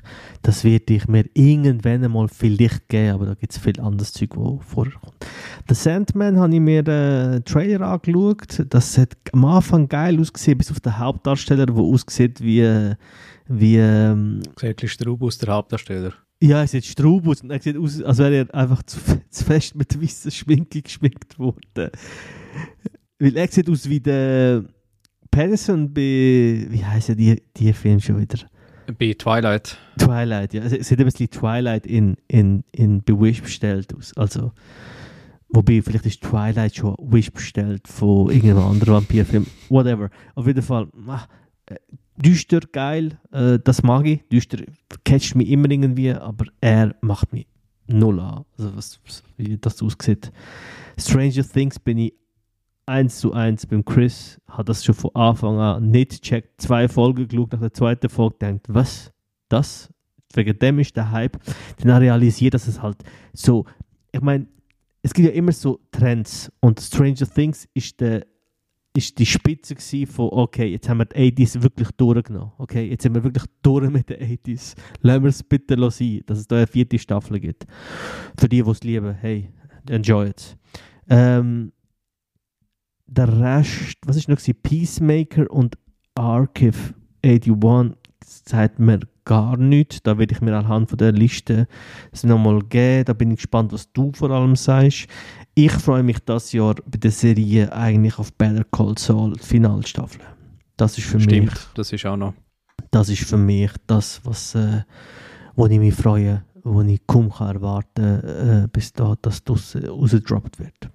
[0.41, 4.31] Das werde ich mir irgendwann einmal vielleicht geben, aber da gibt es viel anderes Zeug,
[4.35, 5.27] wo vorher kommt.
[5.69, 8.65] The Sandman habe ich mir den Trailer angeschaut.
[8.71, 12.95] Das hat am Anfang geil ausgesehen, bis auf den Hauptdarsteller, der aussieht wie...
[13.47, 14.41] wie ähm,
[14.87, 16.15] Straub aus der Hauptdarsteller.
[16.45, 18.99] Ja, er sieht Straub aus und er sieht aus, als wäre er einfach zu,
[19.31, 21.91] zu fest mit weißer Schminke geschminkt worden.
[23.19, 24.63] Weil er sieht aus wie der
[25.31, 28.39] Patterson bei, wie heißt die, die Film schon wieder?
[28.99, 29.79] Bei Twilight.
[29.97, 30.63] Twilight, ja.
[30.65, 34.15] Es sieht ein bisschen Twilight in, in, in bei Wish bestellt aus.
[34.15, 34.53] Also,
[35.49, 39.47] wobei, vielleicht ist Twilight schon Wish bestellt von irgendeinem anderen Vampirfilm.
[39.71, 40.11] Whatever.
[40.35, 41.27] Auf jeden Fall, ach,
[41.67, 41.77] äh,
[42.17, 44.27] düster, geil, äh, das mag ich.
[44.29, 44.59] Düster
[45.05, 47.47] catcht mich immer irgendwie, aber er macht mich
[47.87, 48.45] null an.
[48.59, 49.01] Also, was,
[49.37, 50.33] wie das aussieht.
[50.99, 52.15] Stranger Things bin ich
[52.87, 56.61] eins zu eins beim Chris, hat das schon von Anfang an nicht gecheckt.
[56.61, 59.11] Zwei Folgen geschaut, nach der zweiten Folge denkt, was?
[59.49, 59.91] Das?
[60.35, 61.39] Wegen dem ist der Hype.
[61.79, 62.99] Dann realisiert, dass es halt
[63.33, 63.65] so,
[64.13, 64.47] ich meine,
[65.03, 68.27] es gibt ja immer so Trends und Stranger Things ist der
[68.97, 69.75] ist die Spitze
[70.07, 72.53] von, okay, jetzt haben wir die 80s wirklich durchgenommen.
[72.59, 74.77] Okay, jetzt sind wir wirklich durch mit den 80s.
[75.03, 77.67] Lassen wir es bitte sein, dass es da eine vierte Staffel gibt.
[78.39, 79.51] Für die, die es lieben, hey,
[79.89, 80.57] enjoy it.
[81.09, 81.73] Ähm,
[83.07, 84.39] der Rest, was ist noch?
[84.63, 85.77] Peacemaker und
[86.15, 86.95] Archive
[87.25, 90.03] 81 sagt mir gar nichts.
[90.03, 91.67] Da werde ich mir anhand von der Liste
[92.13, 93.05] es nochmal geben.
[93.05, 95.07] Da bin ich gespannt, was du vor allem sagst.
[95.55, 100.21] Ich freue mich das Jahr bei der Serie eigentlich auf Better Call Saul Finalstaffel.
[100.77, 101.55] Das ist für Stimmt, mich.
[101.75, 102.35] das ist auch noch.
[102.91, 104.83] Das ist für mich das, was äh,
[105.55, 108.03] wo ich mich freue, wo ich kaum kann erwarten
[108.65, 110.91] äh, bis da das rausgedroppt wird.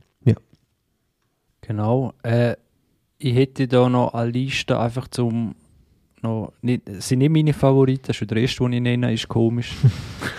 [1.69, 2.13] Genau.
[2.23, 2.55] Äh,
[3.19, 5.53] ich hätte da noch eine Liste einfach zum.
[6.21, 9.73] Noch nicht, sind nicht meine Favoriten, schon der erste, den ich nenne, ist komisch.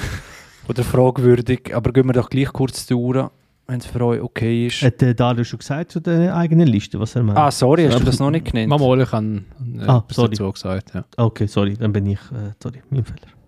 [0.68, 1.74] Oder fragwürdig.
[1.74, 3.28] Aber gehen wir doch gleich kurz durch,
[3.66, 4.82] wenn es für euch okay ist.
[4.82, 7.38] Hat der Dario schon gesagt zu der eigenen Liste, was er meint?
[7.38, 8.68] Ah, sorry, hast du das noch nicht genannt?
[8.68, 10.30] Mama, ich habe äh, ah, sorry.
[10.30, 10.92] dazu gesagt.
[10.94, 11.04] Ja.
[11.16, 13.39] Okay, sorry, dann bin ich, äh, sorry, mein Fehler.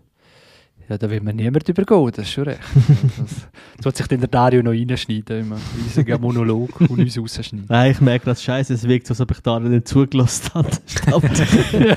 [0.93, 2.61] Ja, da will man niemand übergehen, das ist schon recht.
[3.19, 5.57] das, das wird sich dann der Dario noch reinschneiden, immer.
[5.75, 7.65] Riesiger Monolog und uns rausschneiden.
[7.67, 10.69] Nein, ich merke das Scheiße, es wirkt so, als ob ich Dario nicht zugelassen habe.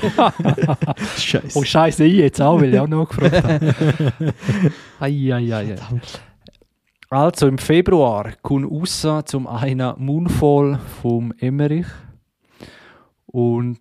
[1.18, 1.58] Scheiße.
[1.58, 3.74] Oh, Scheiße, ich jetzt auch, weil ich auch noch gefragt habe.
[4.98, 5.76] Eieiei.
[7.10, 11.84] Also im Februar kommt raus zum einen Moonfall vom Emmerich.
[13.26, 13.78] Und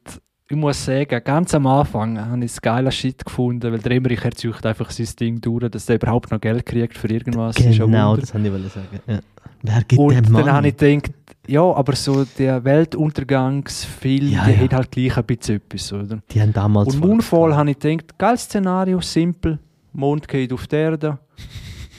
[0.47, 4.23] ich muss sagen, ganz am Anfang habe ich es geiler Shit gefunden, weil der Emmerich
[4.23, 7.55] erzeugt einfach sein Ding durch, dass er überhaupt noch Geld kriegt für irgendwas.
[7.55, 8.99] Genau, das wollte ich sagen.
[9.07, 9.19] Ja.
[9.63, 11.11] Wer gibt Und dem dann habe ich gedacht,
[11.47, 14.61] ja, aber so der Weltuntergangsfilm, ja, der ja.
[14.61, 16.19] hat halt gleich ein bisschen etwas, oder?
[16.29, 16.93] Die haben damals...
[16.93, 19.57] Und Moonfall habe ich gedacht, geiles Szenario, simpel,
[19.93, 21.17] Mond geht auf die Erde,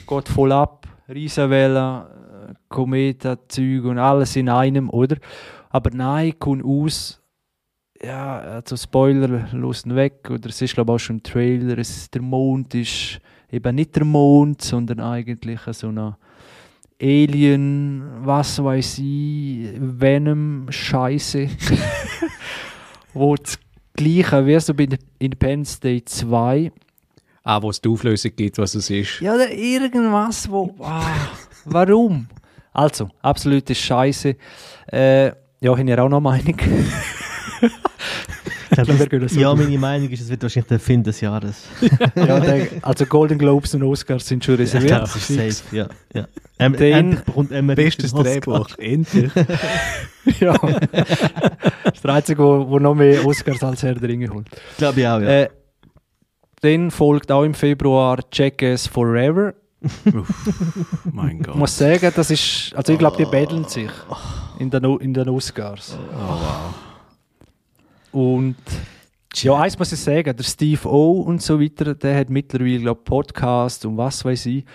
[0.07, 2.07] geht voll ab, Riesenwelle,
[2.69, 5.17] Kometen, Zeug und alles in einem, oder?
[5.69, 7.21] Aber nein, kommt aus
[8.03, 12.09] ja, also Spoiler, losen weg, oder es ist glaube ich auch schon im Trailer, es,
[12.11, 13.19] der Mond ist
[13.51, 16.17] eben nicht der Mond, sondern eigentlich so eine
[17.01, 21.47] Alien, was weiß ich, Venom-Scheiße,
[23.13, 23.59] wo das
[23.93, 24.87] Gleiche wie so bei
[25.19, 26.71] Independence Day 2.
[27.43, 29.21] Ah, wo es die Auflösung gibt, was es ist.
[29.21, 30.75] Ja, oder irgendwas, wo.
[30.79, 31.29] Ah,
[31.65, 32.27] warum?
[32.73, 34.35] Also, absolute Scheiße.
[34.91, 36.57] Äh, ja, ich habe ja auch noch Meinung.
[38.75, 41.63] das, ja, meine Meinung ist, es wird wahrscheinlich der Film des Jahres.
[42.15, 44.91] ja, der, also Golden Globes und Oscars sind schon reserviert.
[44.91, 45.87] Ja, das ist safe, ja.
[46.13, 46.27] ja.
[46.59, 49.31] Ähm, Den bekommt Emma bestes Drehbuch, endlich.
[50.39, 50.53] ja.
[50.53, 54.47] Das ist der Einzige, wo, wo noch mehr Oscars als Herr der Ringe holt.
[54.77, 55.27] Glaube ich auch, ja.
[55.27, 55.49] Äh,
[56.61, 59.53] dann folgt auch im Februar Jackass Forever.
[61.11, 61.53] mein Gott.
[61.53, 63.91] Ich muss sagen, das ist, also ich glaube, die betteln sich
[64.57, 65.97] in den, in den Oscars.
[66.13, 66.86] Oh, wow.
[68.11, 68.55] Und
[69.35, 73.01] ja, eins muss ich sagen, der Steve O und so weiter, der hat mittlerweile, glaube
[73.03, 74.65] Podcast und was weiß ich.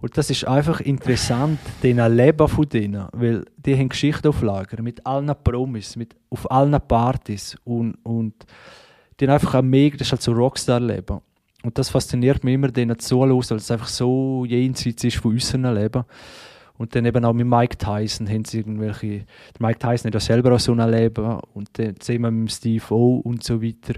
[0.00, 4.82] Und das ist einfach interessant, den Leben von denen, weil die haben Geschichte auf Lager,
[4.82, 8.34] mit allen Promis, mit, auf allen Partys und, und
[9.18, 11.20] die haben einfach ein mega, das ist halt so Rockstar-Leben.
[11.62, 15.74] Und das fasziniert mich immer, denen zuzuhören, weil es einfach so jenseits ist von unserem
[15.74, 16.04] Leben.
[16.76, 19.26] Und dann eben auch mit Mike Tyson haben sie irgendwelche.
[19.60, 21.38] Mike Tyson hat ja selber auch so ein Leben.
[21.54, 23.94] Und dann sehen wir mit Steve O und so weiter.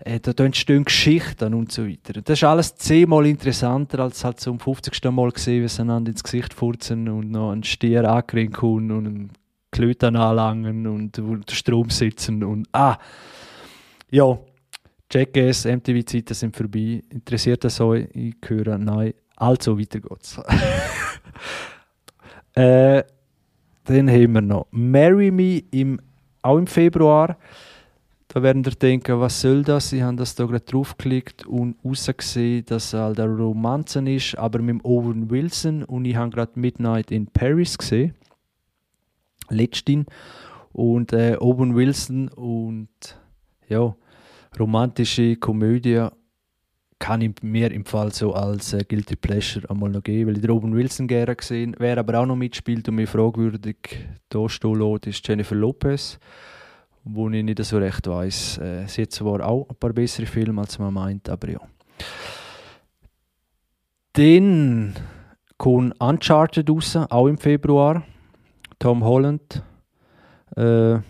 [0.00, 2.22] Äh, da entstehen Geschichten und so weiter.
[2.22, 5.04] Das ist alles zehnmal interessanter, als halt so um 50.
[5.10, 8.02] Mal gesehen, wie sie einander ins Gesicht furzen und noch einen Stier
[8.52, 9.30] kommen und einen
[9.70, 12.96] Klöten anlangen und unter Strom sitzen und ah.
[14.10, 14.38] Ja,
[15.10, 17.02] Jackass, MTV-Zeiten sind vorbei.
[17.10, 18.08] Interessiert das euch?
[18.14, 19.14] Ich höre, nein.
[19.36, 20.40] Also, weiter geht's.
[22.54, 23.02] Äh,
[23.84, 26.00] dann haben wir noch Marry Me im,
[26.42, 27.36] auch im Februar.
[28.28, 29.92] Da werden ihr denken, was soll das?
[29.92, 34.60] Ich habe das da gerade draufgeklickt und rausgesehen, dass es halt eine Romanze ist, aber
[34.60, 35.84] mit Owen Wilson.
[35.84, 38.14] Und ich habe gerade Midnight in Paris gesehen.
[39.50, 40.06] Letztin.
[40.72, 42.88] Und äh, Owen Wilson und
[43.68, 43.94] ja,
[44.58, 46.08] romantische Komödie
[47.04, 50.48] kann ich mir im Fall so als äh, Guilty Pleasure einmal noch geben, weil ich
[50.48, 55.06] Robin Wilson gerne gesehen Wer aber auch noch mitspielt und mir fragwürdig da stehen lässt,
[55.06, 56.18] ist Jennifer Lopez,
[57.04, 58.56] wo ich nicht so recht weiß.
[58.56, 61.60] Äh, sie hat zwar auch ein paar bessere Filme, als man meint, aber ja.
[64.14, 64.94] Dann
[65.58, 68.02] kommt Uncharted raus, auch im Februar.
[68.78, 69.62] Tom Holland.
[70.56, 71.00] Äh,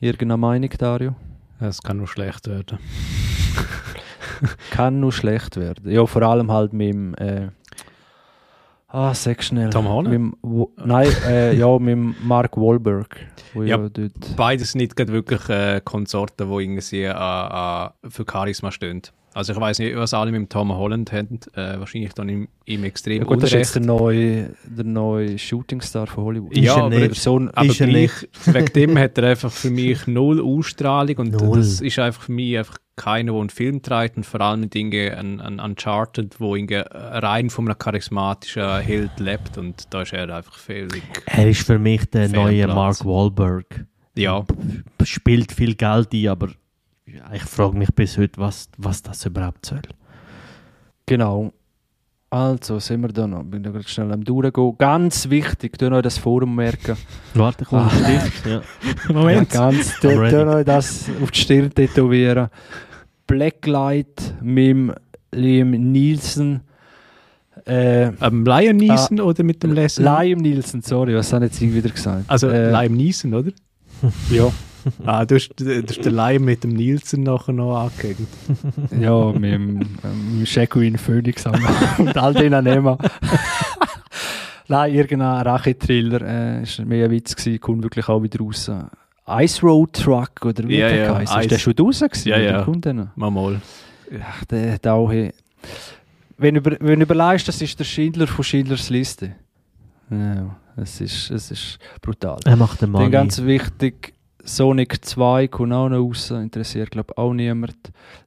[0.00, 1.14] irgendeine Meinung, Dario?
[1.60, 2.80] Es kann nur schlecht werden.
[4.70, 5.90] kann nur schlecht werden.
[5.90, 7.14] Ja, vor allem halt mit dem.
[7.14, 7.48] Äh,
[8.88, 9.70] ah, sag schnell.
[9.70, 10.34] Tom Holland?
[10.42, 13.16] Mit, nein, äh, ja, mit Mark Wahlberg.
[13.54, 13.88] Ja, ja
[14.36, 19.02] beides nicht wirklich äh, Konsorten, die irgendwie äh, für Charisma stehen.
[19.34, 21.40] Also ich weiß nicht, was alle mit dem Tom Holland haben.
[21.54, 25.36] Äh, wahrscheinlich dann im, im extrem ja, gut, Das ist jetzt der neue, der neue
[25.36, 26.56] Shootingstar von Hollywood.
[26.56, 27.16] Ja, aber, nicht.
[27.16, 28.12] So aber gleich,
[28.44, 31.58] wegen dem hat er einfach für mich null Ausstrahlung und null.
[31.58, 35.16] das ist einfach für mich einfach keiner, der einen Film trägt und vor allem Dinge
[35.16, 40.56] an, an Uncharted, wo rein von einem charismatischen Held lebt und da ist er einfach
[40.58, 41.02] völlig.
[41.26, 43.86] Er ist für mich der neue Mark Wahlberg.
[44.16, 44.44] Ja.
[45.02, 46.48] Spielt viel Geld ein, aber
[47.32, 49.82] ich frage mich bis heute, was, was das überhaupt soll.
[51.06, 51.52] Genau.
[52.34, 53.44] Also, sind wir da noch?
[53.44, 54.74] Bin da gerade schnell am Durchgehen.
[54.76, 56.96] Ganz wichtig, tu noch das Forum merken.
[57.34, 57.90] Warte, komm, ah.
[57.90, 58.44] Stift.
[58.46, 58.60] Ja.
[59.08, 59.54] Moment.
[59.54, 62.48] Ja, ganz, tu noch das auf die Stirn tätowieren.
[63.28, 64.96] Blacklight mit
[65.30, 66.62] Liam Nielsen.
[67.68, 70.04] Äh, ähm, Liam Nielsen ah, oder mit dem Lesen?
[70.04, 72.24] Liam Nielsen, sorry, was habe ich jetzt wieder gesagt?
[72.26, 73.52] Also äh, Liam Nielsen, oder?
[74.30, 74.50] ja.
[75.06, 78.28] ah, du hast, du hast den Leim mit dem Nielsen nachher noch angehängt.
[79.00, 81.46] ja, mit dem, ähm, Shaquin Phoenix
[81.98, 82.96] und all denen nehmen.
[84.68, 86.22] Nein, irgendein Rache-Thriller.
[86.22, 88.70] Äh, ist mehr ein Witz gewesen, kommt wirklich auch wieder raus.
[89.28, 91.36] Ice Road Truck oder wie ja, der ja, heißt.
[91.36, 92.28] Ist der schon raus gewesen?
[92.28, 92.66] Ja, ja.
[92.66, 93.16] Noch?
[93.16, 93.60] Mal mal.
[94.10, 95.12] Ja, der hat auch...
[96.36, 99.36] Wenn, über, wenn du überlegst, das ist der Schindler von Schindlers Liste.
[100.10, 102.40] Ja, es ist, es ist brutal.
[102.44, 103.10] Er macht den Mann.
[103.10, 104.14] ganz wichtig,
[104.44, 107.76] Sonic 2 kommt auch noch raus, interessiert glaube auch niemand.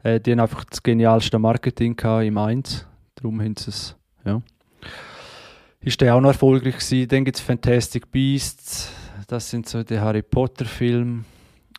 [0.03, 3.95] Äh, die haben einfach das genialste Marketing im 1, darum haben sie es,
[4.25, 4.41] ja.
[5.79, 7.07] Ist der auch noch erfolgreich gewesen.
[7.07, 8.91] Dann gibt es Fantastic Beasts,
[9.27, 11.23] das sind so die Harry Potter Filme.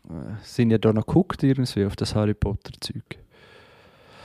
[0.09, 3.19] Äh, sind ja da noch geguckt irgendwie auf das Harry Potter Zeug?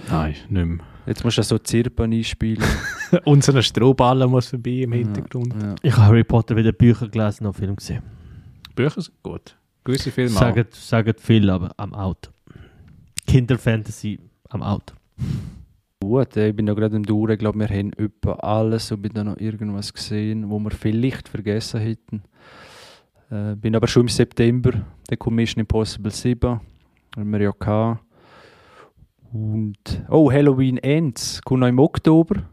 [0.09, 0.85] Nein, nicht mehr.
[1.05, 2.63] Jetzt musst du so Zirpen einspielen.
[3.25, 5.53] Unsere Strohballen muss vorbei im Hintergrund.
[5.59, 5.75] Ja, ja.
[5.81, 8.03] Ich habe Harry Potter weder Bücher gelesen noch Film gesehen.
[8.75, 9.57] Bücher sind gut.
[9.83, 10.75] Gewisse Filme sagen, auch.
[10.75, 12.31] Sagen viel, aber am Auto.
[13.27, 14.19] Kinderfantasy
[14.49, 14.95] am Auto.
[16.01, 17.31] Gut, ich bin noch gerade im Durch.
[17.31, 21.29] Ich glaube, wir haben etwa alles und bin da noch irgendwas gesehen, wo wir vielleicht
[21.29, 22.23] vergessen hätten.
[23.29, 24.71] Äh, bin aber schon im September.
[25.09, 26.59] Der kommt Mission Impossible 7.
[27.15, 28.03] Haben wir ja gehabt.
[29.31, 32.43] Und, oh, Halloween Ends kommt noch im Oktober.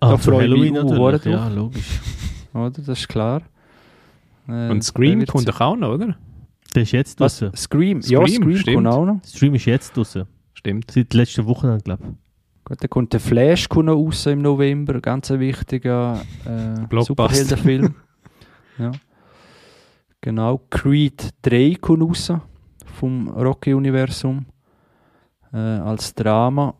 [0.00, 2.00] Ah, da freue Halloween ich mich natürlich, ja, logisch.
[2.54, 3.42] oder, das ist klar.
[4.48, 6.16] Äh, Und Scream kommt doch auch noch, oder?
[6.74, 7.54] Der ist jetzt draußen.
[7.54, 8.02] Scream?
[8.02, 8.20] Scream?
[8.20, 8.76] Ja, Scream stimmt.
[8.76, 9.20] kommt auch noch.
[9.24, 10.24] Stream ist jetzt draußen.
[10.54, 10.90] Stimmt.
[10.90, 12.14] Seit letzter Woche, glaube ich.
[12.64, 15.00] Gut, dann kommt der Flash kommt noch raus im November.
[15.00, 17.94] Ganz ein wichtiger äh, Superheldenfilm.
[18.78, 18.92] ja.
[20.20, 20.60] Genau.
[20.70, 22.32] Creed 3 kommt raus
[22.86, 24.46] vom Rocky-Universum.
[25.52, 26.74] Äh, als Drama.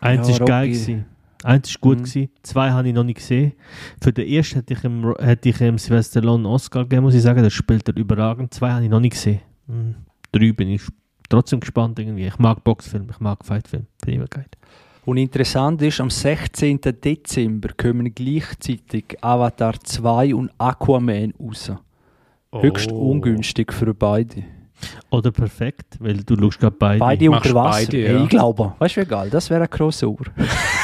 [0.00, 1.06] Eins ja, ist geil gewesen.
[1.44, 2.04] Eins war gut, mhm.
[2.04, 2.28] gewesen.
[2.42, 3.52] zwei habe ich noch nicht gesehen.
[4.00, 7.22] Für den ersten hätte ich ihm, hätte ich ihm Sylvester Stallone Oscar gegeben, muss ich
[7.22, 7.42] sagen.
[7.42, 8.54] Das spielt er überragend.
[8.54, 9.40] Zwei habe ich noch nicht gesehen.
[9.66, 9.96] Mhm.
[10.30, 10.82] Drei bin ich
[11.28, 12.26] trotzdem gespannt irgendwie.
[12.26, 13.86] Ich mag Boxfilme, ich mag Fightfilme.
[14.02, 14.46] Finde ich immer geil.
[15.04, 16.80] Und interessant ist, am 16.
[16.80, 21.72] Dezember kommen gleichzeitig Avatar 2 und Aquaman raus.
[22.52, 22.62] Oh.
[22.62, 24.44] Höchst ungünstig für beide.
[25.10, 26.98] Oder perfekt, weil du schaust gerade beide.
[26.98, 27.86] Beide unter Wasser.
[27.86, 28.08] Beide, ja.
[28.08, 30.24] hey, ich glaube, weißt du wie geil, das wäre ein Crossover.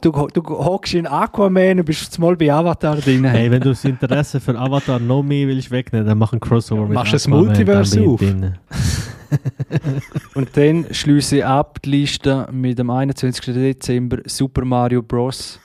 [0.00, 3.24] Du, du hockst in Aquaman und bist mal bei Avatar drin.
[3.24, 6.82] Hey, wenn du das Interesse für Avatar noch mehr willst wegnehmen, dann mach ein Crossover
[6.82, 7.46] ja, mit Machst Aquaman.
[7.46, 8.20] Machst das Multiverse auf.
[10.34, 13.54] und dann schließe ich ab die Liste mit dem 21.
[13.54, 15.58] Dezember Super Mario Bros.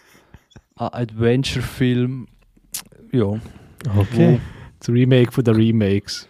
[0.78, 2.28] Adventure-Film.
[3.12, 3.40] Ja.
[3.98, 4.40] Okay.
[4.80, 6.28] Das Remake von den Remakes.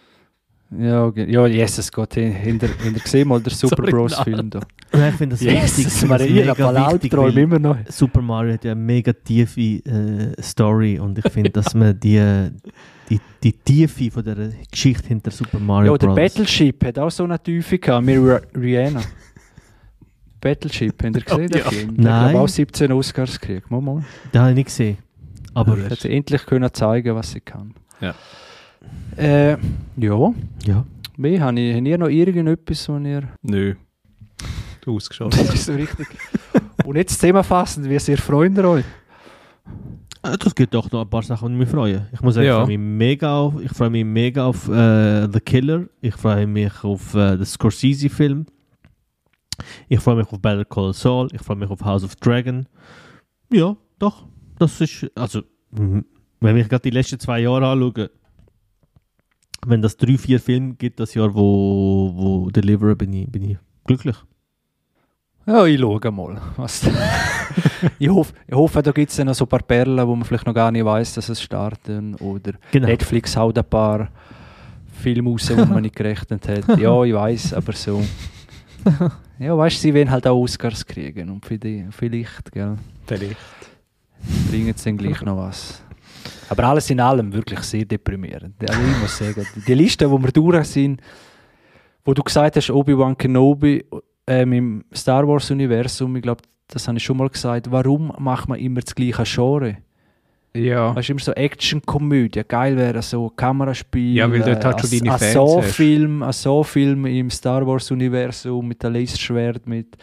[0.70, 1.30] Ja, okay.
[1.30, 4.60] ja, Jesus Gott, hinter, hinter gesehen mal der Super Bros Film da.
[4.92, 6.08] Ja, ich finde das yes, wichtig.
[6.08, 7.76] Maria, Albtraum immer noch.
[7.88, 12.50] Super Mario hat ja eine mega tiefe äh, Story und ich finde, dass man die,
[13.08, 17.24] die, die Tiefe von der Geschichte hinter Super Mario Ja, der Battleship hat auch so
[17.24, 18.18] eine Tiefe gehabt, mit
[18.54, 19.00] Rihanna.
[20.40, 21.70] Battleship, habt ihr gesehen, oh, den ja.
[21.70, 21.96] Film?
[21.96, 22.36] Der Nein.
[22.36, 23.70] auch 17 Oscars gekriegt.
[23.70, 24.04] Mal, mal.
[24.32, 24.98] Den habe ich nicht gesehen.
[25.54, 27.74] Aber hat sie endlich können zeigen, was sie kann.
[28.00, 28.14] Ja.
[29.16, 29.56] Äh,
[29.96, 30.34] ja.
[30.64, 30.86] Ja.
[31.16, 31.74] Mehr habe ich.
[31.74, 33.28] Habt ihr noch irgendetwas, was ihr...
[33.42, 33.74] Nö.
[34.80, 35.32] Du ausgeschaut.
[35.32, 36.06] das ist so richtig.
[36.84, 38.84] Und jetzt zusammenfassend, wie sehr freuen ihr euch?
[40.22, 42.06] Äh, das gibt doch noch ein paar Sachen, die mich freuen.
[42.12, 42.60] Ich muss sagen, ja.
[42.60, 45.86] ich freue mich mega auf, ich freue mich mega auf äh, The Killer.
[46.00, 48.46] Ich freue mich auf äh, den Scorsese-Film.
[49.88, 51.28] Ich freue mich auf Better Call Saul.
[51.32, 52.66] Ich freue mich auf House of Dragon.
[53.52, 54.26] Ja, doch.
[54.58, 58.10] Das ist, also, wenn ich gerade die letzten zwei Jahre anschaue,
[59.66, 63.58] wenn das drei, vier Filme gibt, das Jahr, wo, wo deliveren, bin ich, bin ich
[63.84, 64.16] glücklich.
[65.46, 66.40] Ja, ich schaue mal.
[66.56, 66.82] Was
[67.98, 70.46] ich, hoffe, ich hoffe, da gibt es noch so ein paar Perlen, wo man vielleicht
[70.46, 72.14] noch gar nicht weiß, dass es starten.
[72.16, 72.86] Oder genau.
[72.86, 74.08] Netflix haut ein paar
[75.02, 76.78] Filme raus, die man nicht gerechnet hat.
[76.78, 78.04] Ja, ich weiß, aber so.
[79.38, 81.30] Ja, weißt du, sie werden halt auch Oscars kriegen.
[81.30, 82.76] Und vielleicht, gell?
[83.06, 83.36] Vielleicht.
[84.50, 85.82] Bringen sie dann gleich noch was.
[86.48, 88.54] Aber alles in allem wirklich sehr deprimierend.
[88.68, 91.00] Also ich muss sagen, die Liste, wo wir durch sind,
[92.04, 93.84] wo du gesagt hast, Obi-Wan Kenobi
[94.26, 98.58] ähm, im Star Wars-Universum, ich glaube, das habe ich schon mal gesagt, warum macht man
[98.58, 99.78] immer das gleiche Genre?
[100.54, 100.94] Ja.
[100.94, 102.42] Weißt du, immer so Action-Komödie.
[102.46, 104.16] Geil wäre so Kameraspiel.
[104.16, 108.66] Ja, weil dort halt schon deine Fans so Film, Ein so Film im Star Wars-Universum
[108.66, 109.96] mit dem Laserschwert, mit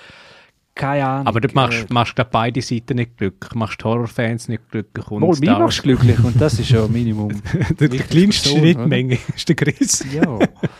[0.75, 1.27] keine Ahnung.
[1.27, 3.49] Aber du machst, äh, machst glaub, beide Seiten nicht glücklich.
[3.51, 5.09] Du machst Horrorfans nicht glücklich.
[5.09, 7.41] Und Wohl, mich machst glücklich und das ist ja Minimum.
[7.79, 10.05] die, die kleinste Schnittmenge ist der Chris.
[10.13, 10.37] Ja.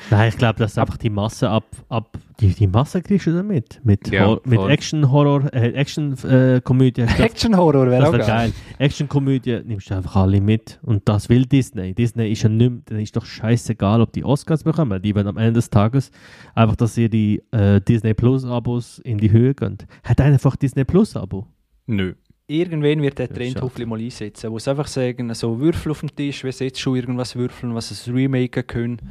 [0.09, 3.79] Nein, ich glaube, dass einfach die Masse ab, ab die, die Masse kriegst du damit.
[3.83, 7.01] Mit, ja, mit Action-Horror, äh, Action-Komödie.
[7.01, 8.25] Äh, Action-Horror wäre auch geil.
[8.27, 8.53] geil.
[8.77, 10.79] Action-Komödie nimmst du einfach alle mit.
[10.83, 11.93] Und das will Disney.
[11.93, 15.01] Disney ist ja nicht dann ist doch scheißegal, ob die Oscars bekommen.
[15.01, 16.11] Die werden am Ende des Tages
[16.55, 19.53] einfach, dass ihr die äh, Disney Plus-Abos in die Höhe
[19.87, 20.03] gönnt.
[20.03, 21.47] Hat einfach Disney Plus-Abo?
[21.87, 22.13] Nö.
[22.47, 26.15] Irgendwann wird der Trend hoffentlich mal einsetzen, wo sie einfach sagen, so Würfel auf dem
[26.15, 29.01] Tisch, sie jetzt schon irgendwas würfeln, was es remaken können.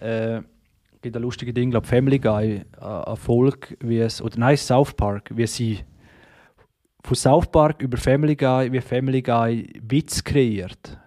[0.00, 0.40] Äh,
[1.00, 5.46] gibt ein lustiges Ding, glaube Family Guy, Erfolg, wie es, oder nein, South Park, wie
[5.46, 5.78] sie
[7.04, 10.98] von South Park über Family Guy, wie Family Guy Witz kreiert.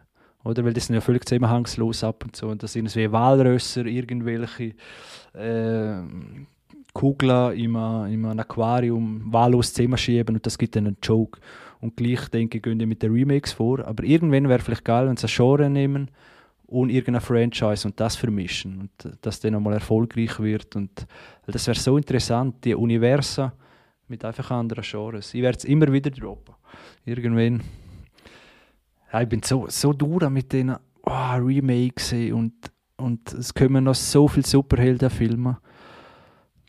[0.46, 0.64] Oder?
[0.64, 2.48] Weil das sind ja völlig zusammenhangslos ab und so.
[2.48, 4.74] Und das sind wie Walrösser, irgendwelche
[5.34, 6.02] äh,
[6.94, 11.40] Kugeln in einem, Aquarium wahllos zusammenschieben und das gibt dann einen Joke.
[11.82, 13.86] Und gleich, denke ich, gehen die mit den Remakes vor.
[13.86, 16.12] Aber irgendwann wäre vielleicht geil, wenn sie ein Genre nehmen
[16.66, 21.08] und irgendein Franchise und das vermischen und das dann einmal erfolgreich wird und
[21.48, 23.52] das wäre so interessant, die Universen
[24.08, 25.34] mit einfach anderen Genres.
[25.34, 26.56] Ich werde es immer wieder droppen.
[27.06, 27.62] Irgendwann.
[29.12, 32.54] Ja, ich bin so, so durch mit den oh, Remakes und,
[32.98, 35.58] und es kommen noch so viele Superheldenfilme.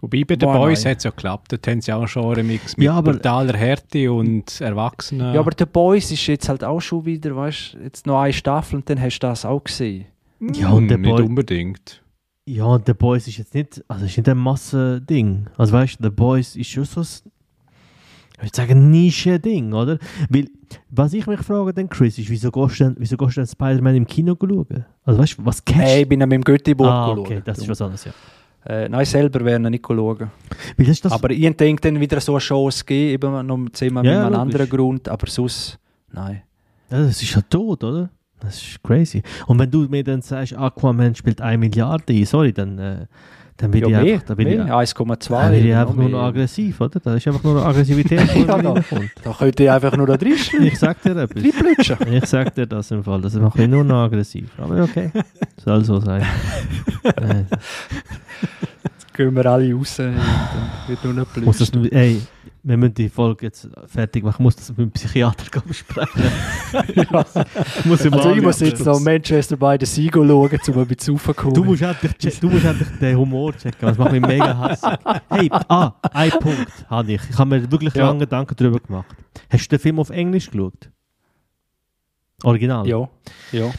[0.01, 1.52] Wobei bei den oh, Boys hat es ja geklappt.
[1.52, 5.35] Dort haben sie auch schon einen Mix mit ja, aber, brutaler Härte und Erwachsenen.
[5.35, 8.32] Ja, aber The Boys ist jetzt halt auch schon wieder, weißt du, jetzt noch eine
[8.32, 10.06] Staffel und dann hast du das auch gesehen.
[10.40, 12.02] Ja, und hm, nicht unbedingt.
[12.47, 15.47] Ja, und The Boys ist jetzt nicht, also ist nicht ein Massending.
[15.59, 17.06] Also weißt du, The Boys ist schon so ein,
[18.36, 19.98] ich würde sagen, Nische-Ding, oder?
[20.31, 20.47] Weil,
[20.89, 23.47] was ich mich frage, dann Chris, ist, wieso gehst du denn, wieso gehst du denn
[23.47, 24.86] Spider-Man im Kino schauen?
[25.05, 25.86] Also weißt du, was kennst du?
[25.86, 28.12] Hey, ich bin mit dem Göttiburg ah, okay, das ist was anderes, ja.
[28.66, 30.30] Äh, nein, selber werden nicht schauen.
[31.04, 34.40] Aber ich denke dann wieder so eine Chance geben, eben noch zehnmal ja, mit einem
[34.40, 35.78] anderen Grund, aber sonst,
[36.12, 36.42] nein.
[36.90, 38.10] Ja, das ist ja tot, oder?
[38.40, 39.22] Das ist crazy.
[39.46, 43.06] Und wenn du mir dann sagst, Aquaman spielt eine Milliarde, sorry, dann, äh,
[43.60, 45.28] Dann bin ja, ich einfach, dann bin ich, 1,2.
[45.28, 46.98] dann bin ich einfach nur noch aggressiv, oder?
[46.98, 48.72] Das ist einfach nur noch Aggressivität, die Ja, da.
[48.72, 49.10] reinkommt.
[49.22, 51.42] Da könnte ich einfach nur da drin Ich sag dir etwas.
[52.10, 53.20] Ich sag dir das im Fall.
[53.20, 54.48] Das macht mich nur noch aggressiv.
[54.56, 55.10] Aber okay.
[55.62, 56.24] Soll so sein.
[57.02, 57.44] Äh,
[59.16, 60.20] Gehen wir alle raus und dann
[60.86, 62.20] wird nur noch muss das, ey,
[62.62, 64.36] wir müssen die Folge jetzt fertig machen.
[64.38, 66.22] Ich muss das mit dem Psychiater besprechen.
[67.84, 71.14] muss ich Also ich muss jetzt noch Manchester by the Sea schauen, um ein bisschen
[71.14, 71.54] raufzukommen.
[71.54, 73.88] Du musst, endlich, du musst endlich den Humor checken.
[73.88, 74.98] Das macht mich mega hassig.
[75.30, 77.22] Hey, ah, ein Punkt habe ich.
[77.30, 78.06] Ich habe mir wirklich Ja.
[78.06, 79.16] lange Gedanken darüber gemacht.
[79.48, 80.90] Hast du den Film auf Englisch geschaut?
[82.42, 82.86] Original?
[82.86, 83.08] Ja,
[83.52, 83.70] ja.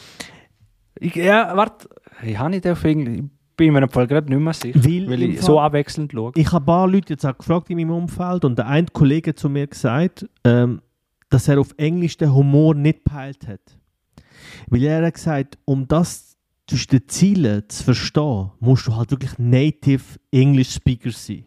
[0.98, 1.88] Ich, ja, warte.
[2.22, 3.24] Ich habe nicht auf Englisch.
[3.52, 6.10] Ich bin mir im Fall gerade nicht mehr sicher, Weil weil, ich Fall- so abwechselnd
[6.12, 6.32] schaue.
[6.36, 9.30] Ich habe ein paar Leute jetzt auch gefragt in meinem Umfeld und der eine Kollege
[9.30, 10.80] hat zu mir gesagt, ähm,
[11.28, 13.60] dass er auf Englisch den Humor nicht peilt hat.
[14.68, 19.38] Weil er hat gesagt, um das zwischen den Zielen zu verstehen, musst du halt wirklich
[19.38, 21.44] native English Speaker sein.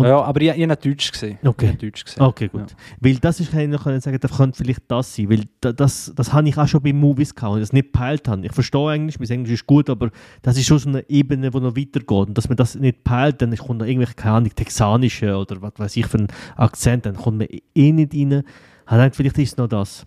[0.00, 1.38] Und- ja, aber ich, ich habe Deutsch gesehen.
[1.44, 1.76] Okay.
[1.80, 2.22] Deutsch gesehen.
[2.22, 2.74] Okay, gut.
[3.00, 5.30] Weil das ist, kann ich noch sagen, das könnte vielleicht das sein.
[5.30, 7.92] Weil da- das, das habe ich auch schon bei Movies gehabt, und ich das nicht
[7.92, 8.44] peilt habe.
[8.46, 10.10] Ich verstehe Englisch, mein Englisch ist gut, aber
[10.42, 12.10] das ist schon so eine Ebene, die noch weitergeht.
[12.28, 15.72] Und dass man das nicht peilt, dann kommt noch irgendwelche, keine Ahnung, texanische oder was
[15.76, 18.42] weiß ich für einen Akzent, dann kommt man eh nicht rein.
[18.90, 20.06] Ich denke, vielleicht ist es noch das.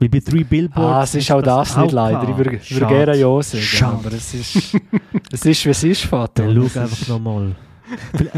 [0.00, 0.78] Weil bei Three Billboards...
[0.78, 2.22] Ah, es ist auch das nicht leider.
[2.28, 3.98] Ich würde, würde gerne ja sagen.
[3.98, 4.76] Aber es ist,
[5.32, 6.46] es ist, wie es ist, Vater.
[6.46, 7.56] Dann schau einfach nochmal.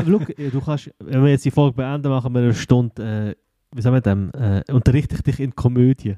[0.05, 3.77] Schau, äh, du kannst, wenn wir jetzt die Folge beenden, machen wir eine Stunde, äh,
[3.77, 6.17] wie sagen wir dem, äh, unterrichte ich dich in Komödie.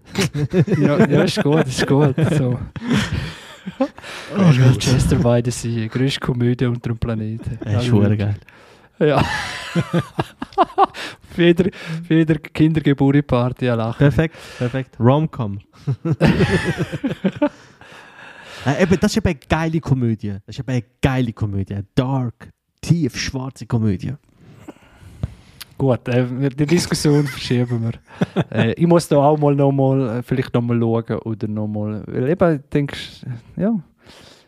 [0.78, 2.14] ja, ja, ist gut, ist gut.
[2.36, 2.58] So.
[4.36, 7.58] Manchester by the Sea, größte Komödie unter dem Planeten.
[7.62, 8.36] Das ist schon geil.
[8.98, 9.22] Ja.
[11.34, 11.70] für jeder,
[12.06, 13.98] für jeder Kindergeburtstagsparty ein Lachen.
[13.98, 15.00] Perfekt, perfekt.
[15.00, 15.60] Rom-Com.
[18.66, 20.36] äh, eben, das ist eben eine geile Komödie.
[20.46, 21.78] Das ist eben eine geile Komödie.
[21.94, 22.50] Dark,
[22.82, 24.12] tief schwarze Komödie.
[25.78, 28.44] Gut, äh, die Diskussion verschieben wir.
[28.52, 31.66] äh, ich muss da auch mal noch mal, äh, vielleicht noch mal schauen oder noch
[31.66, 32.96] mal, weil eben, ich denke,
[33.56, 33.72] ja,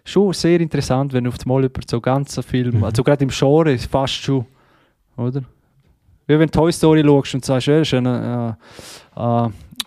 [0.04, 2.84] schon sehr interessant, wenn auf einmal über so ganzen Film, Mhm.
[2.84, 4.44] also gerade im Genre ist fast schon,
[5.16, 5.40] oder?
[6.26, 8.56] Wie wenn du Toy Story schaust und sagst, ja, das ist eine
[9.16, 9.20] äh,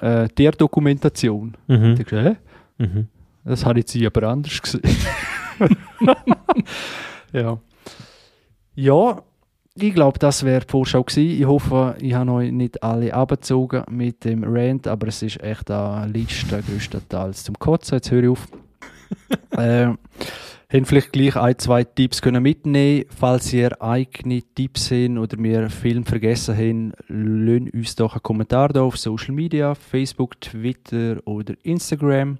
[0.01, 1.55] äh, äh, Tierdokumentation.
[1.67, 1.95] Mhm.
[1.95, 2.35] Denkst hä?
[2.77, 3.07] Mhm.
[3.45, 4.81] Das habe ich jetzt aber anders gesehen.
[7.31, 7.57] ja.
[8.79, 9.23] Ja,
[9.73, 11.41] ich glaube, das wäre die Vorschau gewesen.
[11.41, 15.71] Ich hoffe, ich habe euch nicht alle abgezogen mit dem Rant, aber es ist echt
[15.71, 17.95] eine Liste größtenteils zum Kotzen.
[17.95, 18.47] Jetzt höre ich auf.
[19.57, 25.41] äh, haben vielleicht gleich ein, zwei Tipps können mitnehmen Falls ihr eigene Tipps habt oder
[25.41, 30.39] wir einen Film vergessen haben, lasst uns doch einen Kommentar da auf Social Media, Facebook,
[30.39, 32.37] Twitter oder Instagram.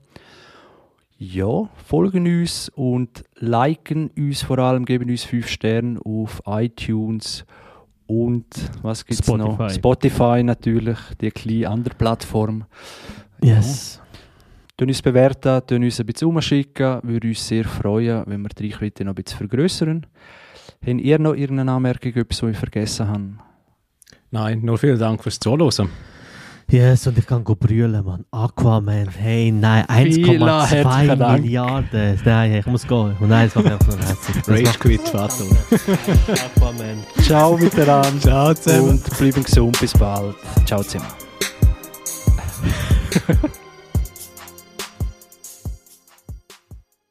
[1.20, 7.44] Ja, folgen uns und liken uns vor allem, geben uns 5 Sterne auf iTunes
[8.06, 8.46] und
[8.84, 9.70] was gibt es noch?
[9.70, 10.44] Spotify.
[10.44, 12.66] Natürlich, die kleine andere Plattform.
[13.42, 14.00] Yes.
[14.78, 18.70] Tun uns bewerten, tun uns ein bisschen umschicken, würde uns sehr freuen, wenn wir die
[18.70, 20.06] Reichweite noch ein bisschen vergrößern.
[20.86, 23.30] Habt ihr noch irgendeine Anmerkung, etwas, was ich vergessen habe?
[24.30, 25.90] Nein, nur vielen Dank fürs Zuhören.
[26.70, 28.26] Yes, und ich kann brüllen, Mann.
[28.30, 31.42] Aquaman, hey, nein, Vielen 1,2 herzlichen Dank.
[31.42, 32.20] Milliarden.
[32.26, 33.16] Nein, ich muss gehen.
[33.20, 34.36] Und nein, es macht einfach nur herzig.
[34.48, 35.46] Rage Quit, Vater.
[36.58, 36.98] Aquaman.
[37.22, 38.90] Ciao miteinander Ciao zusammen.
[38.90, 40.36] und bleiben gesund, bis bald.
[40.66, 41.08] Ciao zusammen.